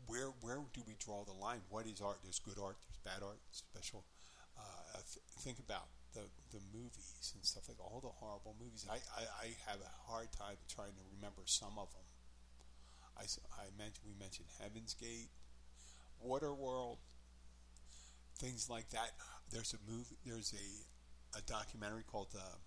where 0.05 0.34
where 0.41 0.61
do 0.74 0.82
we 0.88 0.95
draw 0.99 1.24
the 1.26 1.34
line? 1.34 1.61
What 1.70 1.86
is 1.86 2.01
art? 2.01 2.17
There's 2.24 2.39
good 2.39 2.57
art. 2.61 2.78
There's 2.86 3.01
bad 3.01 3.26
art. 3.26 3.39
Special. 3.51 4.05
Uh, 4.57 4.97
th- 4.97 5.26
think 5.41 5.59
about 5.59 5.89
the 6.13 6.22
the 6.51 6.61
movies 6.74 7.34
and 7.34 7.45
stuff 7.45 7.70
like 7.70 7.80
all 7.80 7.99
the 8.01 8.09
horrible 8.09 8.55
movies. 8.61 8.86
I, 8.89 8.97
I, 9.17 9.24
I 9.41 9.47
have 9.70 9.82
a 9.82 10.11
hard 10.11 10.32
time 10.32 10.57
trying 10.67 10.93
to 10.93 11.05
remember 11.17 11.41
some 11.45 11.78
of 11.78 11.89
them. 11.93 12.05
I, 13.17 13.26
I 13.57 13.65
mentioned 13.78 14.05
we 14.05 14.13
mentioned 14.20 14.47
Heaven's 14.61 14.93
Gate, 14.93 15.30
Waterworld, 16.26 16.97
things 18.38 18.70
like 18.70 18.89
that. 18.89 19.11
There's 19.51 19.74
a 19.74 19.91
movie. 19.91 20.17
There's 20.26 20.53
a 20.53 21.38
a 21.38 21.41
documentary 21.41 22.03
called. 22.05 22.30
Uh, 22.36 22.57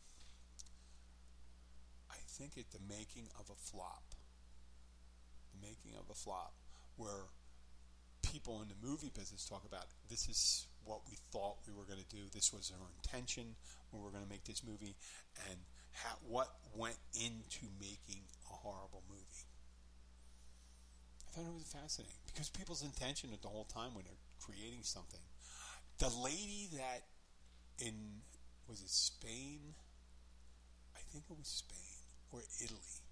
think 2.42 2.58
it 2.58 2.72
the 2.72 2.82
making 2.88 3.30
of 3.38 3.46
a 3.50 3.54
flop. 3.54 4.02
The 5.54 5.62
making 5.62 5.94
of 5.94 6.10
a 6.10 6.14
flop, 6.14 6.54
where 6.96 7.30
people 8.22 8.62
in 8.62 8.68
the 8.68 8.78
movie 8.82 9.12
business 9.14 9.46
talk 9.46 9.64
about 9.64 9.86
this 10.10 10.28
is 10.28 10.66
what 10.84 11.00
we 11.08 11.16
thought 11.30 11.58
we 11.66 11.72
were 11.72 11.84
going 11.84 12.02
to 12.02 12.16
do. 12.16 12.22
This 12.34 12.52
was 12.52 12.72
our 12.74 12.86
intention 12.98 13.54
we 13.92 14.00
were 14.00 14.10
going 14.10 14.24
to 14.24 14.30
make 14.30 14.44
this 14.44 14.64
movie, 14.66 14.96
and 15.48 15.58
how, 15.92 16.16
what 16.26 16.48
went 16.74 16.96
into 17.14 17.70
making 17.78 18.24
a 18.50 18.54
horrible 18.54 19.04
movie. 19.08 19.46
I 21.28 21.36
thought 21.36 21.46
it 21.46 21.54
was 21.54 21.70
fascinating 21.70 22.16
because 22.26 22.48
people's 22.50 22.82
intention 22.82 23.30
at 23.32 23.42
the 23.42 23.48
whole 23.48 23.64
time 23.64 23.94
when 23.94 24.04
they're 24.04 24.24
creating 24.40 24.82
something. 24.82 25.20
The 25.98 26.08
lady 26.08 26.68
that 26.74 27.04
in 27.78 27.94
was 28.66 28.80
it 28.80 28.90
Spain? 28.90 29.74
I 30.96 31.00
think 31.12 31.24
it 31.30 31.36
was 31.38 31.48
Spain 31.48 31.91
or 32.32 32.40
Italy, 32.62 33.02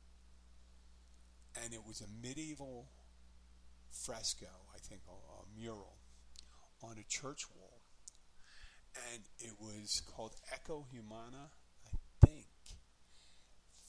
and 1.62 1.75
it 1.75 1.87
was 1.87 2.01
a 2.01 2.27
medieval 2.27 2.89
fresco. 3.91 4.47
I 4.75 4.79
think 4.79 5.03
a, 5.09 5.12
a 5.12 5.59
mural 5.59 5.97
on 6.83 6.97
a 6.99 7.05
church 7.09 7.45
wall, 7.55 7.81
and 9.12 9.23
it 9.39 9.53
was 9.61 10.03
called 10.14 10.35
Ecce 10.53 10.68
Homo. 10.68 11.51
I 11.87 12.27
think 12.27 12.47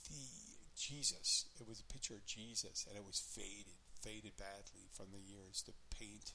the 0.10 0.42
Jesus. 0.76 1.46
It 1.60 1.68
was 1.68 1.80
a 1.80 1.94
picture 1.94 2.16
of 2.16 2.26
Jesus, 2.26 2.86
and 2.90 2.98
it 2.98 3.06
was 3.06 3.20
faded, 3.20 3.78
faded 4.02 4.36
badly 4.38 4.90
from 4.92 5.08
the 5.14 5.20
years. 5.20 5.64
The 5.66 5.74
paint, 5.96 6.34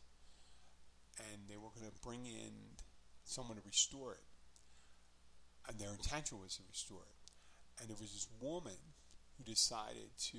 and 1.19 1.49
they 1.49 1.57
were 1.57 1.71
going 1.75 1.91
to 1.91 2.01
bring 2.03 2.27
in 2.27 2.79
someone 3.25 3.57
to 3.57 3.63
restore 3.67 4.13
it, 4.13 4.23
and 5.69 5.79
their 5.79 5.91
intention 5.91 6.39
was 6.41 6.57
to 6.57 6.63
restore 6.71 7.03
it. 7.03 7.16
And 7.81 7.89
there 7.89 7.97
was 8.01 8.13
this 8.13 8.29
woman 8.41 8.79
who 9.37 9.45
decided 9.45 10.17
to. 10.33 10.39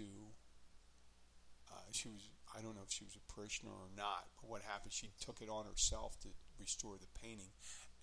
Uh, 1.69 1.91
she 1.91 2.07
was 2.07 2.29
I 2.55 2.61
don't 2.61 2.75
know 2.75 2.85
if 2.85 2.91
she 2.91 3.03
was 3.03 3.15
a 3.15 3.33
parishioner 3.33 3.71
or 3.71 3.91
not, 3.95 4.25
but 4.39 4.49
what 4.49 4.61
happened, 4.61 4.93
she 4.93 5.11
took 5.19 5.41
it 5.41 5.49
on 5.49 5.65
herself 5.65 6.17
to 6.21 6.29
restore 6.59 6.95
the 6.97 7.11
painting. 7.21 7.51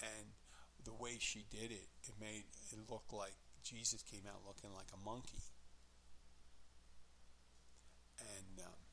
And 0.01 0.37
the 0.85 0.93
way 0.93 1.17
she 1.19 1.45
did 1.51 1.73
it, 1.73 1.89
it 2.05 2.15
made 2.21 2.45
it 2.71 2.79
look 2.91 3.11
like 3.11 3.35
Jesus 3.65 4.03
came 4.03 4.29
out 4.29 4.45
looking 4.47 4.71
like 4.77 4.93
a 4.93 5.01
monkey. 5.03 5.43
And 8.21 8.61
um, 8.65 8.85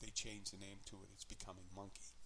they 0.00 0.08
changed 0.08 0.54
the 0.54 0.60
name 0.60 0.78
to 0.86 0.96
it. 1.02 1.08
It's 1.14 1.24
becoming 1.24 1.64
Monkey. 1.76 2.16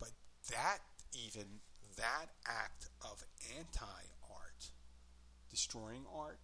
But 0.00 0.10
that, 0.50 0.78
even 1.12 1.60
that 1.96 2.34
act 2.46 2.88
of 3.02 3.22
anti 3.56 4.02
destroying 5.54 6.04
art, 6.12 6.40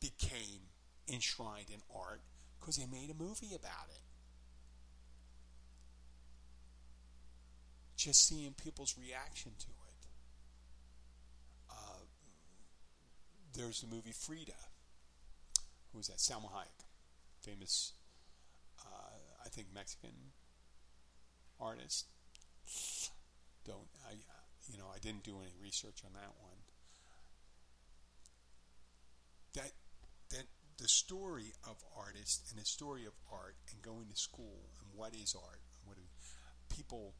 became 0.00 0.70
enshrined 1.12 1.68
in 1.68 1.80
art 1.92 2.20
because 2.60 2.76
they 2.76 2.86
made 2.86 3.10
a 3.10 3.14
movie 3.14 3.52
about 3.54 3.88
it. 3.90 4.02
Just 7.96 8.28
seeing 8.28 8.52
people's 8.52 8.94
reaction 8.96 9.50
to 9.58 9.66
it. 9.66 10.06
Uh, 11.70 12.04
there's 13.52 13.80
the 13.80 13.88
movie 13.88 14.12
Frida. 14.12 14.52
Who 15.90 15.98
was 15.98 16.06
that? 16.06 16.18
Salma 16.18 16.52
Hayek, 16.52 16.86
famous, 17.40 17.94
uh, 18.80 19.18
I 19.44 19.48
think 19.48 19.68
Mexican 19.74 20.32
artist. 21.60 22.06
Don't 23.66 23.88
I? 24.08 24.12
You 24.70 24.78
know, 24.78 24.86
I 24.94 24.98
didn't 24.98 25.24
do 25.24 25.36
any 25.42 25.54
research 25.60 26.02
on 26.06 26.12
that 26.14 26.32
one. 26.40 26.53
That 29.54 29.72
that 30.30 30.46
the 30.78 30.88
story 30.88 31.52
of 31.64 31.76
artists 31.96 32.50
and 32.50 32.60
the 32.60 32.66
story 32.66 33.06
of 33.06 33.12
art 33.32 33.56
and 33.72 33.80
going 33.82 34.08
to 34.10 34.16
school 34.16 34.70
and 34.80 34.88
what 34.98 35.14
is 35.14 35.34
art. 35.34 35.60
People 36.68 37.14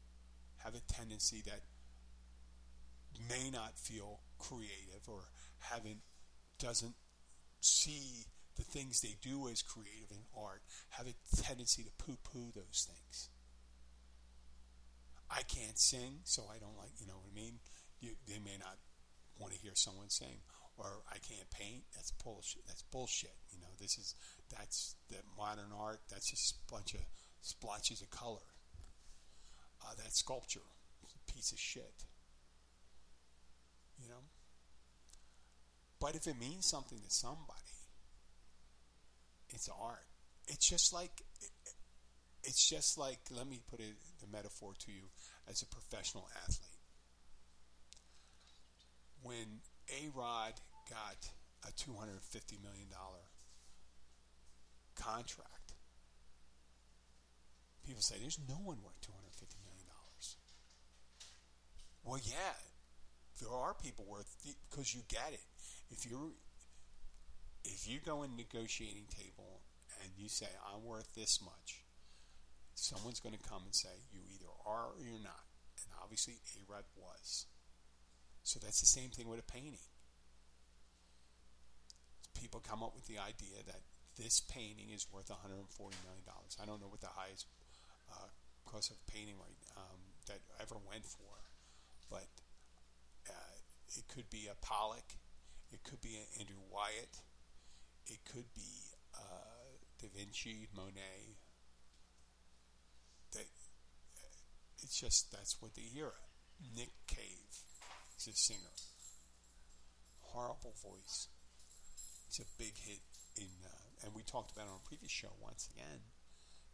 have 0.65 0.75
a 0.75 0.81
tendency 0.91 1.41
that 1.45 1.61
may 3.29 3.49
not 3.49 3.77
feel 3.77 4.19
creative 4.37 5.07
or 5.07 5.21
haven't 5.59 6.01
doesn't 6.59 6.95
see 7.61 8.25
the 8.57 8.63
things 8.63 9.01
they 9.01 9.15
do 9.21 9.47
as 9.47 9.61
creative 9.61 10.11
in 10.11 10.23
art 10.37 10.61
have 10.89 11.07
a 11.07 11.41
tendency 11.41 11.83
to 11.83 11.91
poo-poo 11.97 12.51
those 12.53 12.87
things. 12.89 13.29
I 15.29 15.41
can't 15.43 15.77
sing, 15.77 16.19
so 16.23 16.43
I 16.53 16.59
don't 16.59 16.77
like, 16.77 16.91
you 16.99 17.07
know 17.07 17.15
what 17.15 17.31
I 17.31 17.35
mean? 17.35 17.59
You, 17.99 18.11
they 18.27 18.39
may 18.39 18.57
not 18.59 18.77
want 19.39 19.53
to 19.53 19.59
hear 19.59 19.71
someone 19.73 20.09
sing, 20.09 20.39
or 20.77 21.03
I 21.09 21.17
can't 21.17 21.49
paint. 21.49 21.83
That's 21.95 22.11
bullshit. 22.11 22.65
That's 22.67 22.81
bullshit. 22.83 23.35
You 23.51 23.59
know, 23.59 23.73
this 23.79 23.97
is 23.97 24.15
that's 24.49 24.95
the 25.09 25.17
modern 25.37 25.71
art. 25.77 26.01
That's 26.09 26.29
just 26.29 26.55
a 26.55 26.73
bunch 26.73 26.93
of 26.93 27.01
splotches 27.41 28.01
of 28.01 28.09
color. 28.09 28.45
Uh, 29.81 29.93
that 29.97 30.13
sculpture, 30.13 30.61
piece 31.27 31.51
of 31.51 31.59
shit. 31.59 32.05
You 34.01 34.09
know. 34.09 34.23
But 35.99 36.15
if 36.15 36.27
it 36.27 36.39
means 36.39 36.67
something 36.67 36.99
to 36.99 37.09
somebody, 37.09 37.61
it's 39.49 39.69
art. 39.69 40.05
It's 40.47 40.67
just 40.67 40.93
like 40.93 41.23
it's 42.43 42.67
just 42.69 42.97
like 42.97 43.19
let 43.31 43.47
me 43.47 43.61
put 43.69 43.79
it 43.79 43.95
the 44.21 44.27
metaphor 44.27 44.73
to 44.79 44.91
you 44.91 45.03
as 45.47 45.61
a 45.61 45.65
professional 45.65 46.27
athlete. 46.43 46.69
When 49.23 49.61
A 49.89 50.09
Rod 50.13 50.53
got 50.89 51.29
a 51.67 51.71
two 51.71 51.93
hundred 51.93 52.13
and 52.13 52.21
fifty 52.21 52.57
million 52.61 52.87
dollar 52.89 53.25
contract, 54.95 55.73
people 57.85 58.01
say 58.01 58.15
there's 58.19 58.39
no 58.47 58.55
one 58.55 58.77
worth 58.83 58.99
two 59.01 59.11
hundred 59.11 59.27
and 59.27 59.39
fifty 59.39 59.57
million 59.63 59.85
dollars. 59.85 60.37
Well, 62.03 62.19
yeah, 62.23 62.57
there 63.41 63.51
are 63.51 63.73
people 63.73 64.05
worth 64.07 64.35
because 64.69 64.93
you 64.93 65.01
get 65.07 65.33
it. 65.33 65.45
If 65.91 66.05
you're 66.09 66.33
if 67.63 67.87
you 67.87 67.99
go 67.99 68.23
in 68.23 68.35
negotiating 68.35 69.05
table 69.09 69.61
and 70.01 70.11
you 70.17 70.29
say 70.29 70.47
I'm 70.73 70.83
worth 70.83 71.13
this 71.15 71.39
much, 71.43 71.83
someone's 72.75 73.19
going 73.19 73.35
to 73.35 73.49
come 73.49 73.63
and 73.65 73.75
say 73.75 73.89
you 74.11 74.21
either 74.33 74.49
are 74.65 74.93
or 74.93 75.01
you're 75.03 75.21
not. 75.23 75.45
And 75.83 75.93
obviously, 76.01 76.35
A-Rod 76.57 76.85
was. 76.95 77.45
So 78.45 78.59
that's 78.61 78.79
the 78.79 78.85
same 78.85 79.09
thing 79.09 79.27
with 79.27 79.41
a 79.41 79.49
painting. 79.49 79.81
People 82.37 82.61
come 82.61 82.83
up 82.83 82.93
with 82.93 83.09
the 83.09 83.17
idea 83.17 83.65
that 83.65 83.81
this 84.21 84.39
painting 84.45 84.93
is 84.93 85.07
worth 85.11 85.33
140 85.33 85.65
million 86.05 86.21
dollars. 86.29 86.53
I 86.61 86.69
don't 86.69 86.79
know 86.79 86.87
what 86.87 87.01
the 87.01 87.09
highest 87.09 87.49
uh, 88.05 88.29
cost 88.69 88.91
of 88.91 89.01
painting 89.09 89.41
right 89.41 89.57
um, 89.75 89.97
that 90.29 90.45
ever 90.61 90.77
went 90.87 91.05
for, 91.05 91.41
but 92.09 92.29
uh, 93.27 93.57
it 93.97 94.05
could 94.07 94.29
be 94.29 94.45
a 94.45 94.55
Pollock, 94.63 95.17
it 95.73 95.81
could 95.83 96.01
be 96.01 96.13
an 96.13 96.29
Andrew 96.39 96.61
Wyeth, 96.69 97.25
it 98.05 98.19
could 98.31 98.53
be 98.53 98.93
uh, 99.17 99.73
Da 99.99 100.07
Vinci, 100.15 100.69
Monet. 100.75 101.33
They, 103.33 103.49
it's 104.83 104.99
just 105.01 105.31
that's 105.31 105.57
what 105.59 105.73
the 105.73 105.89
era. 105.97 106.21
Nick 106.77 106.93
Cave, 107.07 107.65
he's 108.15 108.33
a 108.33 108.37
singer. 108.37 108.73
Horrible 110.21 110.73
voice. 110.81 111.29
It's 112.27 112.39
a 112.39 112.45
big 112.57 112.75
hit 112.75 113.01
in, 113.37 113.47
uh, 113.63 114.05
and 114.05 114.15
we 114.15 114.23
talked 114.23 114.51
about 114.51 114.65
it 114.65 114.71
on 114.71 114.79
a 114.83 114.87
previous 114.87 115.11
show 115.11 115.31
once 115.41 115.69
again. 115.73 115.99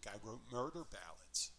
Guy 0.03 0.17
wrote 0.23 0.41
murder 0.51 0.83
ballads. 0.89 1.51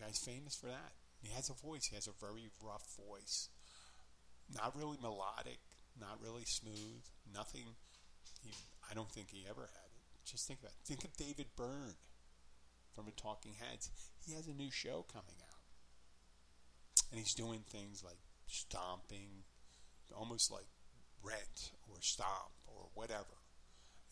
guy's 0.00 0.18
famous 0.18 0.56
for 0.56 0.66
that. 0.66 0.92
He 1.22 1.32
has 1.34 1.50
a 1.50 1.54
voice. 1.54 1.86
He 1.86 1.94
has 1.94 2.08
a 2.08 2.24
very 2.24 2.50
rough 2.62 2.86
voice. 2.96 3.48
Not 4.52 4.76
really 4.76 4.98
melodic. 5.00 5.60
Not 5.98 6.20
really 6.22 6.44
smooth. 6.44 7.02
Nothing 7.32 7.76
he, 8.42 8.50
I 8.90 8.94
don't 8.94 9.10
think 9.10 9.30
he 9.30 9.44
ever 9.48 9.62
had 9.62 9.90
it. 9.94 10.02
Just 10.24 10.46
think 10.46 10.60
about 10.60 10.72
it. 10.72 10.86
Think 10.86 11.04
of 11.04 11.16
David 11.16 11.46
Byrne 11.56 11.96
from 12.94 13.06
the 13.06 13.12
Talking 13.12 13.54
Heads. 13.58 13.90
He 14.26 14.34
has 14.34 14.46
a 14.46 14.54
new 14.54 14.70
show 14.70 15.04
coming 15.12 15.38
out. 15.42 15.62
And 17.10 17.20
he's 17.20 17.34
doing 17.34 17.60
things 17.68 18.02
like 18.02 18.18
stomping, 18.46 19.44
almost 20.16 20.50
like 20.50 20.66
rent 21.22 21.72
or 21.88 21.96
stomp 22.00 22.52
or 22.66 22.88
whatever. 22.94 23.42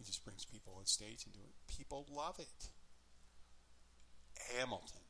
It 0.01 0.07
just 0.07 0.25
brings 0.25 0.45
people 0.45 0.75
on 0.79 0.87
stage 0.87 1.25
and 1.25 1.35
do 1.35 1.41
it. 1.41 1.55
People 1.69 2.07
love 2.11 2.39
it. 2.39 2.71
Hamilton. 4.57 5.07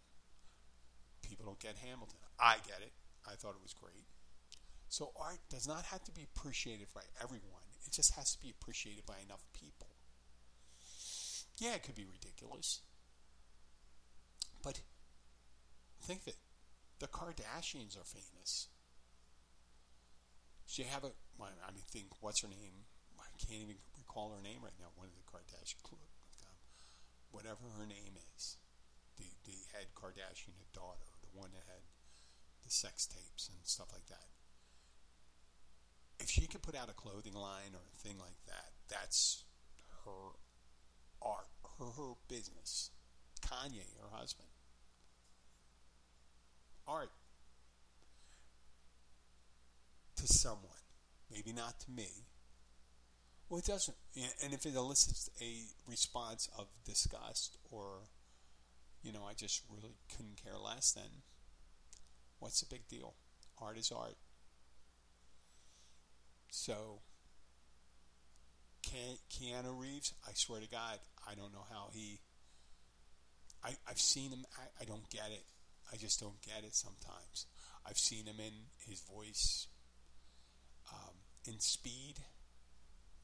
People 1.23 1.47
don't 1.47 1.59
get 1.59 1.77
Hamilton. 1.77 2.19
I 2.39 2.57
get 2.67 2.81
it. 2.83 2.93
I 3.27 3.35
thought 3.35 3.57
it 3.57 3.63
was 3.63 3.73
great. 3.73 4.05
So 4.89 5.13
art 5.19 5.39
does 5.49 5.67
not 5.67 5.85
have 5.87 6.05
to 6.05 6.13
be 6.13 6.23
appreciated 6.23 6.89
by 6.95 7.01
everyone 7.21 7.63
It 7.87 7.93
just 7.93 8.15
has 8.15 8.33
to 8.33 8.41
be 8.41 8.51
appreciated 8.51 9.07
by 9.07 9.15
enough 9.25 9.43
people. 9.53 9.89
Yeah, 11.59 11.75
it 11.75 11.83
could 11.83 11.95
be 11.95 12.05
ridiculous. 12.05 12.81
But 14.63 14.81
think 16.03 16.23
of 16.23 16.29
it. 16.29 16.37
The 16.99 17.07
Kardashians 17.09 17.99
are 17.99 18.05
famous. 18.05 18.69
She 20.67 20.83
have 20.85 21.05
a, 21.05 21.13
I 21.41 21.71
mean, 21.71 21.85
think, 21.93 22.09
what's 22.21 22.43
her 22.43 22.49
name? 22.49 22.89
I 23.21 23.29
can't 23.39 23.63
even 23.63 23.77
recall 23.99 24.33
her 24.35 24.43
name 24.43 24.65
right 24.65 24.77
now. 24.81 24.91
One 24.97 25.09
of 25.09 25.17
the 25.17 25.27
Kardashian, 25.29 25.81
um, 25.93 26.57
whatever 27.31 27.69
her 27.79 27.87
name 27.87 28.17
is. 28.35 28.57
The, 29.17 29.29
the 29.47 29.59
head 29.77 29.95
Kardashian 29.95 30.59
daughter, 30.75 31.07
the 31.23 31.31
one 31.39 31.51
that 31.55 31.67
had 31.71 31.85
the 32.65 32.71
sex 32.71 33.07
tapes 33.07 33.49
and 33.49 33.59
stuff 33.63 33.93
like 33.93 34.07
that 34.09 34.35
if 36.19 36.31
she 36.31 36.47
could 36.47 36.63
put 36.63 36.75
out 36.75 36.89
a 36.89 36.95
clothing 36.95 37.35
line 37.35 37.75
or 37.75 37.81
a 37.85 37.97
thing 37.99 38.19
like 38.19 38.39
that, 38.47 38.73
that's 38.89 39.45
her 40.05 40.39
art, 41.23 41.49
her, 41.79 41.85
her 41.85 42.13
business. 42.29 42.91
Kanye, 43.43 43.85
her 44.01 44.17
husband. 44.17 44.49
Art. 46.87 47.11
To 50.25 50.33
someone. 50.33 50.71
Maybe 51.31 51.53
not 51.53 51.81
to 51.81 51.91
me. 51.91 52.09
Well, 53.51 53.59
it 53.59 53.67
doesn't. 53.67 53.97
And 54.43 54.55
if 54.55 54.65
it 54.65 54.75
elicits 54.75 55.29
a 55.39 55.65
response 55.87 56.49
of 56.57 56.69
disgust 56.87 57.59
or, 57.71 58.09
you 59.03 59.13
know, 59.13 59.25
I 59.29 59.35
just 59.35 59.61
really 59.69 59.97
couldn't 60.17 60.41
care 60.43 60.57
less, 60.57 60.93
then 60.93 61.23
what's 62.39 62.61
the 62.61 62.67
big 62.75 62.89
deal? 62.89 63.17
Art 63.59 63.77
is 63.77 63.93
art. 63.93 64.17
So, 66.51 67.01
Keanu 68.83 69.79
Reeves, 69.79 70.15
I 70.27 70.31
swear 70.35 70.61
to 70.63 70.69
God, 70.69 71.01
I 71.29 71.35
don't 71.35 71.53
know 71.53 71.67
how 71.71 71.91
he. 71.93 72.21
I, 73.63 73.77
I've 73.87 74.01
seen 74.01 74.31
him. 74.31 74.47
I, 74.57 74.83
I 74.83 74.85
don't 74.87 75.11
get 75.11 75.31
it. 75.31 75.45
I 75.93 75.97
just 75.97 76.19
don't 76.19 76.41
get 76.41 76.65
it 76.65 76.75
sometimes. 76.75 77.45
I've 77.87 77.99
seen 77.99 78.25
him 78.25 78.37
in 78.39 78.53
his 78.89 79.01
voice, 79.03 79.67
in 81.47 81.61
Speed, 81.61 82.21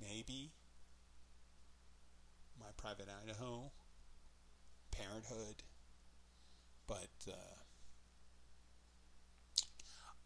maybe. 0.01 0.53
My 2.59 2.67
Private 2.77 3.09
Idaho, 3.25 3.73
Parenthood, 4.91 5.63
but 6.87 7.09
uh, 7.27 7.57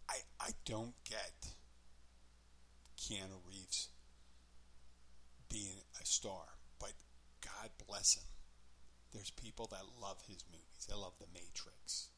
I 0.08 0.16
I 0.40 0.50
don't 0.64 0.94
get 1.08 1.54
Keanu 2.98 3.38
Reeves 3.46 3.88
being 5.48 5.78
a 6.00 6.04
star, 6.04 6.58
but 6.80 6.92
God 7.40 7.70
bless 7.86 8.16
him. 8.16 8.24
There's 9.12 9.30
people 9.30 9.68
that 9.70 9.84
love 10.00 10.18
his 10.26 10.44
movies. 10.50 10.86
They 10.88 10.94
love 10.96 11.12
The 11.20 11.26
Matrix 11.32 12.08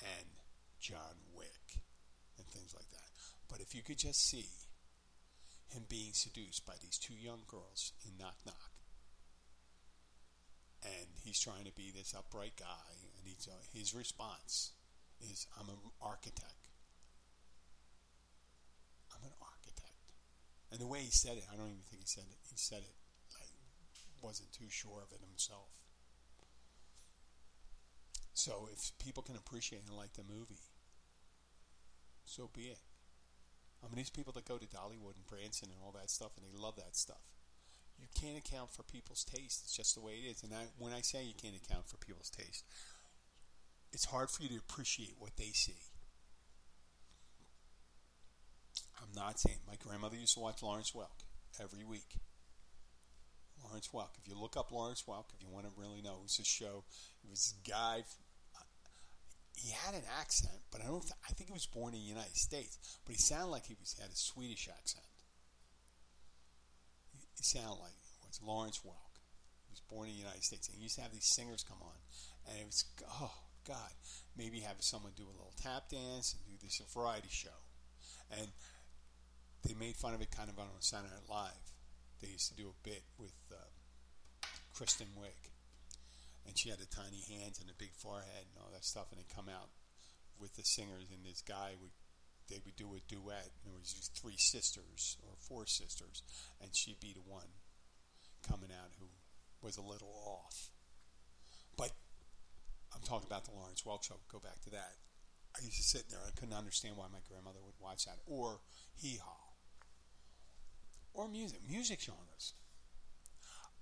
and 0.00 0.26
John 0.80 1.22
Wick 1.36 1.78
and 2.36 2.46
things 2.48 2.74
like 2.74 2.90
that. 2.90 3.10
But 3.48 3.60
if 3.60 3.74
you 3.74 3.82
could 3.82 3.98
just 3.98 4.28
see 4.28 4.48
him 5.68 5.84
being 5.88 6.12
seduced 6.12 6.64
by 6.64 6.74
these 6.80 6.98
two 6.98 7.14
young 7.14 7.42
girls 7.46 7.92
in 8.04 8.16
Knock 8.18 8.36
Knock, 8.44 8.70
and 10.82 11.08
he's 11.22 11.40
trying 11.40 11.64
to 11.64 11.72
be 11.72 11.90
this 11.90 12.14
upright 12.16 12.56
guy, 12.56 12.86
and 13.18 13.26
he's, 13.26 13.48
uh, 13.48 13.62
his 13.72 13.94
response 13.94 14.72
is, 15.20 15.46
"I'm 15.58 15.68
an 15.68 15.78
architect. 16.00 16.68
I'm 19.14 19.24
an 19.24 19.34
architect." 19.40 20.12
And 20.70 20.80
the 20.80 20.86
way 20.86 21.02
he 21.02 21.10
said 21.10 21.38
it, 21.38 21.44
I 21.50 21.56
don't 21.56 21.70
even 21.70 21.82
think 21.82 22.02
he 22.02 22.08
said 22.08 22.24
it. 22.30 22.38
He 22.48 22.56
said 22.56 22.82
it 22.82 22.96
like 23.34 23.50
wasn't 24.22 24.52
too 24.52 24.68
sure 24.68 25.02
of 25.02 25.12
it 25.12 25.20
himself. 25.20 25.70
So 28.34 28.68
if 28.70 28.92
people 28.98 29.22
can 29.22 29.36
appreciate 29.36 29.82
and 29.86 29.96
like 29.96 30.12
the 30.12 30.22
movie, 30.22 30.60
so 32.24 32.48
be 32.52 32.68
it. 32.68 32.78
I 33.82 33.88
mean, 33.88 33.96
these 33.96 34.10
people 34.10 34.32
that 34.32 34.44
go 34.44 34.58
to 34.58 34.66
Dollywood 34.66 35.16
and 35.16 35.26
Branson 35.26 35.68
and 35.70 35.78
all 35.84 35.92
that 35.92 36.10
stuff, 36.10 36.32
and 36.36 36.44
they 36.44 36.58
love 36.58 36.76
that 36.76 36.96
stuff. 36.96 37.22
You 37.98 38.08
can't 38.14 38.36
account 38.36 38.70
for 38.70 38.82
people's 38.82 39.24
taste. 39.24 39.62
It's 39.64 39.76
just 39.76 39.94
the 39.94 40.00
way 40.00 40.14
it 40.14 40.30
is. 40.30 40.42
And 40.42 40.52
I, 40.52 40.66
when 40.78 40.92
I 40.92 41.00
say 41.00 41.24
you 41.24 41.34
can't 41.40 41.56
account 41.56 41.88
for 41.88 41.96
people's 41.96 42.30
taste, 42.30 42.64
it's 43.92 44.06
hard 44.06 44.30
for 44.30 44.42
you 44.42 44.48
to 44.50 44.56
appreciate 44.56 45.14
what 45.18 45.36
they 45.36 45.52
see. 45.54 45.78
I'm 49.00 49.08
not 49.14 49.38
saying 49.40 49.58
my 49.66 49.76
grandmother 49.76 50.16
used 50.16 50.34
to 50.34 50.40
watch 50.40 50.62
Lawrence 50.62 50.92
Welk 50.92 51.24
every 51.62 51.84
week. 51.84 52.16
Lawrence 53.64 53.88
Welk. 53.92 54.18
If 54.20 54.28
you 54.28 54.38
look 54.38 54.56
up 54.56 54.72
Lawrence 54.72 55.04
Welk, 55.08 55.26
if 55.34 55.42
you 55.42 55.48
want 55.48 55.66
to 55.66 55.72
really 55.80 56.02
know, 56.02 56.16
it 56.20 56.22
was 56.22 56.38
a 56.38 56.44
show. 56.44 56.84
It 57.24 57.30
was 57.30 57.54
a 57.56 57.70
guy. 57.70 58.04
He 59.56 59.72
had 59.72 59.94
an 59.94 60.04
accent, 60.20 60.60
but 60.70 60.82
I 60.82 60.86
don't. 60.86 61.00
Th- 61.00 61.16
I 61.24 61.32
think 61.32 61.48
he 61.48 61.54
was 61.56 61.66
born 61.66 61.94
in 61.94 62.00
the 62.00 62.06
United 62.06 62.36
States, 62.36 62.78
but 63.04 63.16
he 63.16 63.20
sounded 63.20 63.48
like 63.48 63.66
he 63.66 63.74
was 63.80 63.94
he 63.96 64.02
had 64.02 64.12
a 64.12 64.16
Swedish 64.16 64.68
accent. 64.68 65.06
He, 67.10 67.24
he 67.36 67.42
sounded 67.42 67.80
like 67.80 67.96
it 67.96 68.28
was 68.28 68.40
Lawrence 68.44 68.80
Welk. 68.84 69.16
He 69.66 69.72
was 69.72 69.80
born 69.88 70.08
in 70.08 70.14
the 70.14 70.20
United 70.20 70.44
States, 70.44 70.68
and 70.68 70.76
he 70.76 70.84
used 70.84 70.96
to 70.96 71.02
have 71.02 71.12
these 71.12 71.26
singers 71.26 71.64
come 71.64 71.80
on, 71.80 71.96
and 72.48 72.60
it 72.60 72.66
was 72.66 72.84
oh 73.08 73.32
God, 73.66 73.90
maybe 74.36 74.60
have 74.60 74.76
someone 74.80 75.12
do 75.16 75.24
a 75.24 75.34
little 75.34 75.54
tap 75.60 75.88
dance 75.88 76.36
and 76.36 76.44
do 76.44 76.52
this 76.62 76.80
variety 76.94 77.28
show, 77.30 77.56
and 78.30 78.48
they 79.64 79.74
made 79.74 79.96
fun 79.96 80.14
of 80.14 80.20
it 80.20 80.30
kind 80.30 80.48
of 80.48 80.58
on 80.58 80.66
Saturday 80.80 81.12
Night 81.12 81.28
Live. 81.28 81.72
They 82.20 82.28
used 82.28 82.48
to 82.48 82.56
do 82.56 82.68
a 82.68 82.88
bit 82.88 83.02
with 83.18 83.34
uh, 83.50 83.56
Kristen 84.74 85.08
Wiig, 85.18 85.50
and 86.46 86.58
she 86.58 86.70
had 86.70 86.78
the 86.78 86.86
tiny 86.86 87.22
hands 87.28 87.60
and 87.60 87.70
a 87.70 87.74
big 87.78 87.94
forehead 87.94 88.46
and 88.48 88.56
all 88.62 88.70
that 88.72 88.84
stuff, 88.84 89.10
and 89.10 89.20
they 89.20 89.26
come 89.34 89.48
out 89.48 89.70
with 90.38 90.54
the 90.54 90.64
singers, 90.64 91.10
and 91.12 91.24
this 91.24 91.42
guy 91.42 91.74
would 91.80 91.90
they 92.48 92.60
would 92.64 92.76
do 92.76 92.94
a 92.94 93.02
duet. 93.08 93.50
And 93.62 93.72
there 93.72 93.78
was 93.78 94.10
three 94.14 94.36
sisters 94.38 95.18
or 95.22 95.34
four 95.38 95.66
sisters, 95.66 96.22
and 96.60 96.70
she'd 96.74 97.00
be 97.00 97.12
the 97.12 97.26
one 97.26 97.58
coming 98.46 98.70
out 98.70 98.94
who 99.00 99.06
was 99.62 99.76
a 99.76 99.82
little 99.82 100.14
off. 100.24 100.70
But 101.76 101.90
I'm 102.94 103.02
talking 103.02 103.26
about 103.26 103.44
the 103.44 103.52
Lawrence 103.52 103.82
Welk 103.82 104.04
show. 104.04 104.20
Go 104.30 104.38
back 104.38 104.62
to 104.62 104.70
that. 104.70 104.94
I 105.56 105.64
used 105.64 105.78
to 105.78 105.82
sit 105.82 106.08
there. 106.10 106.20
I 106.24 106.30
couldn't 106.38 106.54
understand 106.54 106.96
why 106.96 107.06
my 107.12 107.18
grandmother 107.28 107.58
would 107.64 107.80
watch 107.80 108.04
that 108.04 108.18
or 108.26 108.60
Hee 108.94 109.18
Haw 109.22 109.46
or 111.16 111.28
music, 111.28 111.60
music 111.68 112.00
genres. 112.00 112.52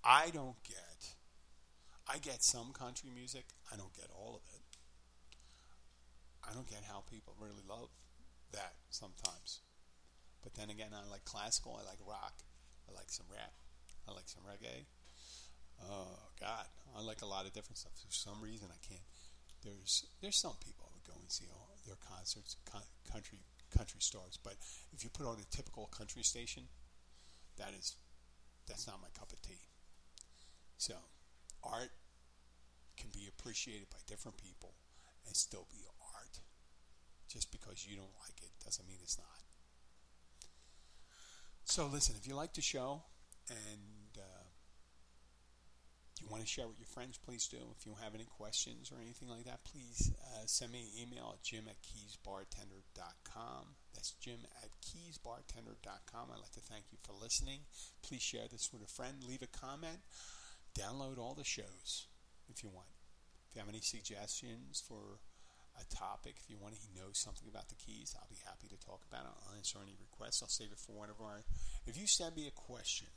I 0.05 0.31
don't 0.31 0.57
get. 0.63 0.94
I 2.09 2.19
get 2.19 2.43
some 2.43 2.73
country 2.73 3.11
music. 3.15 3.45
I 3.73 3.77
don't 3.77 3.95
get 3.95 4.11
all 4.13 4.37
of 4.37 4.45
it. 4.55 4.61
I 6.45 6.53
don't 6.53 6.69
get 6.69 6.85
how 6.85 7.03
people 7.09 7.35
really 7.41 7.65
love 7.69 7.89
that 8.53 8.75
sometimes. 8.91 9.61
But 10.43 10.55
then 10.55 10.69
again, 10.69 10.93
I 10.93 11.09
like 11.11 11.25
classical. 11.25 11.81
I 11.81 11.89
like 11.89 11.99
rock. 12.07 12.45
I 12.89 12.93
like 12.93 13.09
some 13.09 13.27
rap. 13.33 13.53
I 14.07 14.13
like 14.13 14.29
some 14.29 14.45
reggae. 14.45 14.85
Oh 15.83 16.31
God, 16.39 16.67
I 16.97 17.01
like 17.03 17.23
a 17.23 17.27
lot 17.27 17.47
of 17.47 17.53
different 17.53 17.79
stuff. 17.79 17.93
For 17.97 18.13
some 18.13 18.41
reason, 18.43 18.69
I 18.71 18.79
can't. 18.87 19.09
There's 19.65 20.05
there's 20.21 20.37
some 20.37 20.55
people 20.61 20.93
who 20.93 21.01
go 21.11 21.19
and 21.19 21.31
see 21.31 21.47
all 21.51 21.73
their 21.87 21.97
concerts, 21.97 22.57
country 23.11 23.39
country 23.77 24.01
stars. 24.01 24.39
But 24.43 24.55
if 24.93 25.03
you 25.03 25.11
put 25.11 25.27
on 25.27 25.37
a 25.41 25.57
typical 25.57 25.87
country 25.87 26.23
station, 26.23 26.65
that 27.57 27.73
is 27.79 27.97
that's 28.69 28.87
not 28.87 29.01
my 29.01 29.09
cup 29.19 29.33
of 29.33 29.41
tea. 29.43 29.61
So, 30.77 30.95
art 31.65 31.91
can 32.97 33.11
be 33.11 33.29
appreciated 33.29 33.91
by 33.91 33.99
different 34.07 34.37
people 34.37 34.75
and 35.27 35.37
still 35.37 35.67
be 35.71 35.85
art. 36.15 36.41
Just 37.29 37.51
because 37.51 37.87
you 37.89 37.97
don't 37.97 38.15
like 38.21 38.41
it 38.43 38.53
doesn't 38.65 38.87
mean 38.87 38.99
it's 39.03 39.19
not. 39.19 39.27
So, 41.65 41.87
listen, 41.87 42.15
if 42.19 42.29
you 42.29 42.35
like 42.37 42.53
the 42.53 42.61
show 42.61 43.03
and 43.49 44.19
uh, 44.19 44.45
you 46.21 46.27
want 46.31 46.43
to 46.43 46.49
share 46.49 46.69
with 46.69 46.79
your 46.79 46.87
friends, 46.87 47.19
please 47.19 47.49
do. 47.49 47.59
If 47.79 47.87
you 47.87 47.95
have 48.03 48.15
any 48.15 48.25
questions 48.25 48.93
or 48.93 49.01
anything 49.03 49.29
like 49.29 49.45
that, 49.45 49.65
please 49.65 50.13
uh, 50.23 50.47
send 50.47 50.73
me 50.73 50.81
an 50.81 51.03
email 51.03 51.35
at 51.35 51.43
jim 51.43 51.65
at 51.69 51.77
keysbartender.com. 51.83 53.77
That's 53.95 54.13
jim 54.21 54.39
at 54.63 54.71
keysbartender.com. 54.81 56.29
I'd 56.33 56.41
like 56.41 56.53
to 56.53 56.61
thank 56.61 56.85
you 56.93 56.99
for 57.03 57.13
listening. 57.21 57.61
Please 58.03 58.23
share 58.23 58.47
this 58.51 58.71
with 58.73 58.83
a 58.83 58.87
friend. 58.87 59.25
Leave 59.27 59.43
a 59.43 59.47
comment. 59.47 59.99
Download 60.79 61.19
all 61.19 61.35
the 61.35 61.45
shows 61.45 62.07
if 62.49 62.63
you 62.63 62.69
want. 62.69 62.89
If 63.49 63.57
you 63.57 63.61
have 63.61 63.69
any 63.69 63.81
suggestions 63.81 64.83
for 64.87 65.21
a 65.81 65.85
topic, 65.95 66.37
if 66.43 66.51
you 66.51 66.57
want 66.59 66.75
to 66.75 66.99
know 66.99 67.11
something 67.13 67.49
about 67.49 67.69
the 67.69 67.75
keys, 67.75 68.15
I'll 68.19 68.31
be 68.31 68.43
happy 68.45 68.69
to 68.69 68.79
talk 68.79 69.03
about 69.09 69.25
it. 69.25 69.31
I'll 69.31 69.57
answer 69.57 69.79
any 69.83 69.97
requests. 69.99 70.43
I'll 70.43 70.49
save 70.49 70.73
it 70.73 70.79
for 70.79 70.93
one 70.93 71.11
of 71.11 71.21
our. 71.21 71.43
If 71.87 71.97
you 71.97 72.07
send 72.07 72.37
me 72.37 72.47
a 72.47 72.51
question, 72.51 73.09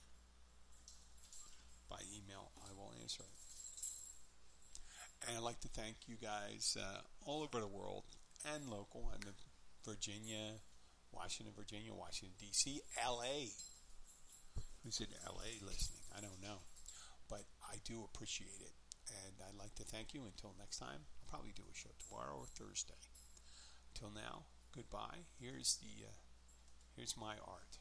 by 1.90 2.02
email, 2.14 2.52
I 2.62 2.74
will 2.74 2.94
answer 3.02 3.24
it. 3.24 3.34
And 5.28 5.38
I'd 5.38 5.44
like 5.44 5.60
to 5.62 5.68
thank 5.70 6.08
you 6.08 6.16
guys 6.16 6.78
uh, 6.80 7.02
all 7.26 7.44
over 7.44 7.60
the 7.60 7.68
world 7.68 8.04
and 8.54 8.70
local 8.70 9.10
and 9.14 9.26
Virginia, 9.86 10.62
Washington, 11.12 11.54
Virginia, 11.58 11.94
Washington, 11.94 12.36
D.C., 12.40 12.82
L.A. 13.04 13.50
Who's 14.84 15.00
in 15.00 15.08
L.A. 15.26 15.66
listening? 15.66 16.02
I 16.16 16.22
don't 16.22 16.42
know. 16.42 16.60
But 17.30 17.44
I 17.64 17.78
do 17.84 18.04
appreciate 18.04 18.62
it. 18.62 18.74
And 19.08 19.36
I'd 19.42 19.58
like 19.60 19.76
to 19.76 19.84
thank 19.84 20.14
you. 20.14 20.26
Until 20.26 20.56
next 20.58 20.78
time, 20.78 21.08
I'll 21.22 21.30
probably 21.30 21.54
do 21.56 21.64
a 21.72 21.76
show 21.76 21.90
tomorrow 21.98 22.36
or 22.38 22.46
Thursday. 22.46 23.00
Till 23.94 24.12
now, 24.12 24.44
goodbye. 24.76 25.28
Here's 25.40 25.78
the 25.78 26.06
uh, 26.08 26.16
here's 26.96 27.16
my 27.18 27.36
art. 27.46 27.80